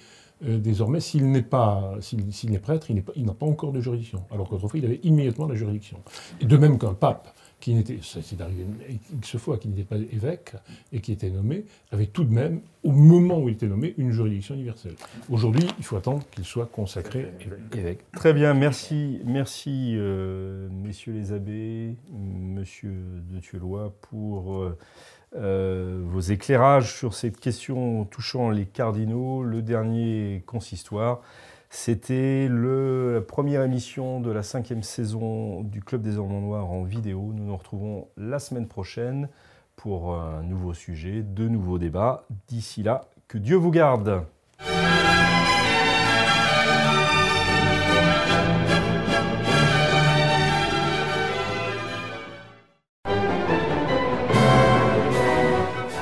euh, 0.45 0.57
désormais, 0.57 0.99
s'il 0.99 1.29
n'est 1.31 1.41
pas, 1.41 1.95
s'il, 2.01 2.31
s'il 2.33 2.53
est 2.53 2.59
prêtre, 2.59 2.87
il, 2.89 2.95
n'est 2.95 3.01
pas- 3.01 3.13
il 3.15 3.25
n'a 3.25 3.33
pas 3.33 3.45
encore 3.45 3.71
de 3.71 3.79
juridiction. 3.81 4.23
Alors 4.31 4.49
qu'autrefois, 4.49 4.77
il 4.79 4.85
avait 4.85 4.99
immédiatement 5.03 5.47
la 5.47 5.55
juridiction. 5.55 5.97
Et 6.41 6.45
de 6.45 6.57
même 6.57 6.77
qu'un 6.77 6.93
pape, 6.93 7.29
qui 7.59 7.73
n'était, 7.73 7.99
c'est 8.01 8.39
arrivé 8.41 8.65
qui 9.21 9.67
n'était 9.67 9.83
pas 9.83 9.97
évêque 9.97 10.53
et 10.93 11.01
qui 11.01 11.11
était 11.11 11.29
nommé, 11.29 11.65
avait 11.91 12.05
tout 12.05 12.23
de 12.23 12.33
même, 12.33 12.61
au 12.83 12.91
moment 12.91 13.39
où 13.39 13.49
il 13.49 13.55
était 13.55 13.67
nommé, 13.67 13.93
une 13.97 14.11
juridiction 14.11 14.55
universelle. 14.55 14.95
Aujourd'hui, 15.29 15.67
il 15.77 15.83
faut 15.83 15.97
attendre 15.97 16.23
qu'il 16.31 16.45
soit 16.45 16.67
consacré 16.67 17.31
évêque. 17.73 17.99
Très 18.13 18.33
bien, 18.33 18.53
merci, 18.53 19.19
merci 19.25 19.93
euh, 19.95 20.69
messieurs 20.71 21.13
les 21.13 21.33
abbés, 21.33 21.95
monsieur 22.11 22.95
de 23.31 23.39
Tuelois, 23.39 23.93
pour 24.09 24.57
euh, 24.57 24.77
euh, 25.35 26.01
vos 26.05 26.21
éclairages 26.21 26.95
sur 26.95 27.13
cette 27.13 27.39
question 27.39 28.05
touchant 28.05 28.49
les 28.49 28.65
cardinaux. 28.65 29.43
Le 29.43 29.61
dernier 29.61 30.43
consistoire, 30.45 31.21
c'était 31.69 32.47
la 32.49 33.21
première 33.21 33.63
émission 33.63 34.19
de 34.19 34.31
la 34.31 34.43
cinquième 34.43 34.83
saison 34.83 35.61
du 35.61 35.81
Club 35.81 36.01
des 36.01 36.17
Ormans 36.17 36.41
Noirs 36.41 36.71
en 36.71 36.83
vidéo. 36.83 37.31
Nous 37.35 37.45
nous 37.45 37.55
retrouvons 37.55 38.07
la 38.17 38.39
semaine 38.39 38.67
prochaine 38.67 39.29
pour 39.75 40.15
un 40.15 40.41
nouveau 40.43 40.73
sujet, 40.73 41.23
de 41.23 41.47
nouveaux 41.47 41.77
débats. 41.77 42.25
D'ici 42.47 42.83
là, 42.83 43.05
que 43.27 43.37
Dieu 43.37 43.55
vous 43.55 43.71
garde. 43.71 44.23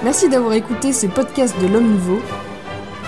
Merci 0.03 0.30
d'avoir 0.30 0.53
écouté 0.53 0.93
ce 0.93 1.05
podcast 1.07 1.53
de 1.61 1.68
l'Homme 1.68 1.91
Nouveau. 1.91 2.22